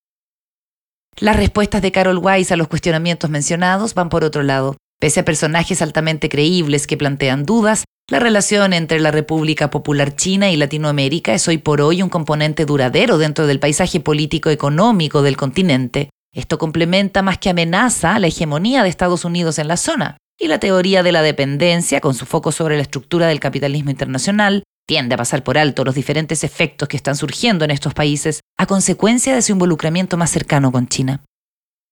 Las 1.17 1.35
respuestas 1.35 1.81
de 1.81 1.91
Carol 1.91 2.17
Weiss 2.17 2.53
a 2.53 2.55
los 2.55 2.69
cuestionamientos 2.69 3.29
mencionados 3.29 3.93
van 3.93 4.07
por 4.07 4.23
otro 4.23 4.43
lado. 4.43 4.77
Pese 4.97 5.19
a 5.19 5.25
personajes 5.25 5.81
altamente 5.81 6.29
creíbles 6.29 6.87
que 6.87 6.95
plantean 6.95 7.43
dudas, 7.43 7.83
la 8.09 8.19
relación 8.19 8.71
entre 8.71 9.01
la 9.01 9.11
República 9.11 9.69
Popular 9.69 10.15
China 10.15 10.49
y 10.49 10.55
Latinoamérica 10.55 11.33
es 11.33 11.49
hoy 11.49 11.57
por 11.57 11.81
hoy 11.81 12.01
un 12.01 12.07
componente 12.07 12.63
duradero 12.63 13.17
dentro 13.17 13.45
del 13.45 13.59
paisaje 13.59 13.99
político-económico 13.99 15.21
del 15.21 15.35
continente. 15.35 16.11
Esto 16.33 16.57
complementa 16.59 17.23
más 17.23 17.39
que 17.39 17.49
amenaza 17.49 18.19
la 18.19 18.27
hegemonía 18.27 18.83
de 18.83 18.89
Estados 18.89 19.25
Unidos 19.25 19.59
en 19.59 19.67
la 19.67 19.75
zona. 19.75 20.15
Y 20.39 20.47
la 20.47 20.59
teoría 20.59 21.03
de 21.03 21.11
la 21.11 21.23
dependencia, 21.23 21.99
con 21.99 22.13
su 22.13 22.25
foco 22.25 22.53
sobre 22.53 22.77
la 22.77 22.83
estructura 22.83 23.27
del 23.27 23.41
capitalismo 23.41 23.91
internacional, 23.91 24.63
tiende 24.89 25.13
a 25.13 25.17
pasar 25.19 25.43
por 25.43 25.59
alto 25.59 25.85
los 25.85 25.93
diferentes 25.93 26.43
efectos 26.43 26.89
que 26.89 26.97
están 26.97 27.15
surgiendo 27.15 27.63
en 27.63 27.69
estos 27.69 27.93
países 27.93 28.41
a 28.57 28.65
consecuencia 28.65 29.35
de 29.35 29.43
su 29.43 29.51
involucramiento 29.51 30.17
más 30.17 30.31
cercano 30.31 30.71
con 30.71 30.87
China. 30.87 31.23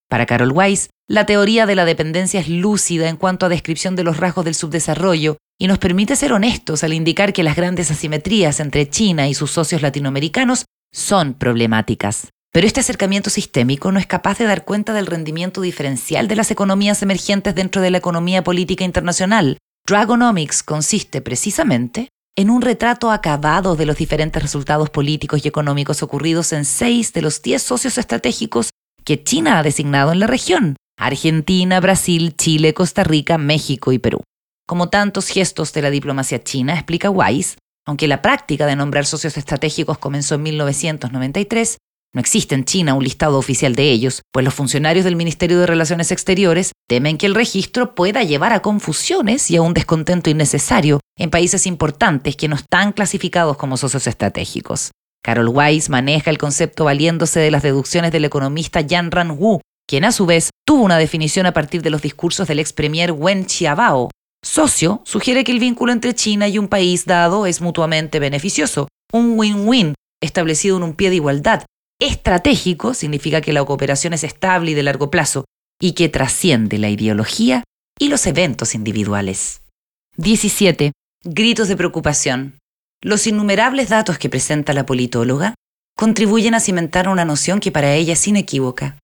Para 0.10 0.26
Carol 0.26 0.52
Weiss, 0.52 0.90
la 1.08 1.28
teoría 1.28 1.68
de 1.68 1.76
la 1.76 1.86
dependencia 1.86 2.40
es 2.40 2.50
lúcida 2.50 3.08
en 3.08 3.18
cuanto 3.18 3.46
a 3.46 3.50
descripción 3.50 3.96
de 3.96 4.04
los 4.04 4.18
rasgos 4.18 4.46
del 4.46 4.56
subdesarrollo 4.56 5.38
y 5.60 5.68
nos 5.68 5.78
permite 5.78 6.16
ser 6.16 6.34
honestos 6.34 6.84
al 6.84 6.92
indicar 6.92 7.34
que 7.34 7.44
las 7.44 7.56
grandes 7.56 7.92
asimetrías 7.92 8.60
entre 8.60 8.90
China 8.90 9.28
y 9.28 9.36
sus 9.36 9.52
socios 9.52 9.84
latinoamericanos 9.84 10.66
son 10.92 11.36
problemáticas. 11.36 12.30
Pero 12.52 12.66
este 12.66 12.80
acercamiento 12.80 13.30
sistémico 13.30 13.92
no 13.92 14.00
es 14.00 14.08
capaz 14.08 14.40
de 14.40 14.46
dar 14.46 14.66
cuenta 14.66 14.94
del 14.94 15.06
rendimiento 15.06 15.62
diferencial 15.62 16.28
de 16.28 16.36
las 16.36 16.50
economías 16.50 17.04
emergentes 17.04 17.54
dentro 17.54 17.80
de 17.80 17.92
la 17.92 18.00
economía 18.00 18.44
política 18.44 18.86
internacional. 18.86 19.60
Dragonomics 19.86 20.64
consiste 20.64 21.22
precisamente 21.22 22.10
en 22.38 22.52
un 22.52 22.62
retrato 22.62 23.10
acabado 23.10 23.76
de 23.76 23.88
los 23.88 23.98
diferentes 23.98 24.42
resultados 24.42 24.92
políticos 24.92 25.44
y 25.44 25.48
económicos 25.48 26.04
ocurridos 26.04 26.54
en 26.54 26.66
seis 26.66 27.12
de 27.12 27.24
los 27.24 27.42
diez 27.42 27.64
socios 27.64 27.98
estratégicos 27.98 28.70
que 29.04 29.24
China 29.24 29.58
ha 29.58 29.64
designado 29.64 30.12
en 30.12 30.20
la 30.20 30.28
región, 30.28 30.76
Argentina, 31.00 31.80
Brasil, 31.80 32.36
Chile, 32.36 32.76
Costa 32.76 33.04
Rica, 33.04 33.40
México 33.40 33.92
y 33.92 33.98
Perú. 33.98 34.22
Como 34.68 34.90
tantos 34.90 35.30
gestos 35.30 35.74
de 35.74 35.82
la 35.82 35.90
diplomacia 35.90 36.44
china, 36.44 36.76
explica 36.76 37.10
Weiss, 37.10 37.58
aunque 37.88 38.08
la 38.08 38.22
práctica 38.22 38.68
de 38.68 38.76
nombrar 38.76 39.08
socios 39.08 39.36
estratégicos 39.36 39.98
comenzó 39.98 40.36
en 40.36 40.44
1993, 40.44 41.78
no 42.14 42.22
existe 42.22 42.56
en 42.56 42.66
China 42.66 42.94
un 42.94 43.04
listado 43.04 43.38
oficial 43.38 43.76
de 43.76 43.92
ellos, 43.92 44.22
pues 44.32 44.44
los 44.44 44.54
funcionarios 44.54 45.06
del 45.06 45.16
Ministerio 45.16 45.60
de 45.60 45.68
Relaciones 45.68 46.12
Exteriores 46.12 46.72
temen 46.88 47.18
que 47.18 47.26
el 47.26 47.36
registro 47.36 47.96
pueda 47.96 48.24
llevar 48.24 48.54
a 48.54 48.62
confusiones 48.62 49.52
y 49.52 49.58
a 49.58 49.62
un 49.62 49.74
descontento 49.74 50.30
innecesario 50.30 51.00
en 51.18 51.30
países 51.30 51.68
importantes 51.68 52.36
que 52.36 52.48
no 52.48 52.56
están 52.56 52.94
clasificados 52.94 53.58
como 53.58 53.78
socios 53.78 54.08
estratégicos. 54.08 54.92
Carol 55.24 55.50
Weiss 55.50 55.90
maneja 55.90 56.30
el 56.32 56.38
concepto 56.38 56.86
valiéndose 56.86 57.40
de 57.40 57.52
las 57.52 57.64
deducciones 57.64 58.12
del 58.12 58.26
economista 58.26 58.82
Yan 58.82 59.12
Ran-Wu, 59.12 59.60
quien 59.86 60.06
a 60.06 60.12
su 60.12 60.26
vez 60.26 60.50
tuvo 60.66 60.84
una 60.84 60.98
definición 60.98 61.46
a 61.46 61.54
partir 61.54 61.82
de 61.82 61.90
los 61.90 62.02
discursos 62.02 62.48
del 62.48 62.60
ex 62.60 62.74
premier 62.74 63.12
Wen 63.12 63.46
Qiabao. 63.46 64.10
Socio 64.44 65.02
sugiere 65.04 65.44
que 65.44 65.52
el 65.52 65.60
vínculo 65.60 65.92
entre 65.92 66.14
China 66.14 66.48
y 66.48 66.58
un 66.58 66.68
país 66.68 67.06
dado 67.06 67.46
es 67.46 67.60
mutuamente 67.60 68.20
beneficioso, 68.20 68.88
un 69.12 69.38
win-win 69.38 69.96
establecido 70.22 70.78
en 70.78 70.84
un 70.84 70.94
pie 70.94 71.10
de 71.10 71.18
igualdad, 71.18 71.66
Estratégico 72.00 72.94
significa 72.94 73.42
que 73.42 73.54
la 73.54 73.66
cooperación 73.66 74.14
es 74.14 74.24
estable 74.24 74.72
y 74.72 74.74
de 74.76 74.84
largo 74.84 75.10
plazo 75.10 75.46
y 75.82 75.94
que 75.94 76.10
trasciende 76.10 76.78
la 76.78 76.90
ideología 76.90 77.64
y 78.00 78.10
los 78.10 78.28
eventos 78.28 78.76
individuales. 78.76 79.62
17. 80.18 80.92
Gritos 81.24 81.68
de 81.68 81.76
preocupación. 81.76 82.60
Los 83.02 83.26
innumerables 83.26 83.90
datos 83.90 84.20
que 84.20 84.30
presenta 84.30 84.74
la 84.74 84.86
politóloga 84.86 85.56
contribuyen 85.98 86.54
a 86.54 86.60
cimentar 86.60 87.10
una 87.10 87.26
noción 87.26 87.60
que 87.60 87.72
para 87.72 87.94
ella 87.96 88.14
es 88.14 88.28
inequívoca. 88.28 89.00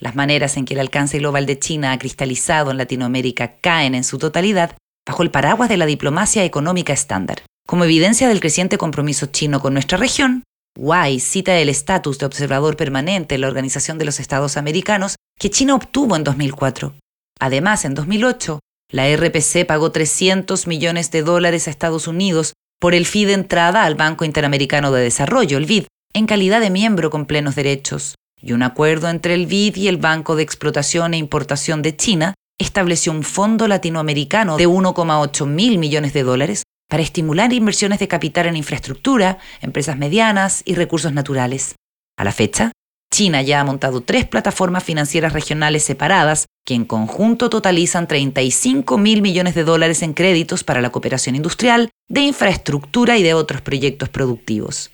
Las 0.00 0.14
maneras 0.14 0.56
en 0.56 0.64
que 0.64 0.74
el 0.74 0.80
alcance 0.80 1.18
global 1.18 1.44
de 1.44 1.58
China 1.58 1.92
ha 1.92 1.98
cristalizado 1.98 2.70
en 2.70 2.78
Latinoamérica 2.78 3.56
caen 3.60 3.94
en 3.94 4.04
su 4.04 4.18
totalidad 4.18 4.76
bajo 5.06 5.22
el 5.22 5.30
paraguas 5.30 5.68
de 5.68 5.76
la 5.76 5.86
diplomacia 5.86 6.44
económica 6.44 6.92
estándar. 6.94 7.42
Como 7.66 7.84
evidencia 7.84 8.28
del 8.28 8.40
creciente 8.40 8.78
compromiso 8.78 9.26
chino 9.26 9.60
con 9.60 9.74
nuestra 9.74 9.98
región, 9.98 10.44
Wise 10.80 11.26
cita 11.26 11.58
el 11.58 11.68
estatus 11.68 12.20
de 12.20 12.26
observador 12.26 12.76
permanente 12.76 13.34
en 13.34 13.40
la 13.40 13.48
Organización 13.48 13.98
de 13.98 14.04
los 14.04 14.20
Estados 14.20 14.56
Americanos 14.56 15.16
que 15.36 15.50
China 15.50 15.74
obtuvo 15.74 16.14
en 16.14 16.22
2004. 16.22 16.94
Además, 17.40 17.84
en 17.84 17.94
2008, 17.94 18.60
la 18.92 19.12
RPC 19.16 19.66
pagó 19.66 19.90
300 19.90 20.68
millones 20.68 21.10
de 21.10 21.22
dólares 21.22 21.66
a 21.66 21.72
Estados 21.72 22.06
Unidos 22.06 22.52
por 22.80 22.94
el 22.94 23.06
fee 23.06 23.24
de 23.24 23.32
entrada 23.32 23.82
al 23.82 23.96
Banco 23.96 24.24
Interamericano 24.24 24.92
de 24.92 25.02
Desarrollo, 25.02 25.58
el 25.58 25.66
BID, 25.66 25.86
en 26.14 26.26
calidad 26.26 26.60
de 26.60 26.70
miembro 26.70 27.10
con 27.10 27.26
plenos 27.26 27.56
derechos. 27.56 28.14
Y 28.40 28.52
un 28.52 28.62
acuerdo 28.62 29.08
entre 29.08 29.34
el 29.34 29.46
BID 29.46 29.74
y 29.74 29.88
el 29.88 29.96
Banco 29.96 30.36
de 30.36 30.44
Explotación 30.44 31.12
e 31.12 31.16
Importación 31.16 31.82
de 31.82 31.96
China 31.96 32.34
estableció 32.56 33.10
un 33.10 33.24
fondo 33.24 33.66
latinoamericano 33.66 34.56
de 34.56 34.68
1,8 34.68 35.44
mil 35.44 35.78
millones 35.78 36.12
de 36.12 36.22
dólares 36.22 36.62
para 36.88 37.02
estimular 37.02 37.52
inversiones 37.52 37.98
de 37.98 38.08
capital 38.08 38.46
en 38.46 38.56
infraestructura, 38.56 39.38
empresas 39.60 39.96
medianas 39.96 40.62
y 40.64 40.74
recursos 40.74 41.12
naturales. 41.12 41.76
A 42.16 42.24
la 42.24 42.32
fecha, 42.32 42.72
China 43.12 43.42
ya 43.42 43.60
ha 43.60 43.64
montado 43.64 44.02
tres 44.02 44.26
plataformas 44.26 44.84
financieras 44.84 45.32
regionales 45.32 45.84
separadas 45.84 46.46
que 46.66 46.74
en 46.74 46.84
conjunto 46.84 47.48
totalizan 47.48 48.06
35 48.06 48.98
mil 48.98 49.22
millones 49.22 49.54
de 49.54 49.64
dólares 49.64 50.02
en 50.02 50.12
créditos 50.12 50.64
para 50.64 50.82
la 50.82 50.90
cooperación 50.90 51.34
industrial, 51.34 51.90
de 52.08 52.20
infraestructura 52.20 53.16
y 53.16 53.22
de 53.22 53.34
otros 53.34 53.62
proyectos 53.62 54.08
productivos. 54.08 54.90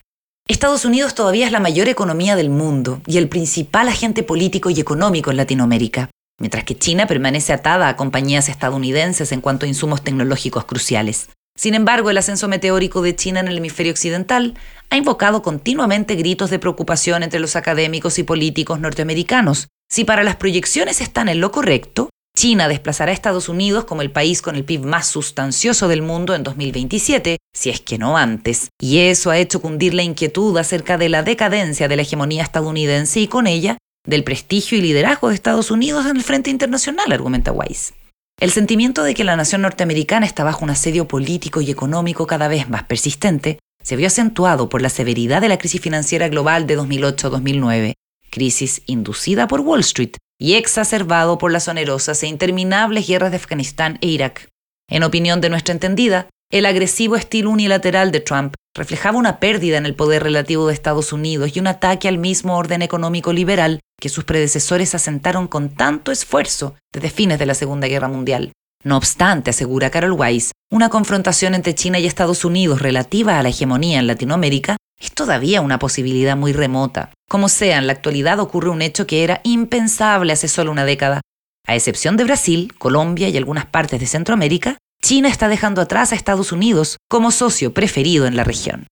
Estados 0.46 0.84
Unidos 0.84 1.14
todavía 1.14 1.46
es 1.46 1.52
la 1.52 1.58
mayor 1.58 1.88
economía 1.88 2.36
del 2.36 2.50
mundo 2.50 3.00
y 3.06 3.18
el 3.18 3.28
principal 3.28 3.88
agente 3.88 4.22
político 4.22 4.70
y 4.70 4.78
económico 4.78 5.30
en 5.30 5.38
Latinoamérica, 5.38 6.10
mientras 6.38 6.64
que 6.64 6.76
China 6.76 7.06
permanece 7.06 7.52
atada 7.52 7.88
a 7.88 7.96
compañías 7.96 8.48
estadounidenses 8.48 9.32
en 9.32 9.40
cuanto 9.40 9.64
a 9.64 9.68
insumos 9.68 10.02
tecnológicos 10.02 10.66
cruciales. 10.66 11.30
Sin 11.56 11.74
embargo, 11.74 12.10
el 12.10 12.18
ascenso 12.18 12.48
meteórico 12.48 13.00
de 13.00 13.14
China 13.14 13.40
en 13.40 13.48
el 13.48 13.58
hemisferio 13.58 13.92
occidental 13.92 14.54
ha 14.90 14.96
invocado 14.96 15.42
continuamente 15.42 16.16
gritos 16.16 16.50
de 16.50 16.58
preocupación 16.58 17.22
entre 17.22 17.40
los 17.40 17.54
académicos 17.54 18.18
y 18.18 18.24
políticos 18.24 18.80
norteamericanos. 18.80 19.68
Si 19.88 20.04
para 20.04 20.24
las 20.24 20.36
proyecciones 20.36 21.00
están 21.00 21.28
en 21.28 21.40
lo 21.40 21.52
correcto, 21.52 22.10
China 22.36 22.66
desplazará 22.66 23.12
a 23.12 23.14
Estados 23.14 23.48
Unidos 23.48 23.84
como 23.84 24.02
el 24.02 24.10
país 24.10 24.42
con 24.42 24.56
el 24.56 24.64
PIB 24.64 24.84
más 24.84 25.06
sustancioso 25.06 25.86
del 25.86 26.02
mundo 26.02 26.34
en 26.34 26.42
2027, 26.42 27.38
si 27.54 27.70
es 27.70 27.80
que 27.80 27.96
no 27.96 28.16
antes, 28.16 28.70
y 28.80 28.98
eso 28.98 29.30
ha 29.30 29.38
hecho 29.38 29.60
cundir 29.60 29.94
la 29.94 30.02
inquietud 30.02 30.58
acerca 30.58 30.98
de 30.98 31.08
la 31.08 31.22
decadencia 31.22 31.86
de 31.86 31.94
la 31.94 32.02
hegemonía 32.02 32.42
estadounidense 32.42 33.20
y 33.20 33.28
con 33.28 33.46
ella 33.46 33.78
del 34.04 34.24
prestigio 34.24 34.76
y 34.76 34.80
liderazgo 34.80 35.28
de 35.28 35.36
Estados 35.36 35.70
Unidos 35.70 36.06
en 36.06 36.16
el 36.16 36.24
frente 36.24 36.50
internacional, 36.50 37.12
argumenta 37.12 37.52
Weiss. 37.52 37.94
El 38.40 38.50
sentimiento 38.50 39.02
de 39.04 39.14
que 39.14 39.24
la 39.24 39.36
nación 39.36 39.62
norteamericana 39.62 40.26
está 40.26 40.44
bajo 40.44 40.64
un 40.64 40.70
asedio 40.70 41.06
político 41.06 41.60
y 41.60 41.70
económico 41.70 42.26
cada 42.26 42.48
vez 42.48 42.68
más 42.68 42.84
persistente 42.84 43.58
se 43.82 43.96
vio 43.96 44.06
acentuado 44.06 44.68
por 44.68 44.82
la 44.82 44.88
severidad 44.88 45.40
de 45.40 45.48
la 45.48 45.58
crisis 45.58 45.80
financiera 45.80 46.28
global 46.28 46.66
de 46.66 46.78
2008-2009, 46.78 47.94
crisis 48.30 48.82
inducida 48.86 49.46
por 49.46 49.60
Wall 49.60 49.80
Street 49.80 50.16
y 50.38 50.54
exacerbado 50.54 51.38
por 51.38 51.52
las 51.52 51.68
onerosas 51.68 52.22
e 52.22 52.26
interminables 52.26 53.06
guerras 53.06 53.30
de 53.30 53.36
Afganistán 53.36 53.98
e 54.00 54.08
Irak. 54.08 54.48
En 54.88 55.04
opinión 55.04 55.40
de 55.40 55.50
nuestra 55.50 55.72
entendida, 55.72 56.28
el 56.50 56.66
agresivo 56.66 57.16
estilo 57.16 57.50
unilateral 57.50 58.10
de 58.10 58.20
Trump 58.20 58.54
reflejaba 58.74 59.18
una 59.18 59.38
pérdida 59.38 59.78
en 59.78 59.86
el 59.86 59.94
poder 59.94 60.22
relativo 60.22 60.66
de 60.66 60.74
Estados 60.74 61.12
Unidos 61.12 61.54
y 61.54 61.60
un 61.60 61.66
ataque 61.66 62.08
al 62.08 62.18
mismo 62.18 62.56
orden 62.56 62.82
económico 62.82 63.32
liberal 63.32 63.80
que 64.00 64.08
sus 64.08 64.24
predecesores 64.24 64.94
asentaron 64.94 65.46
con 65.46 65.70
tanto 65.70 66.10
esfuerzo 66.12 66.74
desde 66.92 67.10
fines 67.10 67.38
de 67.38 67.46
la 67.46 67.54
Segunda 67.54 67.86
Guerra 67.86 68.08
Mundial. 68.08 68.52
No 68.82 68.96
obstante, 68.96 69.50
asegura 69.50 69.90
Carol 69.90 70.12
Weiss, 70.12 70.52
una 70.70 70.90
confrontación 70.90 71.54
entre 71.54 71.74
China 71.74 71.98
y 71.98 72.06
Estados 72.06 72.44
Unidos 72.44 72.82
relativa 72.82 73.38
a 73.38 73.42
la 73.42 73.48
hegemonía 73.48 73.98
en 73.98 74.06
Latinoamérica 74.06 74.76
es 75.00 75.12
todavía 75.12 75.60
una 75.60 75.78
posibilidad 75.78 76.36
muy 76.36 76.52
remota. 76.52 77.12
Como 77.28 77.48
sea, 77.48 77.78
en 77.78 77.86
la 77.86 77.92
actualidad 77.92 78.40
ocurre 78.40 78.70
un 78.70 78.82
hecho 78.82 79.06
que 79.06 79.24
era 79.24 79.40
impensable 79.44 80.32
hace 80.32 80.48
solo 80.48 80.70
una 80.70 80.84
década. 80.84 81.20
A 81.66 81.74
excepción 81.74 82.16
de 82.16 82.24
Brasil, 82.24 82.74
Colombia 82.78 83.28
y 83.28 83.36
algunas 83.36 83.66
partes 83.66 84.00
de 84.00 84.06
Centroamérica, 84.06 84.76
China 85.04 85.28
está 85.28 85.48
dejando 85.50 85.82
atrás 85.82 86.12
a 86.12 86.14
Estados 86.14 86.50
Unidos 86.50 86.96
como 87.10 87.30
socio 87.30 87.74
preferido 87.74 88.24
en 88.24 88.36
la 88.36 88.42
región. 88.42 88.86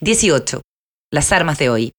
18. 0.00 0.60
Las 1.10 1.32
armas 1.32 1.58
de 1.58 1.68
hoy. 1.68 1.90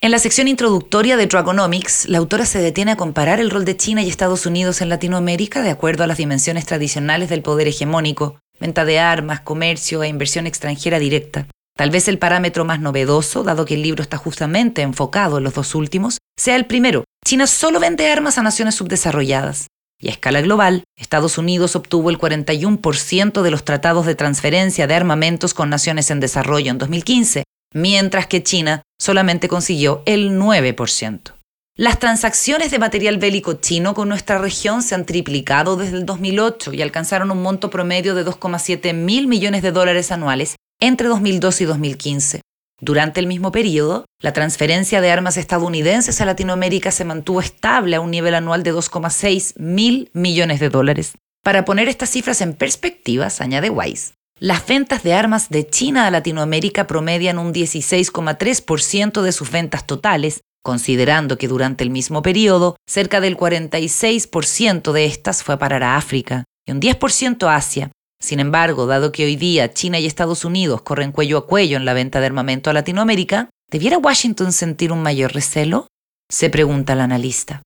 En 0.00 0.12
la 0.12 0.20
sección 0.20 0.46
introductoria 0.46 1.16
de 1.16 1.26
Dragonomics, 1.26 2.08
la 2.08 2.18
autora 2.18 2.46
se 2.46 2.60
detiene 2.60 2.92
a 2.92 2.96
comparar 2.96 3.40
el 3.40 3.50
rol 3.50 3.64
de 3.64 3.76
China 3.76 4.04
y 4.04 4.08
Estados 4.08 4.46
Unidos 4.46 4.82
en 4.82 4.88
Latinoamérica 4.88 5.62
de 5.62 5.70
acuerdo 5.70 6.04
a 6.04 6.06
las 6.06 6.18
dimensiones 6.18 6.64
tradicionales 6.64 7.28
del 7.28 7.42
poder 7.42 7.66
hegemónico, 7.66 8.38
venta 8.60 8.84
de 8.84 9.00
armas, 9.00 9.40
comercio 9.40 10.04
e 10.04 10.08
inversión 10.08 10.46
extranjera 10.46 11.00
directa. 11.00 11.48
Tal 11.76 11.90
vez 11.90 12.06
el 12.06 12.20
parámetro 12.20 12.64
más 12.64 12.78
novedoso, 12.78 13.42
dado 13.42 13.64
que 13.64 13.74
el 13.74 13.82
libro 13.82 14.04
está 14.04 14.16
justamente 14.16 14.82
enfocado 14.82 15.38
en 15.38 15.44
los 15.44 15.54
dos 15.54 15.74
últimos, 15.74 16.18
sea 16.36 16.54
el 16.54 16.66
primero. 16.66 17.02
China 17.26 17.48
solo 17.48 17.80
vende 17.80 18.08
armas 18.08 18.38
a 18.38 18.44
naciones 18.44 18.76
subdesarrolladas. 18.76 19.66
Y 20.00 20.08
a 20.08 20.12
escala 20.12 20.40
global, 20.40 20.84
Estados 20.96 21.38
Unidos 21.38 21.74
obtuvo 21.74 22.10
el 22.10 22.18
41% 22.18 23.42
de 23.42 23.50
los 23.50 23.64
tratados 23.64 24.06
de 24.06 24.14
transferencia 24.14 24.86
de 24.86 24.94
armamentos 24.94 25.54
con 25.54 25.70
naciones 25.70 26.10
en 26.10 26.20
desarrollo 26.20 26.70
en 26.70 26.78
2015, 26.78 27.42
mientras 27.74 28.28
que 28.28 28.42
China 28.42 28.82
solamente 28.98 29.48
consiguió 29.48 30.02
el 30.06 30.38
9%. 30.38 31.32
Las 31.76 31.98
transacciones 31.98 32.70
de 32.70 32.78
material 32.78 33.18
bélico 33.18 33.54
chino 33.54 33.94
con 33.94 34.08
nuestra 34.08 34.38
región 34.38 34.82
se 34.82 34.94
han 34.94 35.06
triplicado 35.06 35.76
desde 35.76 35.96
el 35.96 36.06
2008 36.06 36.72
y 36.72 36.82
alcanzaron 36.82 37.30
un 37.30 37.42
monto 37.42 37.70
promedio 37.70 38.14
de 38.14 38.24
2,7 38.26 38.94
mil 38.94 39.28
millones 39.28 39.62
de 39.62 39.70
dólares 39.70 40.10
anuales 40.10 40.56
entre 40.80 41.08
2012 41.08 41.64
y 41.64 41.66
2015. 41.66 42.40
Durante 42.80 43.18
el 43.18 43.26
mismo 43.26 43.50
periodo, 43.50 44.04
la 44.20 44.32
transferencia 44.32 45.00
de 45.00 45.10
armas 45.10 45.36
estadounidenses 45.36 46.20
a 46.20 46.24
Latinoamérica 46.24 46.92
se 46.92 47.04
mantuvo 47.04 47.40
estable 47.40 47.96
a 47.96 48.00
un 48.00 48.10
nivel 48.10 48.34
anual 48.34 48.62
de 48.62 48.72
2,6 48.72 49.54
mil 49.58 50.10
millones 50.12 50.60
de 50.60 50.70
dólares. 50.70 51.14
Para 51.42 51.64
poner 51.64 51.88
estas 51.88 52.10
cifras 52.10 52.40
en 52.40 52.54
perspectivas, 52.54 53.40
añade 53.40 53.70
Wise, 53.70 54.12
las 54.38 54.64
ventas 54.64 55.02
de 55.02 55.12
armas 55.12 55.48
de 55.48 55.66
China 55.66 56.06
a 56.06 56.10
Latinoamérica 56.12 56.86
promedian 56.86 57.38
un 57.40 57.52
16,3% 57.52 59.22
de 59.22 59.32
sus 59.32 59.50
ventas 59.50 59.84
totales, 59.84 60.42
considerando 60.62 61.36
que 61.36 61.48
durante 61.48 61.82
el 61.82 61.90
mismo 61.90 62.22
periodo 62.22 62.76
cerca 62.88 63.20
del 63.20 63.36
46% 63.36 64.92
de 64.92 65.06
estas 65.06 65.42
fue 65.42 65.56
a 65.56 65.58
parar 65.58 65.82
a 65.82 65.96
África 65.96 66.44
y 66.64 66.70
un 66.70 66.80
10% 66.80 67.48
a 67.48 67.56
Asia. 67.56 67.90
Sin 68.20 68.40
embargo, 68.40 68.86
dado 68.86 69.12
que 69.12 69.24
hoy 69.24 69.36
día 69.36 69.72
China 69.72 69.98
y 69.98 70.06
Estados 70.06 70.44
Unidos 70.44 70.82
corren 70.82 71.12
cuello 71.12 71.38
a 71.38 71.46
cuello 71.46 71.76
en 71.76 71.84
la 71.84 71.94
venta 71.94 72.20
de 72.20 72.26
armamento 72.26 72.68
a 72.68 72.72
Latinoamérica, 72.72 73.48
¿debiera 73.70 73.98
Washington 73.98 74.52
sentir 74.52 74.92
un 74.92 75.02
mayor 75.02 75.32
recelo? 75.32 75.86
Se 76.28 76.50
pregunta 76.50 76.94
el 76.94 77.00
analista. 77.00 77.62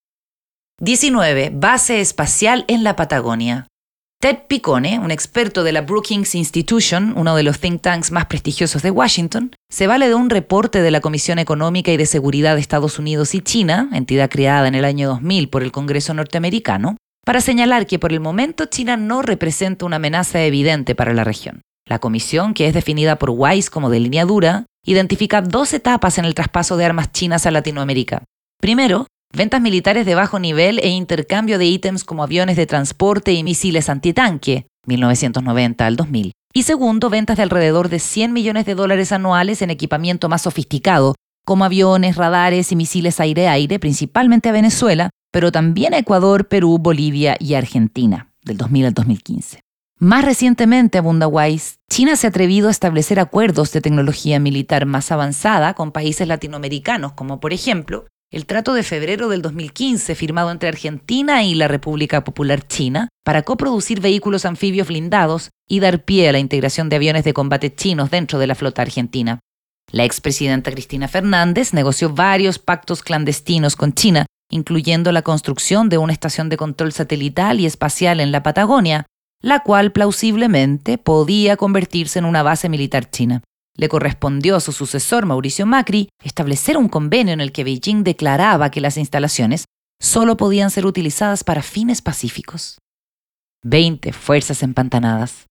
19. 0.80 1.50
Base 1.54 2.00
espacial 2.00 2.64
en 2.68 2.84
la 2.84 2.96
Patagonia. 2.96 3.66
Ted 4.20 4.46
Picone, 4.46 5.00
un 5.00 5.10
experto 5.10 5.64
de 5.64 5.72
la 5.72 5.80
Brookings 5.80 6.36
Institution, 6.36 7.12
uno 7.16 7.34
de 7.34 7.42
los 7.42 7.58
think 7.58 7.82
tanks 7.82 8.12
más 8.12 8.26
prestigiosos 8.26 8.80
de 8.82 8.92
Washington, 8.92 9.52
se 9.68 9.88
vale 9.88 10.06
de 10.06 10.14
un 10.14 10.30
reporte 10.30 10.80
de 10.80 10.92
la 10.92 11.00
Comisión 11.00 11.40
Económica 11.40 11.90
y 11.90 11.96
de 11.96 12.06
Seguridad 12.06 12.54
de 12.54 12.60
Estados 12.60 13.00
Unidos 13.00 13.34
y 13.34 13.40
China, 13.40 13.88
entidad 13.92 14.30
creada 14.30 14.68
en 14.68 14.76
el 14.76 14.84
año 14.84 15.08
2000 15.08 15.48
por 15.48 15.64
el 15.64 15.72
Congreso 15.72 16.14
norteamericano, 16.14 16.98
para 17.24 17.40
señalar 17.40 17.86
que 17.86 17.98
por 17.98 18.12
el 18.12 18.20
momento 18.20 18.66
China 18.66 18.96
no 18.96 19.22
representa 19.22 19.86
una 19.86 19.96
amenaza 19.96 20.42
evidente 20.42 20.94
para 20.94 21.14
la 21.14 21.24
región. 21.24 21.62
La 21.86 21.98
comisión, 21.98 22.54
que 22.54 22.66
es 22.66 22.74
definida 22.74 23.16
por 23.18 23.30
Wise 23.30 23.70
como 23.70 23.90
de 23.90 24.00
línea 24.00 24.24
dura, 24.24 24.66
identifica 24.84 25.42
dos 25.42 25.72
etapas 25.72 26.18
en 26.18 26.24
el 26.24 26.34
traspaso 26.34 26.76
de 26.76 26.84
armas 26.84 27.12
chinas 27.12 27.46
a 27.46 27.50
Latinoamérica. 27.50 28.24
Primero, 28.60 29.06
ventas 29.32 29.60
militares 29.60 30.06
de 30.06 30.14
bajo 30.14 30.38
nivel 30.38 30.78
e 30.80 30.88
intercambio 30.88 31.58
de 31.58 31.66
ítems 31.66 32.04
como 32.04 32.22
aviones 32.22 32.56
de 32.56 32.66
transporte 32.66 33.32
y 33.32 33.44
misiles 33.44 33.88
antitanque, 33.88 34.66
1990 34.86 35.86
al 35.86 35.96
2000. 35.96 36.32
Y 36.54 36.62
segundo, 36.64 37.08
ventas 37.08 37.36
de 37.36 37.44
alrededor 37.44 37.88
de 37.88 37.98
100 37.98 38.32
millones 38.32 38.66
de 38.66 38.74
dólares 38.74 39.12
anuales 39.12 39.62
en 39.62 39.70
equipamiento 39.70 40.28
más 40.28 40.42
sofisticado, 40.42 41.14
como 41.44 41.64
aviones, 41.64 42.16
radares 42.16 42.72
y 42.72 42.76
misiles 42.76 43.20
aire-aire, 43.20 43.78
principalmente 43.78 44.48
a 44.48 44.52
Venezuela, 44.52 45.10
pero 45.32 45.50
también 45.50 45.94
a 45.94 45.98
Ecuador, 45.98 46.46
Perú, 46.46 46.78
Bolivia 46.78 47.36
y 47.40 47.54
Argentina, 47.54 48.28
del 48.44 48.58
2000 48.58 48.86
al 48.86 48.94
2015. 48.94 49.60
Más 49.98 50.24
recientemente, 50.24 50.98
abunda 50.98 51.26
Wise, 51.26 51.76
China 51.88 52.16
se 52.16 52.26
ha 52.26 52.30
atrevido 52.30 52.68
a 52.68 52.72
establecer 52.72 53.18
acuerdos 53.18 53.72
de 53.72 53.80
tecnología 53.80 54.38
militar 54.38 54.86
más 54.86 55.10
avanzada 55.12 55.74
con 55.74 55.92
países 55.92 56.28
latinoamericanos, 56.28 57.12
como 57.12 57.40
por 57.40 57.52
ejemplo 57.52 58.06
el 58.32 58.46
trato 58.46 58.72
de 58.72 58.82
febrero 58.82 59.28
del 59.28 59.42
2015 59.42 60.14
firmado 60.14 60.50
entre 60.50 60.70
Argentina 60.70 61.44
y 61.44 61.54
la 61.54 61.68
República 61.68 62.24
Popular 62.24 62.66
China 62.66 63.08
para 63.24 63.42
coproducir 63.42 64.00
vehículos 64.00 64.46
anfibios 64.46 64.88
blindados 64.88 65.50
y 65.68 65.80
dar 65.80 66.04
pie 66.04 66.30
a 66.30 66.32
la 66.32 66.38
integración 66.38 66.88
de 66.88 66.96
aviones 66.96 67.24
de 67.24 67.34
combate 67.34 67.74
chinos 67.74 68.10
dentro 68.10 68.38
de 68.38 68.46
la 68.46 68.54
flota 68.54 68.82
argentina. 68.82 69.40
La 69.90 70.04
expresidenta 70.04 70.70
Cristina 70.70 71.08
Fernández 71.08 71.74
negoció 71.74 72.08
varios 72.08 72.58
pactos 72.58 73.02
clandestinos 73.02 73.76
con 73.76 73.92
China, 73.92 74.24
incluyendo 74.52 75.10
la 75.10 75.22
construcción 75.22 75.88
de 75.88 75.98
una 75.98 76.12
estación 76.12 76.48
de 76.48 76.56
control 76.56 76.92
satelital 76.92 77.58
y 77.58 77.66
espacial 77.66 78.20
en 78.20 78.30
la 78.30 78.42
Patagonia, 78.42 79.06
la 79.40 79.60
cual 79.60 79.90
plausiblemente 79.90 80.98
podía 80.98 81.56
convertirse 81.56 82.18
en 82.18 82.26
una 82.26 82.44
base 82.44 82.68
militar 82.68 83.10
china. 83.10 83.42
Le 83.74 83.88
correspondió 83.88 84.54
a 84.56 84.60
su 84.60 84.72
sucesor, 84.72 85.24
Mauricio 85.24 85.64
Macri, 85.64 86.10
establecer 86.22 86.76
un 86.76 86.88
convenio 86.88 87.32
en 87.32 87.40
el 87.40 87.50
que 87.50 87.64
Beijing 87.64 88.04
declaraba 88.04 88.70
que 88.70 88.82
las 88.82 88.98
instalaciones 88.98 89.64
solo 90.00 90.36
podían 90.36 90.70
ser 90.70 90.84
utilizadas 90.84 91.42
para 91.42 91.62
fines 91.62 92.02
pacíficos. 92.02 92.78
20 93.64 94.12
fuerzas 94.12 94.62
empantanadas. 94.62 95.46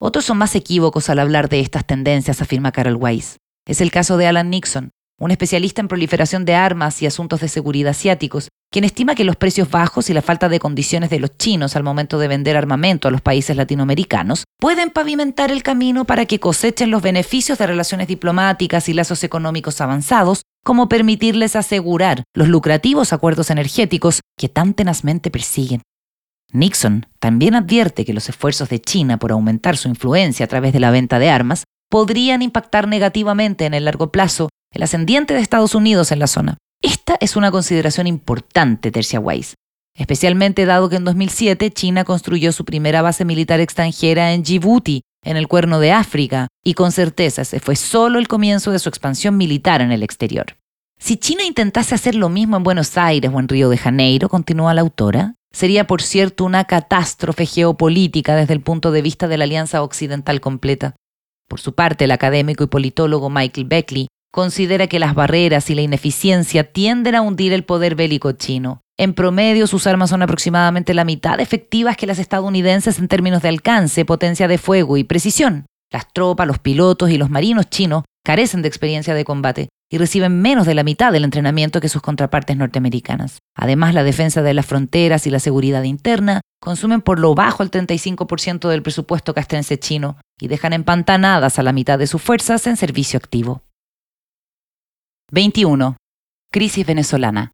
Otros 0.00 0.24
son 0.24 0.38
más 0.38 0.54
equívocos 0.54 1.10
al 1.10 1.18
hablar 1.18 1.48
de 1.48 1.58
estas 1.58 1.84
tendencias, 1.84 2.40
afirma 2.40 2.70
Carol 2.70 2.94
Weiss. 2.94 3.38
Es 3.66 3.80
el 3.80 3.90
caso 3.90 4.16
de 4.16 4.28
Alan 4.28 4.48
Nixon, 4.48 4.90
un 5.18 5.30
especialista 5.30 5.80
en 5.80 5.88
proliferación 5.88 6.44
de 6.44 6.54
armas 6.54 7.02
y 7.02 7.06
asuntos 7.06 7.40
de 7.40 7.48
seguridad 7.48 7.90
asiáticos, 7.90 8.48
quien 8.70 8.84
estima 8.84 9.14
que 9.14 9.24
los 9.24 9.36
precios 9.36 9.70
bajos 9.70 10.10
y 10.10 10.14
la 10.14 10.22
falta 10.22 10.48
de 10.48 10.60
condiciones 10.60 11.10
de 11.10 11.18
los 11.18 11.36
chinos 11.36 11.74
al 11.74 11.82
momento 11.82 12.18
de 12.18 12.28
vender 12.28 12.56
armamento 12.56 13.08
a 13.08 13.10
los 13.10 13.20
países 13.20 13.56
latinoamericanos 13.56 14.44
pueden 14.60 14.90
pavimentar 14.90 15.50
el 15.50 15.62
camino 15.62 16.04
para 16.04 16.26
que 16.26 16.38
cosechen 16.38 16.90
los 16.90 17.02
beneficios 17.02 17.58
de 17.58 17.66
relaciones 17.66 18.08
diplomáticas 18.08 18.88
y 18.88 18.94
lazos 18.94 19.24
económicos 19.24 19.80
avanzados, 19.80 20.42
como 20.64 20.88
permitirles 20.88 21.56
asegurar 21.56 22.24
los 22.34 22.48
lucrativos 22.48 23.12
acuerdos 23.12 23.50
energéticos 23.50 24.20
que 24.36 24.48
tan 24.48 24.74
tenazmente 24.74 25.30
persiguen. 25.30 25.82
Nixon 26.52 27.06
también 27.20 27.54
advierte 27.54 28.04
que 28.04 28.14
los 28.14 28.28
esfuerzos 28.28 28.68
de 28.68 28.80
China 28.80 29.18
por 29.18 29.32
aumentar 29.32 29.76
su 29.76 29.88
influencia 29.88 30.44
a 30.44 30.48
través 30.48 30.72
de 30.72 30.80
la 30.80 30.90
venta 30.90 31.18
de 31.18 31.30
armas 31.30 31.64
podrían 31.90 32.42
impactar 32.42 32.86
negativamente 32.86 33.66
en 33.66 33.74
el 33.74 33.84
largo 33.84 34.12
plazo 34.12 34.48
el 34.72 34.82
ascendiente 34.82 35.34
de 35.34 35.40
Estados 35.40 35.74
Unidos 35.74 36.12
en 36.12 36.18
la 36.18 36.26
zona. 36.26 36.58
Esta 36.82 37.16
es 37.20 37.36
una 37.36 37.50
consideración 37.50 38.06
importante, 38.06 38.90
Tercia 38.90 39.20
Weiss, 39.20 39.54
especialmente 39.96 40.66
dado 40.66 40.88
que 40.88 40.96
en 40.96 41.04
2007 41.04 41.70
China 41.72 42.04
construyó 42.04 42.52
su 42.52 42.64
primera 42.64 43.02
base 43.02 43.24
militar 43.24 43.60
extranjera 43.60 44.32
en 44.32 44.42
Djibouti, 44.42 45.02
en 45.24 45.36
el 45.36 45.48
cuerno 45.48 45.80
de 45.80 45.92
África, 45.92 46.48
y 46.64 46.74
con 46.74 46.92
certeza 46.92 47.42
ese 47.42 47.60
fue 47.60 47.76
solo 47.76 48.18
el 48.18 48.28
comienzo 48.28 48.70
de 48.70 48.78
su 48.78 48.88
expansión 48.88 49.36
militar 49.36 49.80
en 49.80 49.90
el 49.90 50.02
exterior. 50.02 50.56
Si 51.00 51.16
China 51.16 51.44
intentase 51.44 51.94
hacer 51.94 52.14
lo 52.14 52.28
mismo 52.28 52.56
en 52.56 52.62
Buenos 52.64 52.96
Aires 52.96 53.30
o 53.32 53.38
en 53.38 53.48
Río 53.48 53.68
de 53.68 53.78
Janeiro, 53.78 54.28
continúa 54.28 54.74
la 54.74 54.80
autora, 54.80 55.34
sería 55.52 55.86
por 55.86 56.02
cierto 56.02 56.44
una 56.44 56.64
catástrofe 56.64 57.46
geopolítica 57.46 58.36
desde 58.36 58.54
el 58.54 58.60
punto 58.60 58.90
de 58.90 59.02
vista 59.02 59.28
de 59.28 59.38
la 59.38 59.44
Alianza 59.44 59.82
Occidental 59.82 60.40
completa. 60.40 60.96
Por 61.48 61.60
su 61.60 61.74
parte, 61.74 62.04
el 62.04 62.10
académico 62.10 62.64
y 62.64 62.66
politólogo 62.66 63.30
Michael 63.30 63.66
Beckley 63.66 64.08
considera 64.32 64.86
que 64.86 64.98
las 64.98 65.14
barreras 65.14 65.70
y 65.70 65.74
la 65.74 65.82
ineficiencia 65.82 66.72
tienden 66.72 67.14
a 67.14 67.22
hundir 67.22 67.52
el 67.52 67.64
poder 67.64 67.94
bélico 67.94 68.32
chino. 68.32 68.82
En 68.98 69.14
promedio, 69.14 69.66
sus 69.66 69.86
armas 69.86 70.10
son 70.10 70.22
aproximadamente 70.22 70.92
la 70.92 71.04
mitad 71.04 71.40
efectivas 71.40 71.96
que 71.96 72.06
las 72.06 72.18
estadounidenses 72.18 72.98
en 72.98 73.08
términos 73.08 73.42
de 73.42 73.48
alcance, 73.48 74.04
potencia 74.04 74.48
de 74.48 74.58
fuego 74.58 74.96
y 74.96 75.04
precisión. 75.04 75.66
Las 75.92 76.12
tropas, 76.12 76.46
los 76.46 76.58
pilotos 76.58 77.10
y 77.10 77.16
los 77.16 77.30
marinos 77.30 77.70
chinos 77.70 78.04
carecen 78.24 78.60
de 78.60 78.68
experiencia 78.68 79.14
de 79.14 79.24
combate 79.24 79.68
y 79.90 79.98
reciben 79.98 80.42
menos 80.42 80.66
de 80.66 80.74
la 80.74 80.82
mitad 80.82 81.12
del 81.12 81.24
entrenamiento 81.24 81.80
que 81.80 81.88
sus 81.88 82.02
contrapartes 82.02 82.56
norteamericanas. 82.56 83.38
Además, 83.54 83.94
la 83.94 84.04
defensa 84.04 84.42
de 84.42 84.52
las 84.52 84.66
fronteras 84.66 85.26
y 85.26 85.30
la 85.30 85.38
seguridad 85.38 85.84
interna 85.84 86.42
consumen 86.60 87.00
por 87.00 87.18
lo 87.18 87.34
bajo 87.34 87.62
el 87.62 87.70
35% 87.70 88.68
del 88.68 88.82
presupuesto 88.82 89.32
castrense 89.32 89.78
chino 89.78 90.18
y 90.40 90.48
dejan 90.48 90.72
empantanadas 90.72 91.58
a 91.58 91.62
la 91.62 91.72
mitad 91.72 91.98
de 91.98 92.06
sus 92.06 92.20
fuerzas 92.20 92.66
en 92.66 92.76
servicio 92.76 93.16
activo. 93.16 93.62
21. 95.30 95.98
Crisis 96.50 96.86
venezolana. 96.86 97.52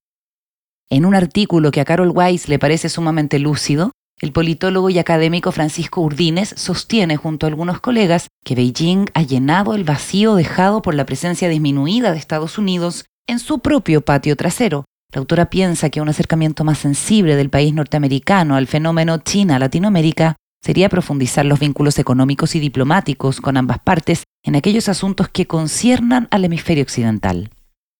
En 0.88 1.04
un 1.04 1.16
artículo 1.16 1.72
que 1.72 1.80
a 1.80 1.84
Carol 1.84 2.12
Weiss 2.14 2.48
le 2.48 2.60
parece 2.60 2.88
sumamente 2.88 3.40
lúcido, 3.40 3.90
el 4.20 4.30
politólogo 4.30 4.90
y 4.90 5.00
académico 5.00 5.50
Francisco 5.50 6.00
Urdines 6.00 6.54
sostiene 6.56 7.16
junto 7.16 7.46
a 7.46 7.48
algunos 7.48 7.80
colegas 7.80 8.28
que 8.44 8.54
Beijing 8.54 9.06
ha 9.14 9.22
llenado 9.22 9.74
el 9.74 9.82
vacío 9.82 10.36
dejado 10.36 10.82
por 10.82 10.94
la 10.94 11.04
presencia 11.04 11.48
disminuida 11.48 12.12
de 12.12 12.18
Estados 12.18 12.58
Unidos 12.58 13.06
en 13.26 13.40
su 13.40 13.58
propio 13.58 14.02
patio 14.02 14.36
trasero. 14.36 14.84
La 15.12 15.18
autora 15.18 15.50
piensa 15.50 15.90
que 15.90 16.00
un 16.00 16.08
acercamiento 16.08 16.62
más 16.62 16.78
sensible 16.78 17.34
del 17.34 17.50
país 17.50 17.74
norteamericano 17.74 18.54
al 18.54 18.68
fenómeno 18.68 19.18
China-Latinoamérica 19.18 20.36
sería 20.64 20.88
profundizar 20.88 21.44
los 21.44 21.58
vínculos 21.58 21.98
económicos 21.98 22.54
y 22.54 22.60
diplomáticos 22.60 23.40
con 23.40 23.56
ambas 23.56 23.80
partes 23.80 24.22
en 24.44 24.54
aquellos 24.54 24.88
asuntos 24.88 25.28
que 25.28 25.48
conciernan 25.48 26.28
al 26.30 26.44
hemisferio 26.44 26.84
occidental. 26.84 27.50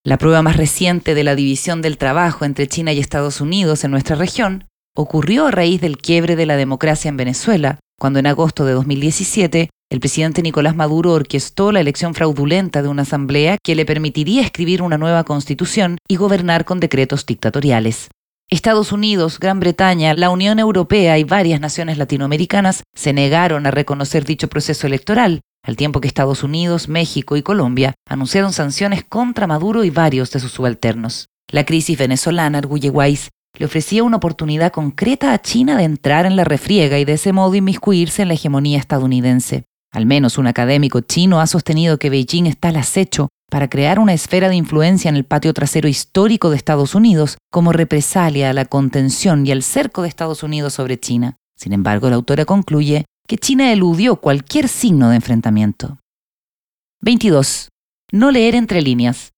La 0.05 0.19
prueba 0.19 0.43
más 0.43 0.55
reciente 0.55 1.15
de 1.15 1.23
la 1.23 1.33
división 1.33 1.81
del 1.81 1.97
trabajo 1.97 2.45
entre 2.45 2.67
China 2.67 2.93
y 2.93 2.99
Estados 2.99 3.41
Unidos 3.41 3.83
en 3.83 3.89
nuestra 3.89 4.15
región 4.15 4.65
ocurrió 4.95 5.47
a 5.47 5.51
raíz 5.51 5.81
del 5.81 5.97
quiebre 5.97 6.35
de 6.35 6.45
la 6.45 6.57
democracia 6.57 7.09
en 7.09 7.17
Venezuela, 7.17 7.79
cuando 7.99 8.19
en 8.19 8.27
agosto 8.27 8.65
de 8.65 8.73
2017 8.73 9.71
el 9.89 9.99
presidente 9.99 10.43
Nicolás 10.43 10.75
Maduro 10.75 11.13
orquestó 11.13 11.71
la 11.71 11.79
elección 11.79 12.13
fraudulenta 12.13 12.83
de 12.83 12.87
una 12.87 13.01
asamblea 13.01 13.57
que 13.63 13.73
le 13.73 13.83
permitiría 13.83 14.43
escribir 14.43 14.83
una 14.83 14.99
nueva 14.99 15.23
constitución 15.23 15.97
y 16.07 16.17
gobernar 16.17 16.65
con 16.65 16.79
decretos 16.79 17.25
dictatoriales. 17.25 18.09
Estados 18.47 18.91
Unidos, 18.91 19.39
Gran 19.39 19.59
Bretaña, 19.59 20.13
la 20.13 20.29
Unión 20.29 20.59
Europea 20.59 21.17
y 21.17 21.23
varias 21.23 21.59
naciones 21.59 21.97
latinoamericanas 21.97 22.83
se 22.93 23.11
negaron 23.11 23.65
a 23.65 23.71
reconocer 23.71 24.23
dicho 24.23 24.49
proceso 24.49 24.85
electoral, 24.85 25.41
al 25.65 25.75
tiempo 25.75 25.99
que 25.99 26.07
Estados 26.07 26.43
Unidos, 26.43 26.87
México 26.87 27.35
y 27.35 27.41
Colombia 27.41 27.95
anunciaron 28.07 28.53
sanciones 28.53 29.03
contra 29.03 29.47
Maduro 29.47 29.83
y 29.83 29.89
varios 29.89 30.31
de 30.31 30.39
sus 30.39 30.51
subalternos. 30.51 31.27
La 31.51 31.65
crisis 31.65 31.97
venezolana, 31.97 32.59
arguye 32.59 32.89
Weiss, 32.89 33.29
le 33.57 33.65
ofrecía 33.65 34.03
una 34.03 34.17
oportunidad 34.17 34.71
concreta 34.71 35.33
a 35.33 35.41
China 35.41 35.77
de 35.77 35.83
entrar 35.83 36.25
en 36.25 36.35
la 36.35 36.43
refriega 36.43 36.99
y 36.99 37.05
de 37.05 37.13
ese 37.13 37.33
modo 37.33 37.55
inmiscuirse 37.55 38.21
en 38.21 38.27
la 38.27 38.33
hegemonía 38.35 38.77
estadounidense. 38.77 39.63
Al 39.91 40.05
menos 40.05 40.37
un 40.37 40.47
académico 40.47 41.01
chino 41.01 41.39
ha 41.39 41.47
sostenido 41.47 41.97
que 41.97 42.09
Beijing 42.09 42.47
está 42.47 42.67
al 42.67 42.75
acecho 42.75 43.29
para 43.49 43.69
crear 43.69 43.99
una 43.99 44.13
esfera 44.13 44.49
de 44.49 44.55
influencia 44.55 45.07
en 45.09 45.15
el 45.15 45.23
patio 45.23 45.53
trasero 45.53 45.87
histórico 45.87 46.49
de 46.49 46.57
Estados 46.57 46.95
Unidos 46.95 47.37
como 47.49 47.71
represalia 47.71 48.49
a 48.49 48.53
la 48.53 48.65
contención 48.65 49.47
y 49.47 49.51
al 49.51 49.63
cerco 49.63 50.01
de 50.01 50.09
Estados 50.09 50.43
Unidos 50.43 50.73
sobre 50.73 50.99
China. 50.99 51.37
Sin 51.55 51.71
embargo, 51.71 52.09
la 52.09 52.17
autora 52.17 52.43
concluye 52.43 53.05
que 53.27 53.37
China 53.37 53.71
eludió 53.71 54.17
cualquier 54.17 54.67
signo 54.67 55.09
de 55.09 55.15
enfrentamiento. 55.15 55.99
22. 57.01 57.69
No 58.11 58.31
leer 58.31 58.55
entre 58.55 58.81
líneas. 58.81 59.33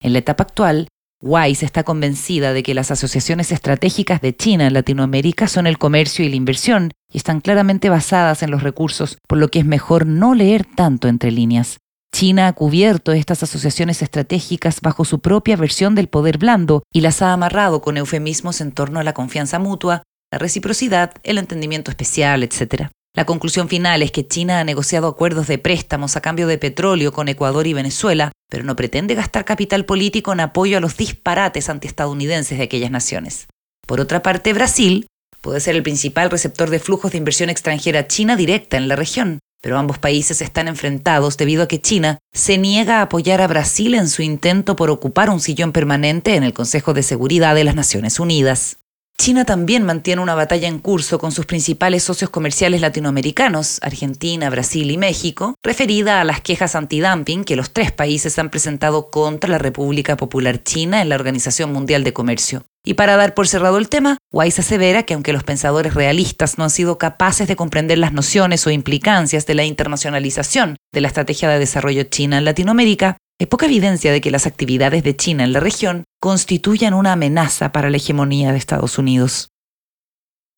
En 0.00 0.12
la 0.12 0.20
etapa 0.20 0.44
actual, 0.44 0.88
Wise 1.22 1.64
está 1.64 1.82
convencida 1.82 2.52
de 2.52 2.62
que 2.62 2.74
las 2.74 2.90
asociaciones 2.90 3.52
estratégicas 3.52 4.20
de 4.20 4.36
China 4.36 4.66
en 4.66 4.74
Latinoamérica 4.74 5.48
son 5.48 5.66
el 5.66 5.78
comercio 5.78 6.24
y 6.24 6.28
la 6.28 6.36
inversión 6.36 6.92
y 7.12 7.16
están 7.16 7.40
claramente 7.40 7.88
basadas 7.88 8.42
en 8.42 8.50
los 8.50 8.62
recursos, 8.62 9.18
por 9.26 9.38
lo 9.38 9.48
que 9.48 9.60
es 9.60 9.64
mejor 9.64 10.06
no 10.06 10.34
leer 10.34 10.64
tanto 10.64 11.08
entre 11.08 11.30
líneas. 11.30 11.78
China 12.14 12.48
ha 12.48 12.52
cubierto 12.54 13.12
estas 13.12 13.42
asociaciones 13.42 14.00
estratégicas 14.00 14.80
bajo 14.80 15.04
su 15.04 15.20
propia 15.20 15.56
versión 15.56 15.94
del 15.94 16.08
poder 16.08 16.38
blando 16.38 16.82
y 16.92 17.02
las 17.02 17.20
ha 17.20 17.32
amarrado 17.32 17.82
con 17.82 17.96
eufemismos 17.96 18.60
en 18.60 18.72
torno 18.72 19.00
a 19.00 19.04
la 19.04 19.12
confianza 19.12 19.58
mutua, 19.58 20.02
la 20.30 20.38
reciprocidad, 20.38 21.12
el 21.22 21.38
entendimiento 21.38 21.90
especial, 21.90 22.42
etc. 22.42 22.88
La 23.16 23.24
conclusión 23.24 23.70
final 23.70 24.02
es 24.02 24.12
que 24.12 24.28
China 24.28 24.60
ha 24.60 24.64
negociado 24.64 25.08
acuerdos 25.08 25.46
de 25.46 25.56
préstamos 25.56 26.16
a 26.16 26.20
cambio 26.20 26.46
de 26.46 26.58
petróleo 26.58 27.12
con 27.12 27.28
Ecuador 27.28 27.66
y 27.66 27.72
Venezuela, 27.72 28.30
pero 28.50 28.62
no 28.62 28.76
pretende 28.76 29.14
gastar 29.14 29.46
capital 29.46 29.86
político 29.86 30.34
en 30.34 30.40
apoyo 30.40 30.76
a 30.76 30.80
los 30.80 30.98
disparates 30.98 31.70
antiestadounidenses 31.70 32.58
de 32.58 32.64
aquellas 32.64 32.90
naciones. 32.90 33.46
Por 33.86 34.02
otra 34.02 34.20
parte, 34.20 34.52
Brasil 34.52 35.06
puede 35.40 35.60
ser 35.60 35.76
el 35.76 35.82
principal 35.82 36.28
receptor 36.28 36.68
de 36.68 36.78
flujos 36.78 37.12
de 37.12 37.18
inversión 37.18 37.48
extranjera 37.48 38.06
china 38.06 38.36
directa 38.36 38.76
en 38.76 38.86
la 38.86 38.96
región, 38.96 39.38
pero 39.62 39.78
ambos 39.78 39.98
países 39.98 40.42
están 40.42 40.68
enfrentados 40.68 41.38
debido 41.38 41.62
a 41.62 41.68
que 41.68 41.80
China 41.80 42.18
se 42.34 42.58
niega 42.58 42.98
a 42.98 43.02
apoyar 43.02 43.40
a 43.40 43.46
Brasil 43.46 43.94
en 43.94 44.10
su 44.10 44.20
intento 44.20 44.76
por 44.76 44.90
ocupar 44.90 45.30
un 45.30 45.40
sillón 45.40 45.72
permanente 45.72 46.34
en 46.34 46.42
el 46.42 46.52
Consejo 46.52 46.92
de 46.92 47.02
Seguridad 47.02 47.54
de 47.54 47.64
las 47.64 47.76
Naciones 47.76 48.20
Unidas. 48.20 48.76
China 49.18 49.44
también 49.44 49.82
mantiene 49.82 50.22
una 50.22 50.34
batalla 50.34 50.68
en 50.68 50.78
curso 50.78 51.18
con 51.18 51.32
sus 51.32 51.46
principales 51.46 52.04
socios 52.04 52.30
comerciales 52.30 52.80
latinoamericanos, 52.80 53.80
Argentina, 53.82 54.50
Brasil 54.50 54.90
y 54.90 54.98
México, 54.98 55.54
referida 55.64 56.20
a 56.20 56.24
las 56.24 56.42
quejas 56.42 56.76
antidumping 56.76 57.44
que 57.44 57.56
los 57.56 57.72
tres 57.72 57.90
países 57.90 58.38
han 58.38 58.50
presentado 58.50 59.10
contra 59.10 59.50
la 59.50 59.58
República 59.58 60.16
Popular 60.16 60.62
China 60.62 61.00
en 61.00 61.08
la 61.08 61.16
Organización 61.16 61.72
Mundial 61.72 62.04
de 62.04 62.12
Comercio. 62.12 62.66
Y 62.84 62.94
para 62.94 63.16
dar 63.16 63.34
por 63.34 63.48
cerrado 63.48 63.78
el 63.78 63.88
tema, 63.88 64.18
Weiss 64.32 64.60
asevera 64.60 65.02
que 65.02 65.14
aunque 65.14 65.32
los 65.32 65.42
pensadores 65.42 65.94
realistas 65.94 66.56
no 66.56 66.62
han 66.62 66.70
sido 66.70 66.98
capaces 66.98 67.48
de 67.48 67.56
comprender 67.56 67.98
las 67.98 68.12
nociones 68.12 68.64
o 68.66 68.70
implicancias 68.70 69.44
de 69.44 69.56
la 69.56 69.64
internacionalización 69.64 70.76
de 70.92 71.00
la 71.00 71.08
estrategia 71.08 71.48
de 71.48 71.58
desarrollo 71.58 72.04
china 72.04 72.38
en 72.38 72.44
Latinoamérica, 72.44 73.16
hay 73.38 73.46
poca 73.46 73.66
evidencia 73.66 74.12
de 74.12 74.20
que 74.20 74.30
las 74.30 74.46
actividades 74.46 75.02
de 75.02 75.14
China 75.14 75.44
en 75.44 75.52
la 75.52 75.60
región 75.60 76.04
constituyan 76.20 76.94
una 76.94 77.12
amenaza 77.12 77.70
para 77.70 77.90
la 77.90 77.98
hegemonía 77.98 78.52
de 78.52 78.58
Estados 78.58 78.98
Unidos. 78.98 79.50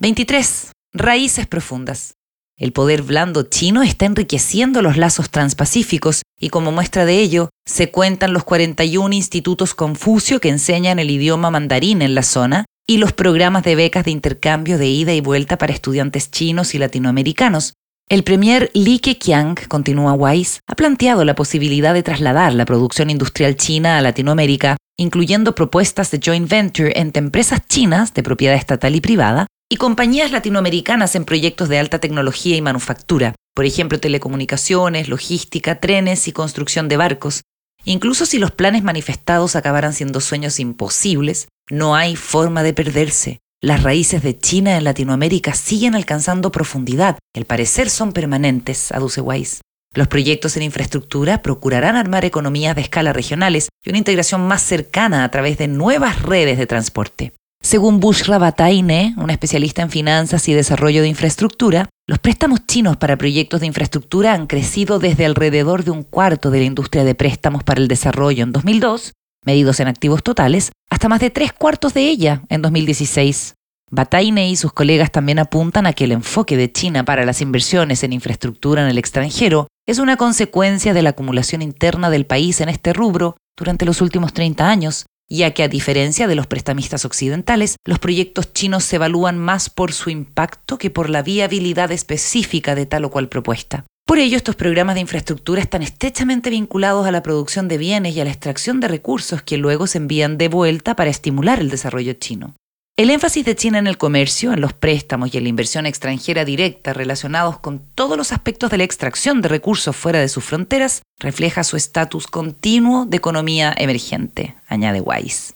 23. 0.00 0.72
Raíces 0.92 1.46
profundas. 1.48 2.14
El 2.56 2.72
poder 2.72 3.02
blando 3.02 3.44
chino 3.44 3.82
está 3.82 4.06
enriqueciendo 4.06 4.82
los 4.82 4.96
lazos 4.96 5.30
transpacíficos 5.30 6.22
y 6.38 6.50
como 6.50 6.72
muestra 6.72 7.04
de 7.04 7.18
ello 7.20 7.50
se 7.66 7.90
cuentan 7.90 8.32
los 8.32 8.44
41 8.44 9.12
institutos 9.14 9.74
Confucio 9.74 10.40
que 10.40 10.48
enseñan 10.48 10.98
el 10.98 11.10
idioma 11.10 11.50
mandarín 11.50 12.02
en 12.02 12.14
la 12.14 12.22
zona 12.22 12.64
y 12.86 12.98
los 12.98 13.12
programas 13.12 13.64
de 13.64 13.76
becas 13.76 14.04
de 14.04 14.12
intercambio 14.12 14.78
de 14.78 14.86
ida 14.86 15.12
y 15.14 15.20
vuelta 15.20 15.58
para 15.58 15.72
estudiantes 15.72 16.30
chinos 16.30 16.74
y 16.74 16.78
latinoamericanos. 16.78 17.74
El 18.10 18.24
premier 18.24 18.70
Li 18.72 19.00
Keqiang, 19.00 19.54
continúa 19.68 20.14
Weiss, 20.14 20.60
ha 20.66 20.74
planteado 20.76 21.26
la 21.26 21.34
posibilidad 21.34 21.92
de 21.92 22.02
trasladar 22.02 22.54
la 22.54 22.64
producción 22.64 23.10
industrial 23.10 23.58
china 23.58 23.98
a 23.98 24.00
Latinoamérica, 24.00 24.78
incluyendo 24.96 25.54
propuestas 25.54 26.10
de 26.10 26.18
joint 26.24 26.48
venture 26.48 26.98
entre 26.98 27.20
empresas 27.20 27.60
chinas 27.68 28.14
de 28.14 28.22
propiedad 28.22 28.56
estatal 28.56 28.96
y 28.96 29.02
privada 29.02 29.46
y 29.70 29.76
compañías 29.76 30.30
latinoamericanas 30.30 31.16
en 31.16 31.26
proyectos 31.26 31.68
de 31.68 31.78
alta 31.78 31.98
tecnología 31.98 32.56
y 32.56 32.62
manufactura, 32.62 33.34
por 33.54 33.66
ejemplo 33.66 34.00
telecomunicaciones, 34.00 35.10
logística, 35.10 35.78
trenes 35.78 36.28
y 36.28 36.32
construcción 36.32 36.88
de 36.88 36.96
barcos. 36.96 37.42
Incluso 37.84 38.24
si 38.24 38.38
los 38.38 38.52
planes 38.52 38.82
manifestados 38.82 39.54
acabaran 39.54 39.92
siendo 39.92 40.22
sueños 40.22 40.60
imposibles, 40.60 41.48
no 41.68 41.94
hay 41.94 42.16
forma 42.16 42.62
de 42.62 42.72
perderse. 42.72 43.40
Las 43.60 43.82
raíces 43.82 44.22
de 44.22 44.38
China 44.38 44.76
en 44.76 44.84
Latinoamérica 44.84 45.52
siguen 45.52 45.96
alcanzando 45.96 46.52
profundidad. 46.52 47.18
Al 47.34 47.44
parecer 47.44 47.90
son 47.90 48.12
permanentes, 48.12 48.92
aduce 48.92 49.20
Weiss. 49.20 49.62
Los 49.96 50.06
proyectos 50.06 50.56
en 50.56 50.62
infraestructura 50.62 51.42
procurarán 51.42 51.96
armar 51.96 52.24
economías 52.24 52.76
de 52.76 52.82
escala 52.82 53.12
regionales 53.12 53.68
y 53.84 53.88
una 53.88 53.98
integración 53.98 54.46
más 54.46 54.62
cercana 54.62 55.24
a 55.24 55.30
través 55.32 55.58
de 55.58 55.66
nuevas 55.66 56.22
redes 56.22 56.56
de 56.56 56.68
transporte. 56.68 57.32
Según 57.60 57.98
Bushra 57.98 58.38
Bataine, 58.38 59.14
una 59.16 59.32
especialista 59.32 59.82
en 59.82 59.90
finanzas 59.90 60.48
y 60.48 60.54
desarrollo 60.54 61.02
de 61.02 61.08
infraestructura, 61.08 61.88
los 62.06 62.20
préstamos 62.20 62.64
chinos 62.64 62.96
para 62.96 63.16
proyectos 63.16 63.58
de 63.58 63.66
infraestructura 63.66 64.34
han 64.34 64.46
crecido 64.46 65.00
desde 65.00 65.26
alrededor 65.26 65.82
de 65.82 65.90
un 65.90 66.04
cuarto 66.04 66.52
de 66.52 66.60
la 66.60 66.64
industria 66.66 67.02
de 67.02 67.16
préstamos 67.16 67.64
para 67.64 67.80
el 67.80 67.88
desarrollo 67.88 68.44
en 68.44 68.52
2002, 68.52 69.14
medidos 69.44 69.80
en 69.80 69.88
activos 69.88 70.22
totales, 70.22 70.72
hasta 70.90 71.08
más 71.08 71.20
de 71.20 71.30
tres 71.30 71.52
cuartos 71.52 71.94
de 71.94 72.08
ella 72.08 72.42
en 72.48 72.62
2016. 72.62 73.54
Bataine 73.90 74.50
y 74.50 74.56
sus 74.56 74.72
colegas 74.72 75.10
también 75.10 75.38
apuntan 75.38 75.86
a 75.86 75.92
que 75.92 76.04
el 76.04 76.12
enfoque 76.12 76.56
de 76.56 76.70
China 76.70 77.04
para 77.04 77.24
las 77.24 77.40
inversiones 77.40 78.02
en 78.02 78.12
infraestructura 78.12 78.82
en 78.82 78.88
el 78.88 78.98
extranjero 78.98 79.68
es 79.86 79.98
una 79.98 80.16
consecuencia 80.16 80.92
de 80.92 81.02
la 81.02 81.10
acumulación 81.10 81.62
interna 81.62 82.10
del 82.10 82.26
país 82.26 82.60
en 82.60 82.68
este 82.68 82.92
rubro 82.92 83.36
durante 83.56 83.86
los 83.86 84.02
últimos 84.02 84.34
30 84.34 84.68
años, 84.68 85.06
ya 85.30 85.52
que 85.52 85.62
a 85.62 85.68
diferencia 85.68 86.26
de 86.26 86.34
los 86.34 86.46
prestamistas 86.46 87.04
occidentales, 87.04 87.76
los 87.86 87.98
proyectos 87.98 88.52
chinos 88.52 88.84
se 88.84 88.96
evalúan 88.96 89.38
más 89.38 89.70
por 89.70 89.92
su 89.92 90.10
impacto 90.10 90.78
que 90.78 90.90
por 90.90 91.08
la 91.08 91.22
viabilidad 91.22 91.90
específica 91.90 92.74
de 92.74 92.86
tal 92.86 93.06
o 93.06 93.10
cual 93.10 93.28
propuesta. 93.28 93.86
Por 94.08 94.18
ello, 94.18 94.38
estos 94.38 94.56
programas 94.56 94.94
de 94.94 95.02
infraestructura 95.02 95.60
están 95.60 95.82
estrechamente 95.82 96.48
vinculados 96.48 97.06
a 97.06 97.10
la 97.10 97.22
producción 97.22 97.68
de 97.68 97.76
bienes 97.76 98.16
y 98.16 98.20
a 98.22 98.24
la 98.24 98.30
extracción 98.30 98.80
de 98.80 98.88
recursos 98.88 99.42
que 99.42 99.58
luego 99.58 99.86
se 99.86 99.98
envían 99.98 100.38
de 100.38 100.48
vuelta 100.48 100.96
para 100.96 101.10
estimular 101.10 101.60
el 101.60 101.68
desarrollo 101.68 102.14
chino. 102.14 102.54
El 102.96 103.10
énfasis 103.10 103.44
de 103.44 103.54
China 103.54 103.78
en 103.78 103.86
el 103.86 103.98
comercio, 103.98 104.54
en 104.54 104.62
los 104.62 104.72
préstamos 104.72 105.34
y 105.34 105.36
en 105.36 105.42
la 105.42 105.50
inversión 105.50 105.84
extranjera 105.84 106.46
directa 106.46 106.94
relacionados 106.94 107.58
con 107.58 107.80
todos 107.94 108.16
los 108.16 108.32
aspectos 108.32 108.70
de 108.70 108.78
la 108.78 108.84
extracción 108.84 109.42
de 109.42 109.48
recursos 109.48 109.94
fuera 109.94 110.20
de 110.20 110.30
sus 110.30 110.42
fronteras 110.42 111.02
refleja 111.18 111.62
su 111.62 111.76
estatus 111.76 112.28
continuo 112.28 113.04
de 113.04 113.18
economía 113.18 113.74
emergente, 113.76 114.56
añade 114.68 115.02
Weiss. 115.02 115.52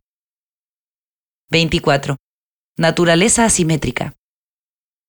24. 1.50 2.16
Naturaleza 2.76 3.46
asimétrica. 3.46 4.12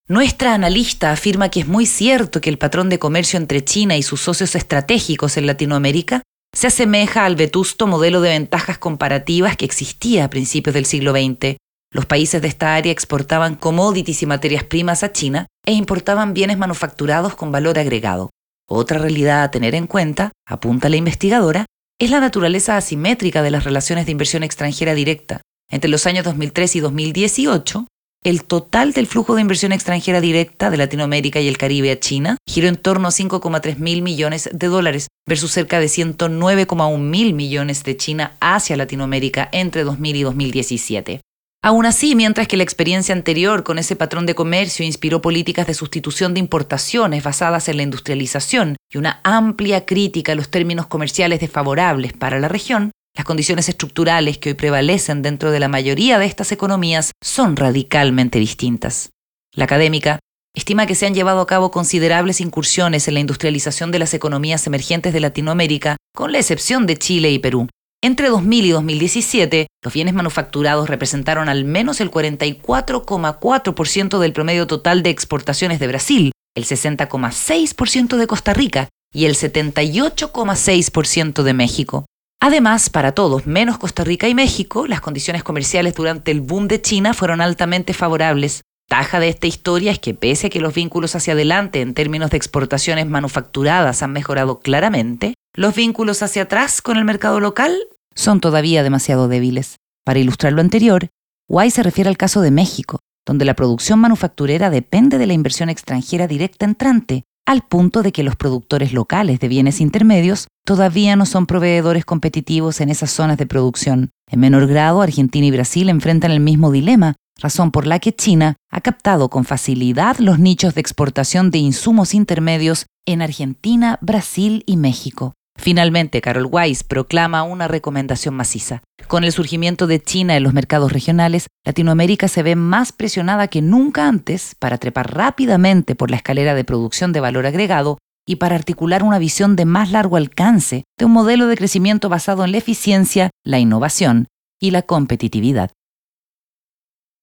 Nuestra 0.09 0.53
analista 0.53 1.11
afirma 1.11 1.49
que 1.49 1.61
es 1.61 1.67
muy 1.67 1.85
cierto 1.85 2.41
que 2.41 2.49
el 2.49 2.57
patrón 2.57 2.89
de 2.89 2.99
comercio 2.99 3.37
entre 3.37 3.63
China 3.63 3.95
y 3.95 4.03
sus 4.03 4.19
socios 4.19 4.53
estratégicos 4.53 5.37
en 5.37 5.47
Latinoamérica 5.47 6.21
se 6.53 6.67
asemeja 6.67 7.25
al 7.25 7.37
vetusto 7.37 7.87
modelo 7.87 8.19
de 8.19 8.29
ventajas 8.29 8.77
comparativas 8.77 9.55
que 9.55 9.65
existía 9.65 10.25
a 10.25 10.29
principios 10.29 10.73
del 10.73 10.85
siglo 10.85 11.13
XX, 11.13 11.57
Los 11.93 12.07
países 12.07 12.41
de 12.41 12.47
esta 12.47 12.73
área 12.73 12.91
exportaban 12.91 13.55
commodities 13.55 14.23
y 14.23 14.25
materias 14.25 14.63
primas 14.63 15.03
a 15.03 15.11
China 15.11 15.45
e 15.63 15.73
importaban 15.73 16.33
bienes 16.33 16.57
manufacturados 16.57 17.35
con 17.35 17.51
valor 17.51 17.77
agregado. 17.77 18.31
Otra 18.67 18.97
realidad 18.97 19.43
a 19.43 19.51
tener 19.51 19.75
en 19.75 19.85
cuenta, 19.85 20.31
apunta 20.47 20.89
la 20.89 20.95
investigadora, 20.95 21.65
es 21.99 22.09
la 22.09 22.19
naturaleza 22.19 22.77
asimétrica 22.77 23.43
de 23.43 23.51
las 23.51 23.63
relaciones 23.63 24.07
de 24.07 24.11
inversión 24.11 24.41
extranjera 24.41 24.95
directa. 24.95 25.41
Entre 25.69 25.89
los 25.89 26.07
años 26.07 26.25
2003 26.25 26.75
y 26.77 26.79
2018, 26.79 27.87
el 28.23 28.43
total 28.43 28.93
del 28.93 29.07
flujo 29.07 29.35
de 29.35 29.41
inversión 29.41 29.71
extranjera 29.71 30.21
directa 30.21 30.69
de 30.69 30.77
Latinoamérica 30.77 31.41
y 31.41 31.47
el 31.47 31.57
Caribe 31.57 31.91
a 31.91 31.99
China 31.99 32.37
giró 32.47 32.67
en 32.67 32.77
torno 32.77 33.07
a 33.07 33.11
5,3 33.11 33.77
mil 33.77 34.01
millones 34.01 34.49
de 34.51 34.67
dólares 34.67 35.07
versus 35.27 35.51
cerca 35.51 35.79
de 35.79 35.87
109,1 35.87 36.97
mil 36.97 37.33
millones 37.33 37.83
de 37.83 37.97
China 37.97 38.35
hacia 38.39 38.77
Latinoamérica 38.77 39.49
entre 39.51 39.83
2000 39.83 40.15
y 40.15 40.23
2017. 40.23 41.21
Aún 41.65 41.85
así, 41.85 42.13
mientras 42.15 42.49
que 42.49 42.57
la 42.57 42.63
experiencia 42.63 43.15
anterior 43.15 43.63
con 43.63 43.79
ese 43.79 43.95
patrón 43.95 44.25
de 44.25 44.35
comercio 44.35 44.85
inspiró 44.85 45.21
políticas 45.21 45.65
de 45.65 45.73
sustitución 45.73 46.33
de 46.33 46.41
importaciones 46.41 47.23
basadas 47.23 47.69
en 47.69 47.77
la 47.77 47.83
industrialización 47.83 48.75
y 48.91 48.97
una 48.97 49.21
amplia 49.23 49.85
crítica 49.85 50.33
a 50.33 50.35
los 50.35 50.49
términos 50.49 50.87
comerciales 50.87 51.39
desfavorables 51.39 52.11
para 52.11 52.39
la 52.41 52.49
región, 52.49 52.91
las 53.15 53.25
condiciones 53.25 53.69
estructurales 53.69 54.37
que 54.37 54.49
hoy 54.49 54.55
prevalecen 54.55 55.21
dentro 55.21 55.51
de 55.51 55.59
la 55.59 55.67
mayoría 55.67 56.19
de 56.19 56.25
estas 56.25 56.51
economías 56.51 57.11
son 57.23 57.55
radicalmente 57.55 58.39
distintas. 58.39 59.11
La 59.53 59.65
académica 59.65 60.19
estima 60.55 60.85
que 60.85 60.95
se 60.95 61.05
han 61.05 61.13
llevado 61.13 61.41
a 61.41 61.47
cabo 61.47 61.71
considerables 61.71 62.41
incursiones 62.41 63.07
en 63.07 63.15
la 63.15 63.19
industrialización 63.19 63.91
de 63.91 63.99
las 63.99 64.13
economías 64.13 64.65
emergentes 64.67 65.13
de 65.13 65.19
Latinoamérica, 65.19 65.97
con 66.15 66.31
la 66.31 66.39
excepción 66.39 66.85
de 66.85 66.97
Chile 66.97 67.31
y 67.31 67.39
Perú, 67.39 67.67
entre 68.03 68.27
2000 68.27 68.65
y 68.65 68.71
2017, 68.71 69.67
los 69.81 69.93
bienes 69.93 70.13
manufacturados 70.13 70.89
representaron 70.89 71.47
al 71.47 71.63
menos 71.63 72.01
el 72.01 72.11
44,4% 72.11 74.19
del 74.19 74.33
promedio 74.33 74.67
total 74.67 75.03
de 75.03 75.09
exportaciones 75.09 75.79
de 75.79 75.87
Brasil, 75.87 76.33
el 76.53 76.65
60,6% 76.65 78.17
de 78.17 78.27
Costa 78.27 78.53
Rica 78.53 78.89
y 79.13 79.23
el 79.23 79.35
78,6% 79.35 81.43
de 81.43 81.53
México. 81.53 82.05
Además, 82.45 82.89
para 82.89 83.13
todos, 83.13 83.47
menos 83.47 83.77
Costa 83.77 84.03
Rica 84.03 84.27
y 84.27 84.35
México, 84.35 84.85
las 84.85 84.99
condiciones 84.99 85.43
comerciales 85.43 85.95
durante 85.95 86.29
el 86.29 86.41
boom 86.41 86.67
de 86.67 86.81
China 86.81 87.13
fueron 87.13 87.39
altamente 87.39 87.93
favorables. 87.93 88.63
Taja 88.89 89.21
de 89.21 89.29
esta 89.29 89.47
historia 89.47 89.93
es 89.93 89.99
que 89.99 90.13
pese 90.13 90.47
a 90.47 90.49
que 90.49 90.59
los 90.59 90.73
vínculos 90.73 91.15
hacia 91.15 91.35
adelante 91.35 91.79
en 91.79 91.93
términos 91.93 92.31
de 92.31 92.35
exportaciones 92.35 93.07
manufacturadas 93.07 94.03
han 94.03 94.11
mejorado 94.11 94.59
claramente, 94.59 95.35
los 95.55 95.73
vínculos 95.73 96.21
hacia 96.21 96.41
atrás 96.41 96.81
con 96.81 96.97
el 96.97 97.05
mercado 97.05 97.39
local 97.39 97.77
son 98.13 98.41
todavía 98.41 98.83
demasiado 98.83 99.29
débiles. 99.29 99.77
Para 100.03 100.19
ilustrar 100.19 100.51
lo 100.51 100.59
anterior, 100.59 101.07
Guay 101.47 101.71
se 101.71 101.81
refiere 101.81 102.09
al 102.09 102.17
caso 102.17 102.41
de 102.41 102.51
México, 102.51 102.99
donde 103.25 103.45
la 103.45 103.53
producción 103.53 103.99
manufacturera 103.99 104.69
depende 104.69 105.17
de 105.17 105.27
la 105.27 105.33
inversión 105.33 105.69
extranjera 105.69 106.27
directa 106.27 106.65
entrante, 106.65 107.23
al 107.45 107.61
punto 107.67 108.03
de 108.03 108.11
que 108.11 108.23
los 108.23 108.35
productores 108.35 108.93
locales 108.93 109.39
de 109.39 109.47
bienes 109.47 109.81
intermedios 109.81 110.47
todavía 110.65 111.15
no 111.15 111.25
son 111.25 111.45
proveedores 111.45 112.05
competitivos 112.05 112.81
en 112.81 112.89
esas 112.89 113.11
zonas 113.11 113.37
de 113.37 113.45
producción. 113.45 114.11
En 114.29 114.39
menor 114.39 114.67
grado, 114.67 115.01
Argentina 115.01 115.45
y 115.45 115.51
Brasil 115.51 115.89
enfrentan 115.89 116.31
el 116.31 116.39
mismo 116.39 116.71
dilema, 116.71 117.15
razón 117.39 117.71
por 117.71 117.85
la 117.85 117.99
que 117.99 118.13
China 118.13 118.55
ha 118.71 118.81
captado 118.81 119.29
con 119.29 119.43
facilidad 119.43 120.17
los 120.19 120.39
nichos 120.39 120.73
de 120.75 120.81
exportación 120.81 121.51
de 121.51 121.57
insumos 121.57 122.13
intermedios 122.13 122.85
en 123.05 123.21
Argentina, 123.21 123.99
Brasil 124.01 124.63
y 124.65 124.77
México. 124.77 125.33
Finalmente, 125.57 126.21
Carol 126.21 126.47
Weiss 126.49 126.83
proclama 126.83 127.43
una 127.43 127.67
recomendación 127.67 128.35
maciza. 128.35 128.83
Con 129.07 129.23
el 129.23 129.31
surgimiento 129.31 129.87
de 129.87 130.01
China 130.01 130.35
en 130.35 130.43
los 130.43 130.53
mercados 130.53 130.91
regionales, 130.91 131.47
Latinoamérica 131.65 132.27
se 132.27 132.43
ve 132.43 132.55
más 132.55 132.91
presionada 132.91 133.47
que 133.47 133.61
nunca 133.61 134.07
antes 134.07 134.55
para 134.59 134.77
trepar 134.77 135.13
rápidamente 135.13 135.95
por 135.95 136.09
la 136.09 136.17
escalera 136.17 136.55
de 136.55 136.63
producción 136.63 137.13
de 137.13 137.19
valor 137.19 137.45
agregado 137.45 137.97
y 138.25 138.37
para 138.37 138.55
articular 138.55 139.03
una 139.03 139.19
visión 139.19 139.55
de 139.55 139.65
más 139.65 139.91
largo 139.91 140.17
alcance 140.17 140.83
de 140.97 141.05
un 141.05 141.11
modelo 141.11 141.47
de 141.47 141.57
crecimiento 141.57 142.09
basado 142.09 142.45
en 142.45 142.51
la 142.51 142.57
eficiencia, 142.57 143.29
la 143.45 143.59
innovación 143.59 144.27
y 144.59 144.71
la 144.71 144.81
competitividad. 144.81 145.71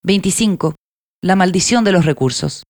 25. 0.03 0.77
La 1.23 1.37
maldición 1.37 1.85
de 1.85 1.93
los 1.93 2.07
recursos. 2.07 2.63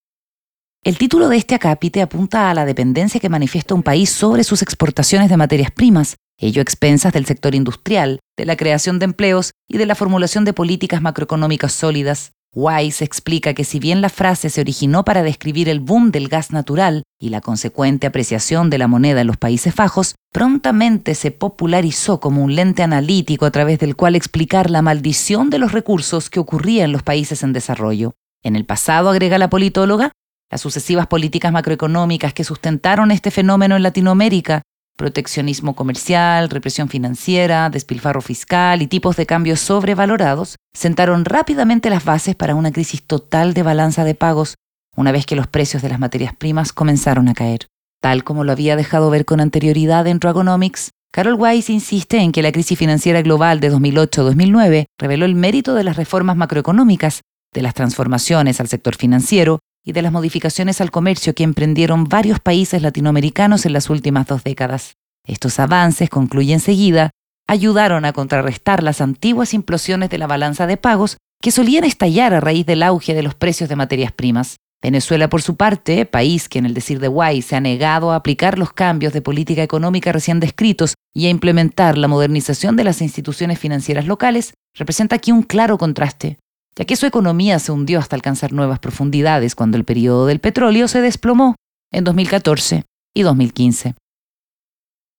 El 0.82 0.96
título 0.96 1.28
de 1.28 1.36
este 1.36 1.54
acápite 1.54 2.00
apunta 2.00 2.50
a 2.50 2.54
la 2.54 2.64
dependencia 2.64 3.20
que 3.20 3.28
manifiesta 3.28 3.74
un 3.74 3.82
país 3.82 4.08
sobre 4.08 4.44
sus 4.44 4.62
exportaciones 4.62 5.28
de 5.28 5.36
materias 5.36 5.70
primas, 5.70 6.16
ello 6.38 6.62
expensas 6.62 7.12
del 7.12 7.26
sector 7.26 7.54
industrial, 7.54 8.18
de 8.38 8.46
la 8.46 8.56
creación 8.56 8.98
de 8.98 9.04
empleos 9.04 9.50
y 9.68 9.76
de 9.76 9.84
la 9.84 9.94
formulación 9.94 10.46
de 10.46 10.54
políticas 10.54 11.02
macroeconómicas 11.02 11.72
sólidas. 11.72 12.32
Weiss 12.54 13.02
explica 13.02 13.52
que 13.52 13.64
si 13.64 13.78
bien 13.78 14.00
la 14.00 14.08
frase 14.08 14.48
se 14.48 14.62
originó 14.62 15.04
para 15.04 15.22
describir 15.22 15.68
el 15.68 15.80
boom 15.80 16.12
del 16.12 16.28
gas 16.28 16.50
natural 16.50 17.02
y 17.20 17.28
la 17.28 17.42
consecuente 17.42 18.06
apreciación 18.06 18.70
de 18.70 18.78
la 18.78 18.88
moneda 18.88 19.20
en 19.20 19.26
los 19.26 19.36
Países 19.36 19.74
Bajos, 19.74 20.14
prontamente 20.32 21.14
se 21.14 21.30
popularizó 21.30 22.20
como 22.20 22.42
un 22.42 22.54
lente 22.54 22.82
analítico 22.82 23.44
a 23.44 23.50
través 23.50 23.78
del 23.80 23.96
cual 23.96 24.16
explicar 24.16 24.70
la 24.70 24.80
maldición 24.80 25.50
de 25.50 25.58
los 25.58 25.72
recursos 25.72 26.30
que 26.30 26.40
ocurría 26.40 26.84
en 26.84 26.92
los 26.92 27.02
países 27.02 27.42
en 27.42 27.52
desarrollo. 27.52 28.14
En 28.42 28.56
el 28.56 28.64
pasado, 28.64 29.10
agrega 29.10 29.36
la 29.36 29.50
politóloga, 29.50 30.12
las 30.50 30.60
sucesivas 30.60 31.06
políticas 31.06 31.52
macroeconómicas 31.52 32.34
que 32.34 32.44
sustentaron 32.44 33.12
este 33.12 33.30
fenómeno 33.30 33.76
en 33.76 33.84
Latinoamérica, 33.84 34.62
proteccionismo 34.96 35.74
comercial, 35.74 36.50
represión 36.50 36.88
financiera, 36.88 37.70
despilfarro 37.70 38.20
fiscal 38.20 38.82
y 38.82 38.86
tipos 38.86 39.16
de 39.16 39.26
cambios 39.26 39.60
sobrevalorados, 39.60 40.56
sentaron 40.74 41.24
rápidamente 41.24 41.88
las 41.88 42.04
bases 42.04 42.34
para 42.34 42.54
una 42.54 42.72
crisis 42.72 43.02
total 43.02 43.54
de 43.54 43.62
balanza 43.62 44.04
de 44.04 44.14
pagos, 44.14 44.56
una 44.96 45.12
vez 45.12 45.24
que 45.24 45.36
los 45.36 45.46
precios 45.46 45.82
de 45.82 45.88
las 45.88 46.00
materias 46.00 46.34
primas 46.34 46.72
comenzaron 46.72 47.28
a 47.28 47.34
caer. 47.34 47.68
Tal 48.02 48.24
como 48.24 48.44
lo 48.44 48.52
había 48.52 48.76
dejado 48.76 49.08
ver 49.08 49.24
con 49.24 49.40
anterioridad 49.40 50.06
en 50.06 50.18
Dragonomics, 50.18 50.90
Carol 51.12 51.34
Weiss 51.34 51.70
insiste 51.70 52.18
en 52.18 52.32
que 52.32 52.42
la 52.42 52.52
crisis 52.52 52.78
financiera 52.78 53.22
global 53.22 53.60
de 53.60 53.72
2008-2009 53.72 54.86
reveló 54.98 55.24
el 55.26 55.34
mérito 55.34 55.74
de 55.74 55.84
las 55.84 55.96
reformas 55.96 56.36
macroeconómicas, 56.36 57.22
de 57.52 57.62
las 57.62 57.74
transformaciones 57.74 58.60
al 58.60 58.68
sector 58.68 58.96
financiero 58.96 59.60
y 59.84 59.92
de 59.92 60.02
las 60.02 60.12
modificaciones 60.12 60.80
al 60.80 60.90
comercio 60.90 61.34
que 61.34 61.44
emprendieron 61.44 62.04
varios 62.04 62.40
países 62.40 62.82
latinoamericanos 62.82 63.66
en 63.66 63.72
las 63.72 63.90
últimas 63.90 64.26
dos 64.26 64.44
décadas. 64.44 64.94
Estos 65.26 65.58
avances, 65.58 66.10
concluye 66.10 66.52
enseguida, 66.52 67.10
ayudaron 67.48 68.04
a 68.04 68.12
contrarrestar 68.12 68.82
las 68.82 69.00
antiguas 69.00 69.54
implosiones 69.54 70.10
de 70.10 70.18
la 70.18 70.26
balanza 70.26 70.66
de 70.66 70.76
pagos 70.76 71.16
que 71.42 71.50
solían 71.50 71.84
estallar 71.84 72.34
a 72.34 72.40
raíz 72.40 72.66
del 72.66 72.82
auge 72.82 73.14
de 73.14 73.22
los 73.22 73.34
precios 73.34 73.68
de 73.68 73.76
materias 73.76 74.12
primas. 74.12 74.56
Venezuela, 74.82 75.28
por 75.28 75.42
su 75.42 75.56
parte, 75.56 76.06
país 76.06 76.48
que 76.48 76.58
en 76.58 76.66
el 76.66 76.74
decir 76.74 77.00
de 77.00 77.08
Guay 77.08 77.42
se 77.42 77.56
ha 77.56 77.60
negado 77.60 78.12
a 78.12 78.16
aplicar 78.16 78.58
los 78.58 78.72
cambios 78.72 79.12
de 79.12 79.20
política 79.20 79.62
económica 79.62 80.12
recién 80.12 80.40
descritos 80.40 80.94
y 81.14 81.26
a 81.26 81.30
implementar 81.30 81.98
la 81.98 82.08
modernización 82.08 82.76
de 82.76 82.84
las 82.84 83.02
instituciones 83.02 83.58
financieras 83.58 84.06
locales, 84.06 84.54
representa 84.74 85.16
aquí 85.16 85.32
un 85.32 85.42
claro 85.42 85.76
contraste 85.76 86.38
ya 86.76 86.84
que 86.84 86.96
su 86.96 87.06
economía 87.06 87.58
se 87.58 87.72
hundió 87.72 87.98
hasta 87.98 88.16
alcanzar 88.16 88.52
nuevas 88.52 88.78
profundidades 88.78 89.54
cuando 89.54 89.76
el 89.76 89.84
periodo 89.84 90.26
del 90.26 90.40
petróleo 90.40 90.88
se 90.88 91.00
desplomó 91.00 91.56
en 91.92 92.04
2014 92.04 92.84
y 93.14 93.22
2015. 93.22 93.94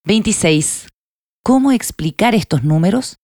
26. 0.05 0.87
¿Cómo 1.43 1.71
explicar 1.71 2.35
estos 2.35 2.63
números? 2.63 3.17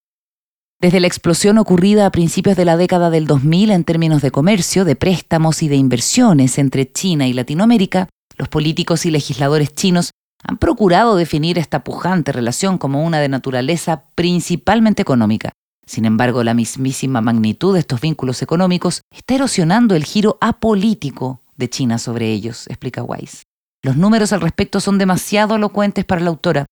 Desde 0.79 0.99
la 0.99 1.07
explosión 1.07 1.57
ocurrida 1.57 2.05
a 2.05 2.11
principios 2.11 2.55
de 2.55 2.65
la 2.65 2.77
década 2.77 3.09
del 3.09 3.25
2000 3.25 3.71
en 3.71 3.83
términos 3.83 4.21
de 4.21 4.29
comercio, 4.29 4.85
de 4.85 4.95
préstamos 4.95 5.63
y 5.63 5.69
de 5.69 5.75
inversiones 5.75 6.59
entre 6.59 6.91
China 6.91 7.27
y 7.27 7.33
Latinoamérica, 7.33 8.09
los 8.37 8.47
políticos 8.47 9.05
y 9.05 9.11
legisladores 9.11 9.73
chinos 9.73 10.11
han 10.43 10.57
procurado 10.57 11.15
definir 11.15 11.57
esta 11.57 11.83
pujante 11.83 12.31
relación 12.31 12.77
como 12.77 13.03
una 13.03 13.19
de 13.19 13.29
naturaleza 13.29 14.05
principalmente 14.13 15.01
económica. 15.01 15.51
Sin 15.87 16.03
embargo, 16.03 16.43
la 16.43 16.53
mismísima 16.53 17.21
magnitud 17.21 17.73
de 17.73 17.79
estos 17.79 18.01
vínculos 18.01 18.41
económicos 18.41 19.01
está 19.15 19.35
erosionando 19.35 19.95
el 19.95 20.03
giro 20.03 20.37
apolítico 20.41 21.41
de 21.55 21.69
China 21.69 21.97
sobre 21.97 22.31
ellos, 22.31 22.67
explica 22.67 23.03
Weiss. 23.03 23.43
Los 23.81 23.95
números 23.95 24.33
al 24.33 24.41
respecto 24.41 24.81
son 24.81 24.97
demasiado 24.97 25.55
elocuentes 25.55 26.03
para 26.03 26.21
la 26.21 26.29
autora. 26.29 26.65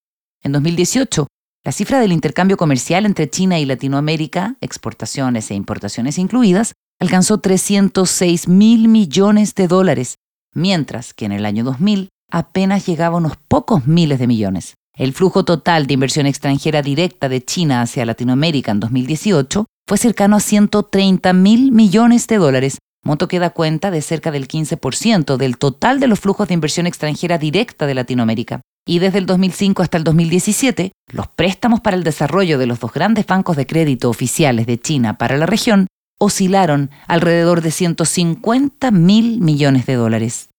En 0.43 0.51
2018, 0.51 1.28
la 1.63 1.72
cifra 1.72 1.99
del 1.99 2.11
intercambio 2.11 2.57
comercial 2.57 3.05
entre 3.05 3.30
China 3.30 3.57
y 3.57 3.66
Latinoamérica, 3.66 4.57
exportaciones 4.59 5.49
e 5.49 5.55
importaciones 5.55 6.18
incluidas, 6.18 6.74
alcanzó 6.99 7.39
306 7.39 8.49
mil 8.49 8.89
millones 8.89 9.55
de 9.55 9.68
dólares, 9.68 10.16
mientras 10.53 11.13
que 11.13 11.26
en 11.26 11.32
el 11.32 11.45
año 11.45 11.63
2000 11.63 12.09
apenas 12.32 12.86
llegaba 12.86 13.16
a 13.16 13.20
unos 13.20 13.38
pocos 13.38 13.88
miles 13.88 14.20
de 14.20 14.28
millones. 14.28 14.76
El 14.98 15.12
flujo 15.12 15.43
total 15.43 15.88
de 15.88 15.93
inversión 15.93 16.26
extranjera 16.26 16.82
directa 16.82 17.28
de 17.28 17.43
China 17.43 17.82
hacia 17.82 18.06
Latinoamérica 18.06 18.72
en 18.72 18.80
2018 18.80 19.66
fue 19.86 19.98
cercano 19.98 20.38
a 20.38 20.39
130 20.39 21.34
mil 21.34 21.74
millones 21.74 22.28
de 22.28 22.38
dólares, 22.38 22.78
monto 23.04 23.28
que 23.28 23.39
da 23.39 23.50
cuenta 23.50 23.91
de 23.91 24.02
cerca 24.02 24.32
del 24.32 24.48
15% 24.48 25.36
del 25.36 25.58
total 25.58 26.00
de 26.00 26.08
los 26.08 26.22
flujos 26.22 26.48
de 26.48 26.54
inversión 26.54 26.88
extranjera 26.88 27.38
directa 27.38 27.86
de 27.88 27.93
Latinoamérica. 27.93 28.62
Y 28.88 29.00
desde 29.00 29.18
el 29.18 29.26
2005 29.26 29.84
hasta 29.84 29.98
el 29.98 30.06
2017, 30.06 30.93
los 31.12 31.28
préstamos 31.28 31.82
para 31.82 31.98
el 31.98 32.06
desarrollo 32.06 32.58
de 32.58 32.68
los 32.68 32.80
dos 32.80 32.93
grandes 32.93 33.26
bancos 33.26 33.58
de 33.58 33.68
crédito 33.68 34.10
oficiales 34.10 34.66
de 34.66 34.80
China 34.80 35.18
para 35.18 35.36
la 35.36 35.46
región 35.46 35.88
oscilaron 36.20 36.89
alrededor 37.08 37.60
de 37.62 37.72
150 37.72 38.91
mil 38.91 39.41
millones 39.41 39.86
de 39.86 39.96
dólares. 39.96 40.50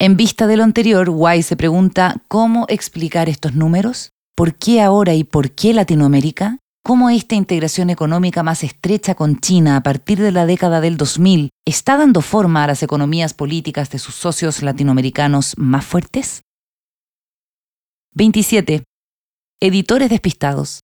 En 0.00 0.16
vista 0.16 0.46
de 0.46 0.56
lo 0.56 0.62
anterior, 0.62 1.10
Wise 1.10 1.42
se 1.42 1.56
pregunta 1.56 2.22
cómo 2.28 2.66
explicar 2.68 3.28
estos 3.28 3.54
números, 3.54 4.12
por 4.36 4.54
qué 4.54 4.80
ahora 4.80 5.14
y 5.14 5.24
por 5.24 5.50
qué 5.50 5.74
Latinoamérica, 5.74 6.58
cómo 6.84 7.10
esta 7.10 7.34
integración 7.34 7.90
económica 7.90 8.44
más 8.44 8.62
estrecha 8.62 9.16
con 9.16 9.40
China 9.40 9.76
a 9.76 9.82
partir 9.82 10.20
de 10.20 10.30
la 10.30 10.46
década 10.46 10.80
del 10.80 10.96
2000 10.96 11.50
está 11.66 11.96
dando 11.96 12.20
forma 12.20 12.62
a 12.62 12.68
las 12.68 12.84
economías 12.84 13.34
políticas 13.34 13.90
de 13.90 13.98
sus 13.98 14.14
socios 14.14 14.62
latinoamericanos 14.62 15.58
más 15.58 15.84
fuertes. 15.84 16.42
27. 18.14 18.84
Editores 19.60 20.10
despistados. 20.10 20.80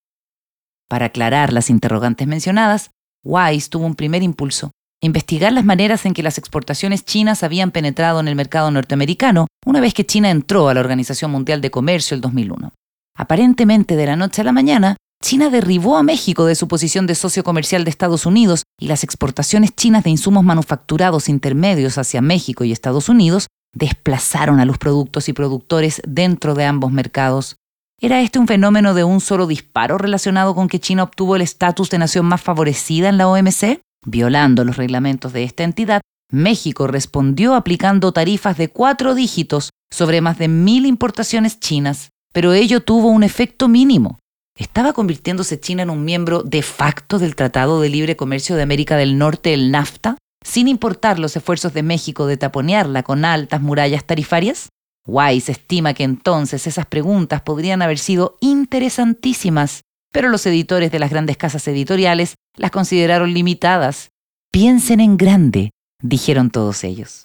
Para 0.88 1.06
aclarar 1.06 1.52
las 1.52 1.70
interrogantes 1.70 2.26
mencionadas, 2.26 2.90
Wise 3.22 3.70
tuvo 3.70 3.86
un 3.86 3.94
primer 3.94 4.24
impulso, 4.24 4.72
investigar 5.00 5.52
las 5.52 5.64
maneras 5.64 6.06
en 6.06 6.14
que 6.14 6.22
las 6.22 6.38
exportaciones 6.38 7.04
chinas 7.04 7.42
habían 7.42 7.70
penetrado 7.70 8.20
en 8.20 8.28
el 8.28 8.36
mercado 8.36 8.70
norteamericano 8.70 9.46
una 9.66 9.80
vez 9.80 9.94
que 9.94 10.06
China 10.06 10.30
entró 10.30 10.68
a 10.68 10.74
la 10.74 10.80
Organización 10.80 11.30
Mundial 11.30 11.60
de 11.60 11.70
Comercio 11.70 12.14
el 12.14 12.20
2001. 12.20 12.72
Aparentemente 13.16 13.96
de 13.96 14.06
la 14.06 14.16
noche 14.16 14.40
a 14.40 14.44
la 14.44 14.52
mañana, 14.52 14.96
China 15.22 15.48
derribó 15.48 15.96
a 15.96 16.02
México 16.02 16.44
de 16.44 16.54
su 16.54 16.68
posición 16.68 17.06
de 17.06 17.14
socio 17.14 17.44
comercial 17.44 17.84
de 17.84 17.90
Estados 17.90 18.26
Unidos 18.26 18.64
y 18.78 18.88
las 18.88 19.04
exportaciones 19.04 19.74
chinas 19.74 20.04
de 20.04 20.10
insumos 20.10 20.44
manufacturados 20.44 21.28
intermedios 21.28 21.96
hacia 21.96 22.20
México 22.20 22.64
y 22.64 22.72
Estados 22.72 23.08
Unidos 23.08 23.46
desplazaron 23.74 24.60
a 24.60 24.64
los 24.64 24.78
productos 24.78 25.28
y 25.28 25.32
productores 25.32 26.02
dentro 26.06 26.54
de 26.54 26.64
ambos 26.64 26.92
mercados. 26.92 27.56
¿Era 28.00 28.20
este 28.20 28.38
un 28.38 28.46
fenómeno 28.46 28.92
de 28.92 29.04
un 29.04 29.20
solo 29.20 29.46
disparo 29.46 29.98
relacionado 29.98 30.54
con 30.54 30.68
que 30.68 30.80
China 30.80 31.04
obtuvo 31.04 31.36
el 31.36 31.42
estatus 31.42 31.90
de 31.90 31.98
nación 31.98 32.26
más 32.26 32.42
favorecida 32.42 33.08
en 33.08 33.18
la 33.18 33.28
OMC? 33.28 33.80
Violando 34.04 34.64
los 34.64 34.76
reglamentos 34.76 35.32
de 35.32 35.44
esta 35.44 35.64
entidad, 35.64 36.00
México 36.30 36.86
respondió 36.86 37.54
aplicando 37.54 38.12
tarifas 38.12 38.56
de 38.56 38.68
cuatro 38.68 39.14
dígitos 39.14 39.70
sobre 39.90 40.20
más 40.20 40.38
de 40.38 40.48
mil 40.48 40.86
importaciones 40.86 41.60
chinas, 41.60 42.10
pero 42.32 42.52
ello 42.52 42.80
tuvo 42.80 43.08
un 43.08 43.22
efecto 43.22 43.68
mínimo. 43.68 44.18
¿Estaba 44.56 44.92
convirtiéndose 44.92 45.58
China 45.58 45.82
en 45.82 45.90
un 45.90 46.04
miembro 46.04 46.42
de 46.42 46.62
facto 46.62 47.18
del 47.18 47.34
Tratado 47.34 47.80
de 47.80 47.88
Libre 47.88 48.16
Comercio 48.16 48.56
de 48.56 48.62
América 48.62 48.96
del 48.96 49.18
Norte, 49.18 49.54
el 49.54 49.70
NAFTA, 49.70 50.16
sin 50.44 50.68
importar 50.68 51.18
los 51.18 51.36
esfuerzos 51.36 51.72
de 51.72 51.82
México 51.82 52.26
de 52.26 52.36
taponearla 52.36 53.02
con 53.02 53.24
altas 53.24 53.60
murallas 53.60 54.04
tarifarias? 54.04 54.68
Wise 55.06 55.52
estima 55.52 55.92
que 55.94 56.04
entonces 56.04 56.66
esas 56.66 56.86
preguntas 56.86 57.42
podrían 57.42 57.82
haber 57.82 57.98
sido 57.98 58.36
interesantísimas, 58.40 59.82
pero 60.12 60.28
los 60.28 60.46
editores 60.46 60.90
de 60.92 60.98
las 60.98 61.10
grandes 61.10 61.36
casas 61.36 61.66
editoriales 61.68 62.34
las 62.56 62.70
consideraron 62.70 63.32
limitadas. 63.32 64.10
Piensen 64.52 65.00
en 65.00 65.16
grande, 65.16 65.70
dijeron 66.02 66.50
todos 66.50 66.84
ellos. 66.84 67.24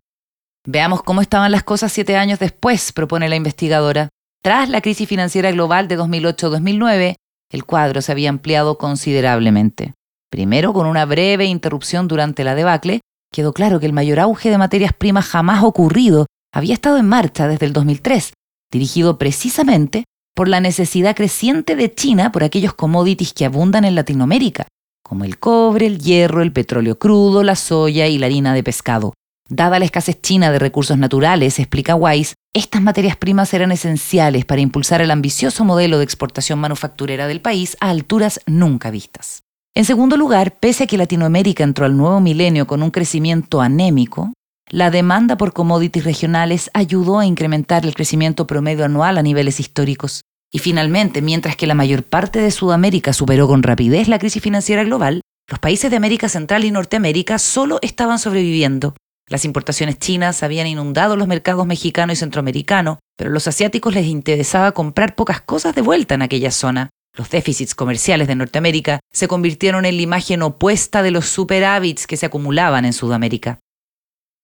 Veamos 0.65 1.03
cómo 1.03 1.21
estaban 1.21 1.51
las 1.51 1.63
cosas 1.63 1.91
siete 1.91 2.15
años 2.15 2.39
después, 2.39 2.91
propone 2.91 3.29
la 3.29 3.35
investigadora. 3.35 4.09
Tras 4.43 4.69
la 4.69 4.81
crisis 4.81 5.07
financiera 5.07 5.51
global 5.51 5.87
de 5.87 5.97
2008-2009, 5.97 7.15
el 7.51 7.65
cuadro 7.65 8.01
se 8.01 8.11
había 8.11 8.29
ampliado 8.29 8.77
considerablemente. 8.77 9.93
Primero, 10.29 10.73
con 10.73 10.85
una 10.85 11.05
breve 11.05 11.45
interrupción 11.45 12.07
durante 12.07 12.43
la 12.43 12.55
debacle, 12.55 13.01
quedó 13.31 13.53
claro 13.53 13.79
que 13.79 13.85
el 13.85 13.93
mayor 13.93 14.19
auge 14.19 14.49
de 14.49 14.57
materias 14.57 14.93
primas 14.93 15.25
jamás 15.25 15.63
ocurrido 15.63 16.27
había 16.53 16.73
estado 16.73 16.97
en 16.97 17.07
marcha 17.07 17.47
desde 17.47 17.65
el 17.65 17.73
2003, 17.73 18.33
dirigido 18.71 19.17
precisamente 19.17 20.05
por 20.35 20.47
la 20.47 20.59
necesidad 20.59 21.15
creciente 21.15 21.75
de 21.75 21.93
China 21.93 22.31
por 22.31 22.43
aquellos 22.43 22.73
commodities 22.73 23.33
que 23.33 23.45
abundan 23.45 23.85
en 23.85 23.95
Latinoamérica, 23.95 24.67
como 25.09 25.25
el 25.25 25.39
cobre, 25.39 25.87
el 25.87 25.97
hierro, 25.97 26.43
el 26.43 26.53
petróleo 26.53 26.99
crudo, 26.99 27.41
la 27.41 27.55
soya 27.55 28.05
y 28.05 28.19
la 28.19 28.27
harina 28.27 28.53
de 28.53 28.61
pescado. 28.61 29.15
Dada 29.49 29.79
la 29.79 29.85
escasez 29.85 30.21
china 30.21 30.51
de 30.51 30.59
recursos 30.59 30.99
naturales, 30.99 31.57
explica 31.57 31.95
Wise, 31.95 32.35
estas 32.53 32.83
materias 32.83 33.17
primas 33.17 33.51
eran 33.55 33.71
esenciales 33.71 34.45
para 34.45 34.61
impulsar 34.61 35.01
el 35.01 35.09
ambicioso 35.09 35.65
modelo 35.65 35.97
de 35.97 36.03
exportación 36.03 36.59
manufacturera 36.59 37.25
del 37.25 37.41
país 37.41 37.75
a 37.79 37.89
alturas 37.89 38.39
nunca 38.45 38.91
vistas. 38.91 39.41
En 39.73 39.83
segundo 39.83 40.15
lugar, 40.15 40.59
pese 40.59 40.83
a 40.83 40.87
que 40.87 40.99
Latinoamérica 40.99 41.63
entró 41.63 41.87
al 41.87 41.97
nuevo 41.97 42.19
milenio 42.19 42.67
con 42.67 42.83
un 42.83 42.91
crecimiento 42.91 43.61
anémico, 43.61 44.31
la 44.69 44.91
demanda 44.91 45.37
por 45.37 45.53
commodities 45.53 46.05
regionales 46.05 46.69
ayudó 46.75 47.17
a 47.17 47.25
incrementar 47.25 47.83
el 47.83 47.95
crecimiento 47.95 48.45
promedio 48.45 48.85
anual 48.85 49.17
a 49.17 49.23
niveles 49.23 49.59
históricos. 49.59 50.21
Y 50.51 50.59
finalmente, 50.59 51.21
mientras 51.21 51.55
que 51.55 51.67
la 51.67 51.75
mayor 51.75 52.03
parte 52.03 52.39
de 52.39 52.51
Sudamérica 52.51 53.13
superó 53.13 53.47
con 53.47 53.63
rapidez 53.63 54.07
la 54.07 54.19
crisis 54.19 54.41
financiera 54.41 54.83
global, 54.83 55.21
los 55.47 55.59
países 55.59 55.89
de 55.91 55.97
América 55.97 56.29
Central 56.29 56.63
y 56.63 56.71
Norteamérica 56.71 57.39
solo 57.39 57.79
estaban 57.81 58.19
sobreviviendo. 58.19 58.95
Las 59.27 59.45
importaciones 59.45 59.99
chinas 59.99 60.41
habían 60.41 60.65
inundado 60.65 61.15
los 61.15 61.27
mercados 61.27 61.67
mexicano 61.67 62.11
y 62.11 62.15
centroamericano, 62.15 62.99
pero 63.15 63.29
a 63.29 63.33
los 63.33 63.47
asiáticos 63.47 63.93
les 63.93 64.07
interesaba 64.07 64.71
comprar 64.71 65.15
pocas 65.15 65.41
cosas 65.41 65.75
de 65.75 65.83
vuelta 65.83 66.15
en 66.15 66.23
aquella 66.23 66.51
zona. 66.51 66.89
Los 67.15 67.29
déficits 67.29 67.75
comerciales 67.75 68.27
de 68.27 68.35
Norteamérica 68.35 68.99
se 69.11 69.27
convirtieron 69.27 69.85
en 69.85 69.97
la 69.97 70.01
imagen 70.01 70.41
opuesta 70.41 71.03
de 71.03 71.11
los 71.11 71.25
superávits 71.25 72.07
que 72.07 72.17
se 72.17 72.25
acumulaban 72.25 72.85
en 72.85 72.93
Sudamérica. 72.93 73.59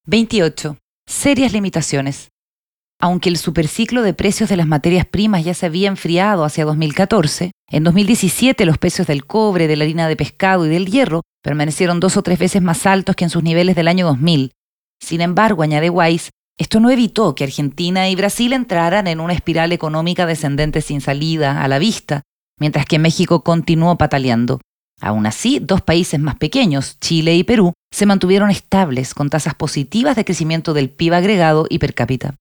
28. 0.06 0.78
Serias 1.08 1.52
limitaciones. 1.52 2.30
Aunque 3.00 3.30
el 3.30 3.38
superciclo 3.38 4.04
de 4.04 4.14
precios 4.14 4.50
de 4.50 4.58
las 4.58 4.68
materias 4.68 5.06
primas 5.06 5.44
ya 5.44 5.54
se 5.54 5.66
había 5.66 5.90
enfriado 5.90 6.46
hacia 6.46 6.66
2014, 6.66 7.52
en 7.70 7.84
2017 7.84 8.66
los 8.66 8.78
precios 8.78 9.08
del 9.08 9.26
cobre, 9.26 9.68
de 9.68 9.76
la 9.76 9.84
harina 9.84 10.08
de 10.08 10.16
pescado 10.16 10.66
y 10.66 10.70
del 10.70 10.86
hierro 10.86 11.22
permanecieron 11.44 12.00
dos 12.00 12.18
o 12.18 12.24
tres 12.24 12.40
veces 12.40 12.62
más 12.62 12.86
altos 12.86 13.16
que 13.16 13.26
en 13.26 13.30
sus 13.30 13.44
niveles 13.44 13.76
del 13.76 13.88
año 13.88 14.06
2000. 14.08 14.52
Sin 15.02 15.22
embargo, 15.22 15.64
añade 15.64 15.90
Weiss, 15.90 16.30
esto 16.58 16.80
no 16.80 16.90
evitó 16.90 17.36
que 17.36 17.44
Argentina 17.44 18.10
y 18.10 18.16
Brasil 18.16 18.54
entraran 18.54 19.08
en 19.08 19.20
una 19.20 19.34
espiral 19.34 19.74
económica 19.74 20.26
descendente 20.26 20.82
sin 20.82 21.02
salida 21.02 21.62
a 21.64 21.68
la 21.68 21.80
vista, 21.80 22.22
mientras 22.60 22.86
que 22.86 22.98
México 22.98 23.44
continuó 23.44 23.98
pataleando. 23.98 24.62
Aún 25.02 25.26
así, 25.26 25.60
dos 25.60 25.82
países 25.82 26.20
más 26.20 26.36
pequeños, 26.36 26.98
Chile 27.02 27.36
y 27.36 27.44
Perú, 27.44 27.74
se 27.92 28.06
mantuvieron 28.06 28.50
estables 28.50 29.14
con 29.14 29.30
tasas 29.30 29.54
positivas 29.54 30.16
de 30.16 30.24
crecimiento 30.24 30.74
del 30.74 30.90
PIB 30.90 31.14
agregado 31.14 31.68
y 31.70 31.80
per 31.80 31.94
cápita. 31.94 32.36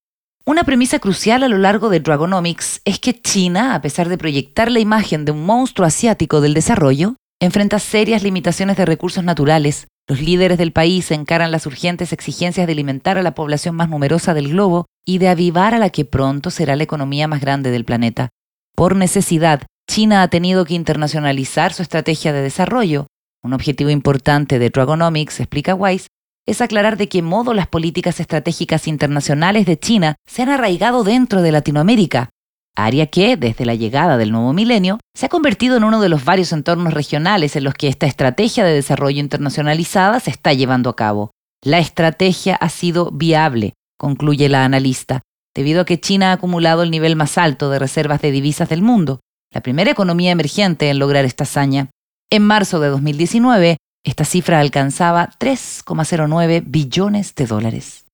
Una 0.47 0.63
premisa 0.63 0.99
crucial 0.99 1.41
a 1.41 1.47
lo 1.47 1.57
largo 1.57 1.89
de 1.89 1.99
Dragonomics 1.99 2.79
es 2.85 2.99
que 2.99 3.19
China, 3.19 3.73
a 3.73 3.81
pesar 3.81 4.09
de 4.09 4.17
proyectar 4.19 4.69
la 4.69 4.79
imagen 4.79 5.25
de 5.25 5.31
un 5.31 5.43
monstruo 5.43 5.87
asiático 5.87 6.39
del 6.39 6.53
desarrollo, 6.53 7.15
enfrenta 7.41 7.79
serias 7.79 8.21
limitaciones 8.21 8.77
de 8.77 8.85
recursos 8.85 9.23
naturales. 9.23 9.87
Los 10.07 10.21
líderes 10.21 10.59
del 10.59 10.71
país 10.71 11.09
encaran 11.09 11.49
las 11.49 11.65
urgentes 11.65 12.13
exigencias 12.13 12.67
de 12.67 12.73
alimentar 12.73 13.17
a 13.17 13.23
la 13.23 13.33
población 13.33 13.73
más 13.73 13.89
numerosa 13.89 14.35
del 14.35 14.49
globo 14.49 14.85
y 15.03 15.17
de 15.17 15.29
avivar 15.29 15.73
a 15.73 15.79
la 15.79 15.89
que 15.89 16.05
pronto 16.05 16.51
será 16.51 16.75
la 16.75 16.83
economía 16.83 17.27
más 17.27 17.41
grande 17.41 17.71
del 17.71 17.83
planeta. 17.83 18.29
Por 18.75 18.95
necesidad, 18.95 19.63
China 19.89 20.21
ha 20.21 20.27
tenido 20.27 20.63
que 20.65 20.75
internacionalizar 20.75 21.73
su 21.73 21.81
estrategia 21.81 22.33
de 22.33 22.43
desarrollo. 22.43 23.07
Un 23.41 23.53
objetivo 23.53 23.89
importante 23.89 24.59
de 24.59 24.69
Dragonomics, 24.69 25.39
explica 25.39 25.73
Weiss, 25.73 26.05
es 26.45 26.61
aclarar 26.61 26.97
de 26.97 27.09
qué 27.09 27.21
modo 27.21 27.53
las 27.53 27.67
políticas 27.67 28.19
estratégicas 28.19 28.87
internacionales 28.87 29.65
de 29.65 29.79
China 29.79 30.15
se 30.27 30.43
han 30.43 30.49
arraigado 30.49 31.03
dentro 31.03 31.41
de 31.41 31.51
Latinoamérica, 31.51 32.29
área 32.75 33.07
que, 33.07 33.37
desde 33.37 33.65
la 33.65 33.75
llegada 33.75 34.17
del 34.17 34.31
nuevo 34.31 34.53
milenio, 34.53 34.99
se 35.15 35.25
ha 35.25 35.29
convertido 35.29 35.77
en 35.77 35.83
uno 35.83 36.01
de 36.01 36.09
los 36.09 36.25
varios 36.25 36.51
entornos 36.51 36.93
regionales 36.93 37.55
en 37.55 37.63
los 37.63 37.73
que 37.73 37.87
esta 37.87 38.05
estrategia 38.05 38.65
de 38.65 38.73
desarrollo 38.73 39.19
internacionalizada 39.19 40.19
se 40.19 40.29
está 40.29 40.53
llevando 40.53 40.89
a 40.89 40.95
cabo. 40.95 41.31
La 41.63 41.79
estrategia 41.79 42.55
ha 42.55 42.69
sido 42.69 43.11
viable, 43.11 43.73
concluye 43.97 44.49
la 44.49 44.65
analista, 44.65 45.21
debido 45.55 45.81
a 45.81 45.85
que 45.85 45.99
China 45.99 46.31
ha 46.31 46.33
acumulado 46.33 46.83
el 46.83 46.91
nivel 46.91 47.15
más 47.15 47.37
alto 47.37 47.69
de 47.69 47.79
reservas 47.79 48.21
de 48.21 48.31
divisas 48.31 48.69
del 48.69 48.81
mundo, 48.81 49.21
la 49.53 49.61
primera 49.61 49.89
economía 49.89 50.31
emergente 50.31 50.89
en 50.89 50.99
lograr 50.99 51.23
esta 51.23 51.45
hazaña. 51.45 51.89
En 52.29 52.43
marzo 52.43 52.79
de 52.81 52.89
2019, 52.89 53.77
esta 54.05 54.23
cifra 54.23 54.59
alcanzaba 54.59 55.31
3,09 55.39 56.63
billones 56.65 57.33
de 57.33 57.47
dólares. 57.47 58.05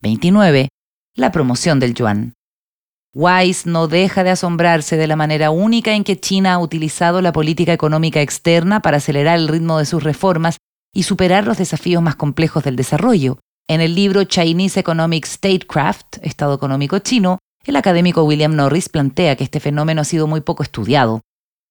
29. 0.00 0.68
La 1.14 1.30
promoción 1.30 1.78
del 1.78 1.94
yuan. 1.94 2.32
Wise 3.14 3.68
no 3.68 3.86
deja 3.86 4.24
de 4.24 4.30
asombrarse 4.30 4.96
de 4.96 5.06
la 5.06 5.14
manera 5.14 5.50
única 5.50 5.92
en 5.92 6.04
que 6.04 6.18
China 6.18 6.54
ha 6.54 6.58
utilizado 6.58 7.20
la 7.20 7.32
política 7.32 7.74
económica 7.74 8.22
externa 8.22 8.80
para 8.80 8.96
acelerar 8.96 9.38
el 9.38 9.48
ritmo 9.48 9.78
de 9.78 9.84
sus 9.84 10.02
reformas 10.02 10.56
y 10.94 11.02
superar 11.02 11.46
los 11.46 11.58
desafíos 11.58 12.02
más 12.02 12.16
complejos 12.16 12.64
del 12.64 12.76
desarrollo. 12.76 13.38
En 13.68 13.82
el 13.82 13.94
libro 13.94 14.24
Chinese 14.24 14.80
Economic 14.80 15.26
Statecraft, 15.26 16.16
Estado 16.22 16.54
Económico 16.54 16.98
Chino, 17.00 17.38
el 17.66 17.76
académico 17.76 18.24
William 18.24 18.56
Norris 18.56 18.88
plantea 18.88 19.36
que 19.36 19.44
este 19.44 19.60
fenómeno 19.60 20.00
ha 20.00 20.04
sido 20.04 20.26
muy 20.26 20.40
poco 20.40 20.62
estudiado, 20.62 21.20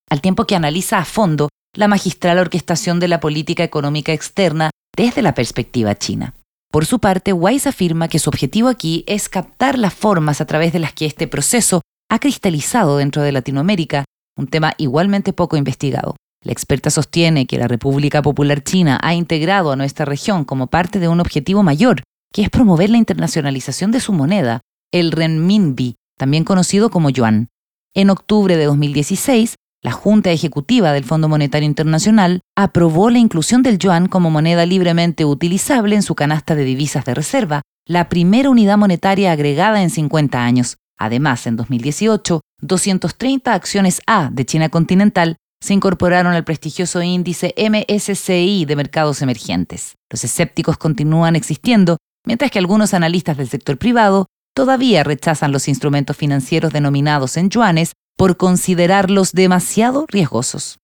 al 0.08 0.22
tiempo 0.22 0.45
que 0.45 0.56
analiza 0.56 0.99
a 0.99 1.06
fondo 1.06 1.49
la 1.76 1.88
magistral 1.88 2.38
orquestación 2.38 3.00
de 3.00 3.08
la 3.08 3.20
política 3.20 3.64
económica 3.64 4.12
externa 4.12 4.72
desde 4.96 5.22
la 5.22 5.34
perspectiva 5.34 5.96
china. 5.96 6.34
Por 6.72 6.86
su 6.86 7.00
parte, 7.00 7.34
Weiss 7.34 7.68
afirma 7.68 8.08
que 8.08 8.20
su 8.20 8.30
objetivo 8.30 8.68
aquí 8.70 9.04
es 9.08 9.30
captar 9.30 9.78
las 9.78 9.94
formas 9.94 10.42
a 10.42 10.46
través 10.46 10.74
de 10.74 10.80
las 10.80 10.94
que 10.94 11.06
este 11.06 11.28
proceso 11.28 11.82
ha 12.10 12.20
cristalizado 12.20 12.98
dentro 12.98 13.22
de 13.22 13.32
Latinoamérica, 13.32 14.06
un 14.38 14.48
tema 14.48 14.74
igualmente 14.78 15.34
poco 15.34 15.58
investigado. 15.58 16.16
La 16.44 16.52
experta 16.52 16.90
sostiene 16.90 17.46
que 17.46 17.58
la 17.58 17.68
República 17.68 18.22
Popular 18.22 18.64
China 18.64 19.00
ha 19.02 19.14
integrado 19.14 19.72
a 19.72 19.76
nuestra 19.76 20.06
región 20.06 20.44
como 20.44 20.68
parte 20.68 21.00
de 21.00 21.08
un 21.08 21.20
objetivo 21.20 21.62
mayor, 21.62 22.04
que 22.34 22.42
es 22.42 22.50
promover 22.50 22.90
la 22.90 22.98
internacionalización 22.98 23.92
de 23.92 24.00
su 24.00 24.14
moneda, 24.14 24.62
el 24.92 25.12
renminbi, 25.12 25.96
también 26.18 26.44
conocido 26.44 26.90
como 26.90 27.10
yuan. 27.10 27.50
En 27.94 28.10
octubre 28.10 28.58
de 28.58 28.66
2016, 28.66 29.56
la 29.84 29.92
Junta 29.92 30.32
Ejecutiva 30.32 30.94
del 30.94 31.04
Fondo 31.04 31.28
Monetario 31.28 31.66
Internacional 31.66 32.42
aprobó 32.56 33.10
la 33.10 33.18
inclusión 33.18 33.64
del 33.64 33.80
yuan 33.80 34.08
como 34.08 34.30
moneda 34.30 34.66
libremente 34.66 35.26
utilizable 35.26 35.96
en 35.96 36.04
su 36.04 36.14
canasta 36.14 36.56
de 36.56 36.64
divisas 36.64 37.04
de 37.06 37.16
reserva, 37.16 37.64
la 37.88 38.08
primera 38.08 38.50
unidad 38.50 38.78
monetaria 38.78 39.32
agregada 39.32 39.82
en 39.82 39.90
50 39.90 40.44
años. 40.44 40.78
Además, 41.00 41.48
en 41.48 41.56
2018, 41.56 42.42
230 42.62 43.54
acciones 43.54 44.02
A 44.06 44.30
de 44.32 44.46
China 44.46 44.70
continental 44.70 45.38
se 45.64 45.74
incorporaron 45.74 46.34
al 46.34 46.44
prestigioso 46.44 47.02
índice 47.02 47.56
MSCI 47.58 48.66
de 48.66 48.76
mercados 48.76 49.24
emergentes. 49.24 49.96
Los 50.12 50.24
escépticos 50.24 50.78
continúan 50.78 51.36
existiendo, 51.36 51.98
mientras 52.26 52.52
que 52.52 52.60
algunos 52.60 52.94
analistas 52.94 53.38
del 53.38 53.50
sector 53.50 53.78
privado 53.78 54.28
todavía 54.56 55.04
rechazan 55.04 55.52
los 55.52 55.68
instrumentos 55.68 56.18
financieros 56.18 56.72
denominados 56.72 57.38
en 57.38 57.50
yuanes 57.50 57.94
por 58.22 58.38
considerarlos 58.38 59.32
demasiado 59.32 60.06
riesgosos. 60.08 60.78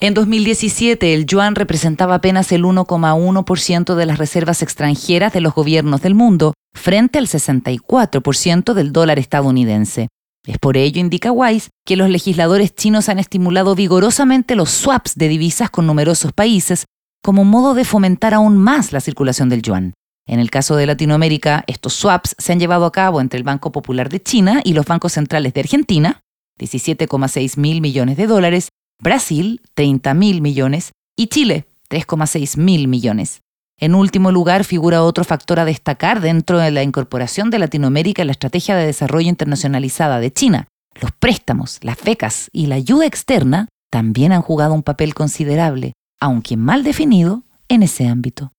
En 0.00 0.12
2017, 0.12 1.14
el 1.14 1.24
yuan 1.24 1.54
representaba 1.54 2.16
apenas 2.16 2.50
el 2.50 2.64
1,1% 2.64 3.94
de 3.94 4.06
las 4.06 4.18
reservas 4.18 4.60
extranjeras 4.60 5.32
de 5.32 5.40
los 5.40 5.54
gobiernos 5.54 6.02
del 6.02 6.16
mundo, 6.16 6.52
frente 6.74 7.20
al 7.20 7.28
64% 7.28 8.74
del 8.74 8.90
dólar 8.90 9.20
estadounidense. 9.20 10.08
Es 10.44 10.58
por 10.58 10.76
ello, 10.76 11.00
indica 11.00 11.30
Wise, 11.30 11.70
que 11.86 11.94
los 11.94 12.10
legisladores 12.10 12.74
chinos 12.74 13.08
han 13.08 13.20
estimulado 13.20 13.76
vigorosamente 13.76 14.56
los 14.56 14.70
swaps 14.70 15.14
de 15.14 15.28
divisas 15.28 15.70
con 15.70 15.86
numerosos 15.86 16.32
países 16.32 16.86
como 17.22 17.44
modo 17.44 17.74
de 17.74 17.84
fomentar 17.84 18.34
aún 18.34 18.58
más 18.58 18.92
la 18.92 19.00
circulación 19.00 19.48
del 19.48 19.62
yuan. 19.62 19.94
En 20.26 20.40
el 20.40 20.50
caso 20.50 20.74
de 20.74 20.86
Latinoamérica, 20.86 21.62
estos 21.68 21.92
swaps 21.92 22.34
se 22.36 22.52
han 22.52 22.58
llevado 22.58 22.84
a 22.84 22.90
cabo 22.90 23.20
entre 23.20 23.38
el 23.38 23.44
Banco 23.44 23.70
Popular 23.70 24.08
de 24.08 24.20
China 24.20 24.60
y 24.64 24.72
los 24.72 24.86
bancos 24.86 25.12
centrales 25.12 25.54
de 25.54 25.60
Argentina, 25.60 26.23
17,6 26.58 27.58
mil 27.58 27.80
millones 27.80 28.16
de 28.16 28.26
dólares, 28.26 28.68
Brasil, 29.02 29.60
30 29.74 30.14
mil 30.14 30.40
millones, 30.40 30.92
y 31.16 31.28
Chile, 31.28 31.66
3,6 31.90 32.58
mil 32.58 32.88
millones. 32.88 33.40
En 33.78 33.94
último 33.94 34.30
lugar, 34.30 34.64
figura 34.64 35.02
otro 35.02 35.24
factor 35.24 35.58
a 35.58 35.64
destacar 35.64 36.20
dentro 36.20 36.58
de 36.58 36.70
la 36.70 36.82
incorporación 36.82 37.50
de 37.50 37.58
Latinoamérica 37.58 38.22
en 38.22 38.28
la 38.28 38.32
Estrategia 38.32 38.76
de 38.76 38.86
Desarrollo 38.86 39.28
Internacionalizada 39.28 40.20
de 40.20 40.32
China. 40.32 40.68
Los 41.00 41.10
préstamos, 41.12 41.78
las 41.82 42.02
becas 42.02 42.48
y 42.52 42.66
la 42.66 42.76
ayuda 42.76 43.06
externa 43.06 43.68
también 43.90 44.32
han 44.32 44.42
jugado 44.42 44.74
un 44.74 44.82
papel 44.82 45.14
considerable, 45.14 45.92
aunque 46.20 46.56
mal 46.56 46.84
definido, 46.84 47.42
en 47.68 47.82
ese 47.82 48.06
ámbito. 48.06 48.52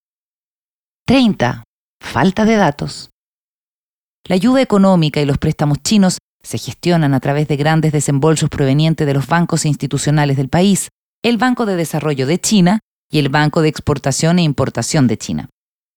30. 1.08 1.64
Falta 2.02 2.46
de 2.46 2.56
datos. 2.56 3.10
La 4.28 4.36
ayuda 4.36 4.62
económica 4.62 5.22
y 5.22 5.26
los 5.26 5.38
préstamos 5.38 5.78
chinos 5.84 6.18
se 6.46 6.58
gestionan 6.58 7.14
a 7.14 7.20
través 7.20 7.48
de 7.48 7.58
grandes 7.58 7.92
desembolsos 7.92 8.50
provenientes 8.50 9.06
de 9.06 9.14
los 9.14 9.28
bancos 9.28 9.66
institucionales 9.66 10.38
del 10.38 10.50
país, 10.50 10.90
el 11.24 11.38
Banco 11.38 11.66
de 11.66 11.76
Desarrollo 11.76 12.28
de 12.28 12.40
China 12.40 12.80
y 13.12 13.20
el 13.20 13.30
Banco 13.30 13.62
de 13.62 13.70
Exportación 13.70 14.40
e 14.40 14.44
Importación 14.44 15.08
de 15.08 15.18
China. 15.18 15.50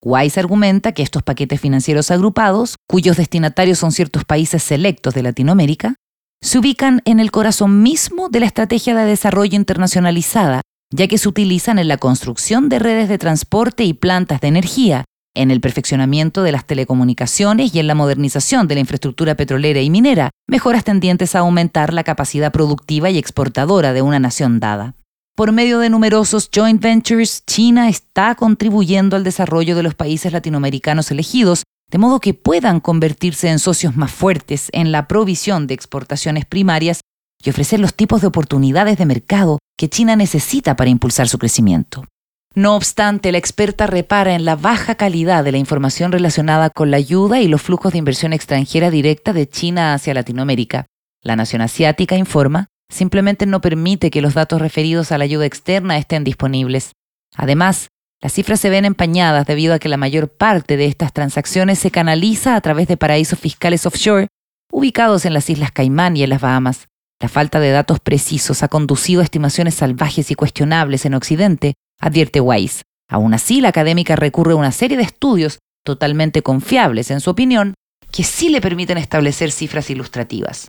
Wise 0.03 0.41
argumenta 0.41 0.93
que 0.93 1.03
estos 1.03 1.23
paquetes 1.23 1.61
financieros 1.61 2.11
agrupados, 2.11 2.77
cuyos 2.89 3.17
destinatarios 3.17 3.79
son 3.79 3.93
ciertos 3.93 4.25
países 4.25 4.63
selectos 4.63 5.15
de 5.15 5.23
Latinoamérica, 5.23 5.97
se 6.41 6.59
ubican 6.59 7.03
en 7.05 7.19
el 7.19 7.31
corazón 7.31 7.83
mismo 7.83 8.29
de 8.29 8.41
la 8.41 8.47
estrategia 8.47 8.95
de 8.95 9.05
desarrollo 9.05 9.57
internacionalizada, 9.57 10.63
ya 10.91 11.09
que 11.09 11.19
se 11.19 11.29
utilizan 11.29 11.79
en 11.79 11.89
la 11.89 11.99
construcción 11.99 12.69
de 12.69 12.79
redes 12.79 13.09
de 13.09 13.19
transporte 13.19 13.85
y 13.85 13.93
plantas 13.93 14.41
de 14.41 14.49
energía, 14.49 15.05
en 15.39 15.53
el 15.53 15.61
perfeccionamiento 15.61 16.43
de 16.43 16.51
las 16.53 16.67
telecomunicaciones 16.67 17.75
y 17.75 17.79
en 17.79 17.87
la 17.87 17.95
modernización 17.95 18.67
de 18.67 18.75
la 18.75 18.81
infraestructura 18.81 19.37
petrolera 19.37 19.81
y 19.81 19.89
minera, 19.89 20.31
mejoras 20.49 20.83
tendientes 20.83 21.35
a 21.35 21.41
aumentar 21.41 21.95
la 21.95 22.03
capacidad 22.03 22.51
productiva 22.51 23.09
y 23.09 23.19
exportadora 23.19 23.93
de 23.93 24.03
una 24.03 24.19
nación 24.19 24.59
dada. 24.59 24.95
Por 25.37 25.53
medio 25.53 25.79
de 25.79 25.91
numerosos 25.91 26.51
joint 26.53 26.83
ventures, 26.83 27.45
China 27.47 27.89
está 27.89 28.35
contribuyendo 28.35 29.15
al 29.15 29.23
desarrollo 29.23 29.77
de 29.77 29.85
los 29.85 29.95
países 29.95 30.33
latinoamericanos 30.33 31.13
elegidos, 31.13 31.63
de 31.89 31.99
modo 31.99 32.19
que 32.19 32.35
puedan 32.35 32.81
convertirse 32.81 33.49
en 33.49 33.61
socios 33.61 33.97
más 33.97 34.11
fuertes 34.11 34.69
en 34.73 34.91
la 34.91 35.07
provisión 35.07 35.69
de 35.69 35.75
exportaciones 35.75 36.47
primarias 36.47 37.03
y 37.41 37.51
ofrecer 37.51 37.79
los 37.79 37.95
tipos 37.95 38.21
de 38.21 38.27
oportunidades 38.27 38.99
de 38.99 39.07
mercado 39.07 39.61
que 39.79 39.89
China 39.89 40.17
necesita 40.17 40.75
para 40.75 40.91
impulsar 40.91 41.29
su 41.29 41.39
crecimiento. 41.39 42.05
No 42.59 42.75
obstante, 42.75 43.31
la 43.31 43.39
experta 43.39 43.87
repara 43.87 44.35
en 44.35 44.45
la 44.45 44.57
baja 44.57 44.97
calidad 44.97 45.45
de 45.45 45.53
la 45.53 45.59
información 45.59 46.11
relacionada 46.11 46.71
con 46.71 46.91
la 46.91 46.97
ayuda 46.97 47.41
y 47.41 47.47
los 47.47 47.63
flujos 47.63 47.93
de 47.93 47.99
inversión 47.99 48.33
extranjera 48.33 48.91
directa 48.91 49.33
de 49.33 49.49
China 49.49 49.95
hacia 49.95 50.13
Latinoamérica. 50.13 50.87
La 51.23 51.37
nación 51.37 51.63
asiática 51.63 52.17
informa 52.17 52.67
simplemente 52.93 53.47
no 53.47 53.61
permite 53.61 54.11
que 54.11 54.21
los 54.21 54.35
datos 54.35 54.61
referidos 54.61 55.13
a 55.13 55.19
la 55.19 55.25
ayuda 55.25 55.47
externa 55.47 55.99
estén 55.99 56.25
disponibles. 56.25 56.95
Además, 57.37 57.91
las 58.21 58.33
cifras 58.33 58.59
se 58.59 58.71
ven 58.71 58.85
empañadas 58.85 59.47
debido 59.47 59.73
a 59.73 59.79
que 59.79 59.89
la 59.89 59.97
mayor 59.97 60.29
parte 60.29 60.77
de 60.77 60.87
estas 60.87 61.13
transacciones 61.13 61.79
se 61.79 61.93
canaliza 61.93 62.57
a 62.57 62.61
través 62.61 62.89
de 62.89 62.97
paraísos 62.97 63.39
fiscales 63.39 63.87
offshore 63.87 64.27
ubicados 64.73 65.27
en 65.27 65.33
las 65.33 65.49
Islas 65.49 65.71
Caimán 65.71 66.17
y 66.17 66.25
en 66.25 66.31
las 66.31 66.41
Bahamas. 66.41 66.89
La 67.23 67.29
falta 67.29 67.61
de 67.61 67.71
datos 67.71 68.01
precisos 68.01 68.65
ha 68.65 68.69
conducido 68.69 69.21
a 69.21 69.25
estimaciones 69.25 69.77
salvajes 69.77 70.33
y 70.33 70.35
cuestionables 70.35 71.05
en 71.05 71.15
Occidente, 71.15 71.75
advierte 72.01 72.41
Weiss. 72.41 72.83
Aún 73.09 73.35
así, 73.35 73.61
la 73.61 73.69
académica 73.69 74.17
recurre 74.17 74.53
a 74.53 74.57
una 74.57 74.73
serie 74.73 74.97
de 74.97 75.03
estudios 75.03 75.59
totalmente 75.85 76.43
confiables, 76.43 77.11
en 77.11 77.21
su 77.21 77.31
opinión, 77.31 77.75
que 78.13 78.25
sí 78.25 78.49
le 78.49 78.61
permiten 78.61 78.99
establecer 78.99 79.51
cifras 79.51 79.91
ilustrativas. 79.91 80.69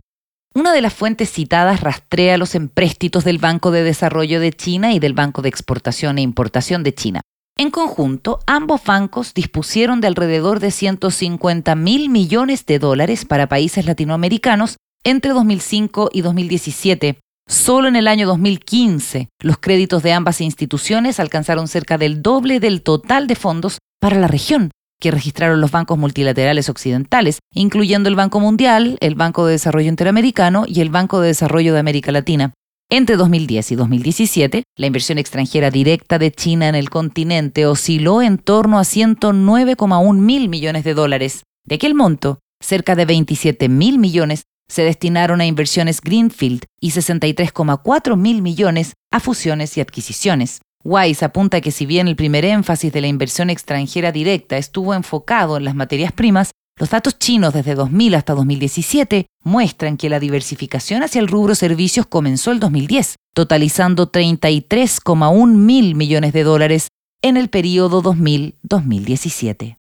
Una 0.54 0.72
de 0.72 0.80
las 0.80 0.94
fuentes 0.94 1.30
citadas 1.30 1.80
rastrea 1.80 2.36
los 2.36 2.54
empréstitos 2.54 3.24
del 3.24 3.38
Banco 3.38 3.70
de 3.70 3.84
Desarrollo 3.84 4.40
de 4.40 4.52
China 4.52 4.92
y 4.92 4.98
del 4.98 5.12
Banco 5.12 5.42
de 5.42 5.48
Exportación 5.48 6.18
e 6.18 6.22
Importación 6.22 6.82
de 6.82 6.94
China. 6.94 7.20
En 7.56 7.70
conjunto, 7.70 8.40
ambos 8.46 8.82
bancos 8.84 9.34
dispusieron 9.34 10.00
de 10.00 10.08
alrededor 10.08 10.60
de 10.60 10.70
150 10.70 11.74
mil 11.74 12.08
millones 12.08 12.66
de 12.66 12.78
dólares 12.78 13.24
para 13.24 13.48
países 13.48 13.84
latinoamericanos 13.84 14.76
entre 15.04 15.32
2005 15.32 16.10
y 16.12 16.22
2017. 16.22 17.20
Solo 17.50 17.88
en 17.88 17.96
el 17.96 18.06
año 18.06 18.28
2015, 18.28 19.28
los 19.40 19.58
créditos 19.58 20.04
de 20.04 20.12
ambas 20.12 20.40
instituciones 20.40 21.18
alcanzaron 21.18 21.66
cerca 21.66 21.98
del 21.98 22.22
doble 22.22 22.60
del 22.60 22.80
total 22.80 23.26
de 23.26 23.34
fondos 23.34 23.78
para 24.00 24.20
la 24.20 24.28
región, 24.28 24.70
que 25.00 25.10
registraron 25.10 25.60
los 25.60 25.72
bancos 25.72 25.98
multilaterales 25.98 26.68
occidentales, 26.68 27.40
incluyendo 27.52 28.08
el 28.08 28.14
Banco 28.14 28.38
Mundial, 28.38 28.98
el 29.00 29.16
Banco 29.16 29.46
de 29.46 29.54
Desarrollo 29.54 29.88
Interamericano 29.88 30.62
y 30.64 30.80
el 30.80 30.90
Banco 30.90 31.20
de 31.20 31.26
Desarrollo 31.26 31.74
de 31.74 31.80
América 31.80 32.12
Latina. 32.12 32.52
Entre 32.88 33.16
2010 33.16 33.72
y 33.72 33.74
2017, 33.74 34.62
la 34.76 34.86
inversión 34.86 35.18
extranjera 35.18 35.72
directa 35.72 36.20
de 36.20 36.30
China 36.30 36.68
en 36.68 36.76
el 36.76 36.88
continente 36.88 37.66
osciló 37.66 38.22
en 38.22 38.38
torno 38.38 38.78
a 38.78 38.82
109,1 38.82 40.20
mil 40.20 40.48
millones 40.48 40.84
de 40.84 40.94
dólares. 40.94 41.42
De 41.66 41.74
aquel 41.74 41.96
monto, 41.96 42.38
cerca 42.62 42.94
de 42.94 43.06
27 43.06 43.68
mil 43.68 43.98
millones 43.98 44.44
se 44.70 44.82
destinaron 44.82 45.40
a 45.40 45.46
inversiones 45.46 46.00
Greenfield 46.00 46.64
y 46.80 46.92
63,4 46.92 48.16
mil 48.16 48.40
millones 48.40 48.94
a 49.10 49.20
fusiones 49.20 49.76
y 49.76 49.80
adquisiciones. 49.80 50.60
Wise 50.82 51.24
apunta 51.24 51.60
que 51.60 51.72
si 51.72 51.84
bien 51.84 52.08
el 52.08 52.16
primer 52.16 52.44
énfasis 52.44 52.92
de 52.92 53.00
la 53.00 53.08
inversión 53.08 53.50
extranjera 53.50 54.12
directa 54.12 54.56
estuvo 54.56 54.94
enfocado 54.94 55.56
en 55.56 55.64
las 55.64 55.74
materias 55.74 56.12
primas, 56.12 56.52
los 56.78 56.88
datos 56.88 57.18
chinos 57.18 57.52
desde 57.52 57.74
2000 57.74 58.14
hasta 58.14 58.34
2017 58.34 59.26
muestran 59.44 59.98
que 59.98 60.08
la 60.08 60.20
diversificación 60.20 61.02
hacia 61.02 61.20
el 61.20 61.28
rubro 61.28 61.54
servicios 61.54 62.06
comenzó 62.06 62.52
el 62.52 62.60
2010, 62.60 63.16
totalizando 63.34 64.10
33,1 64.10 65.46
mil 65.54 65.94
millones 65.94 66.32
de 66.32 66.42
dólares 66.44 66.88
en 67.20 67.36
el 67.36 67.50
periodo 67.50 68.02
2000-2017. 68.02 69.76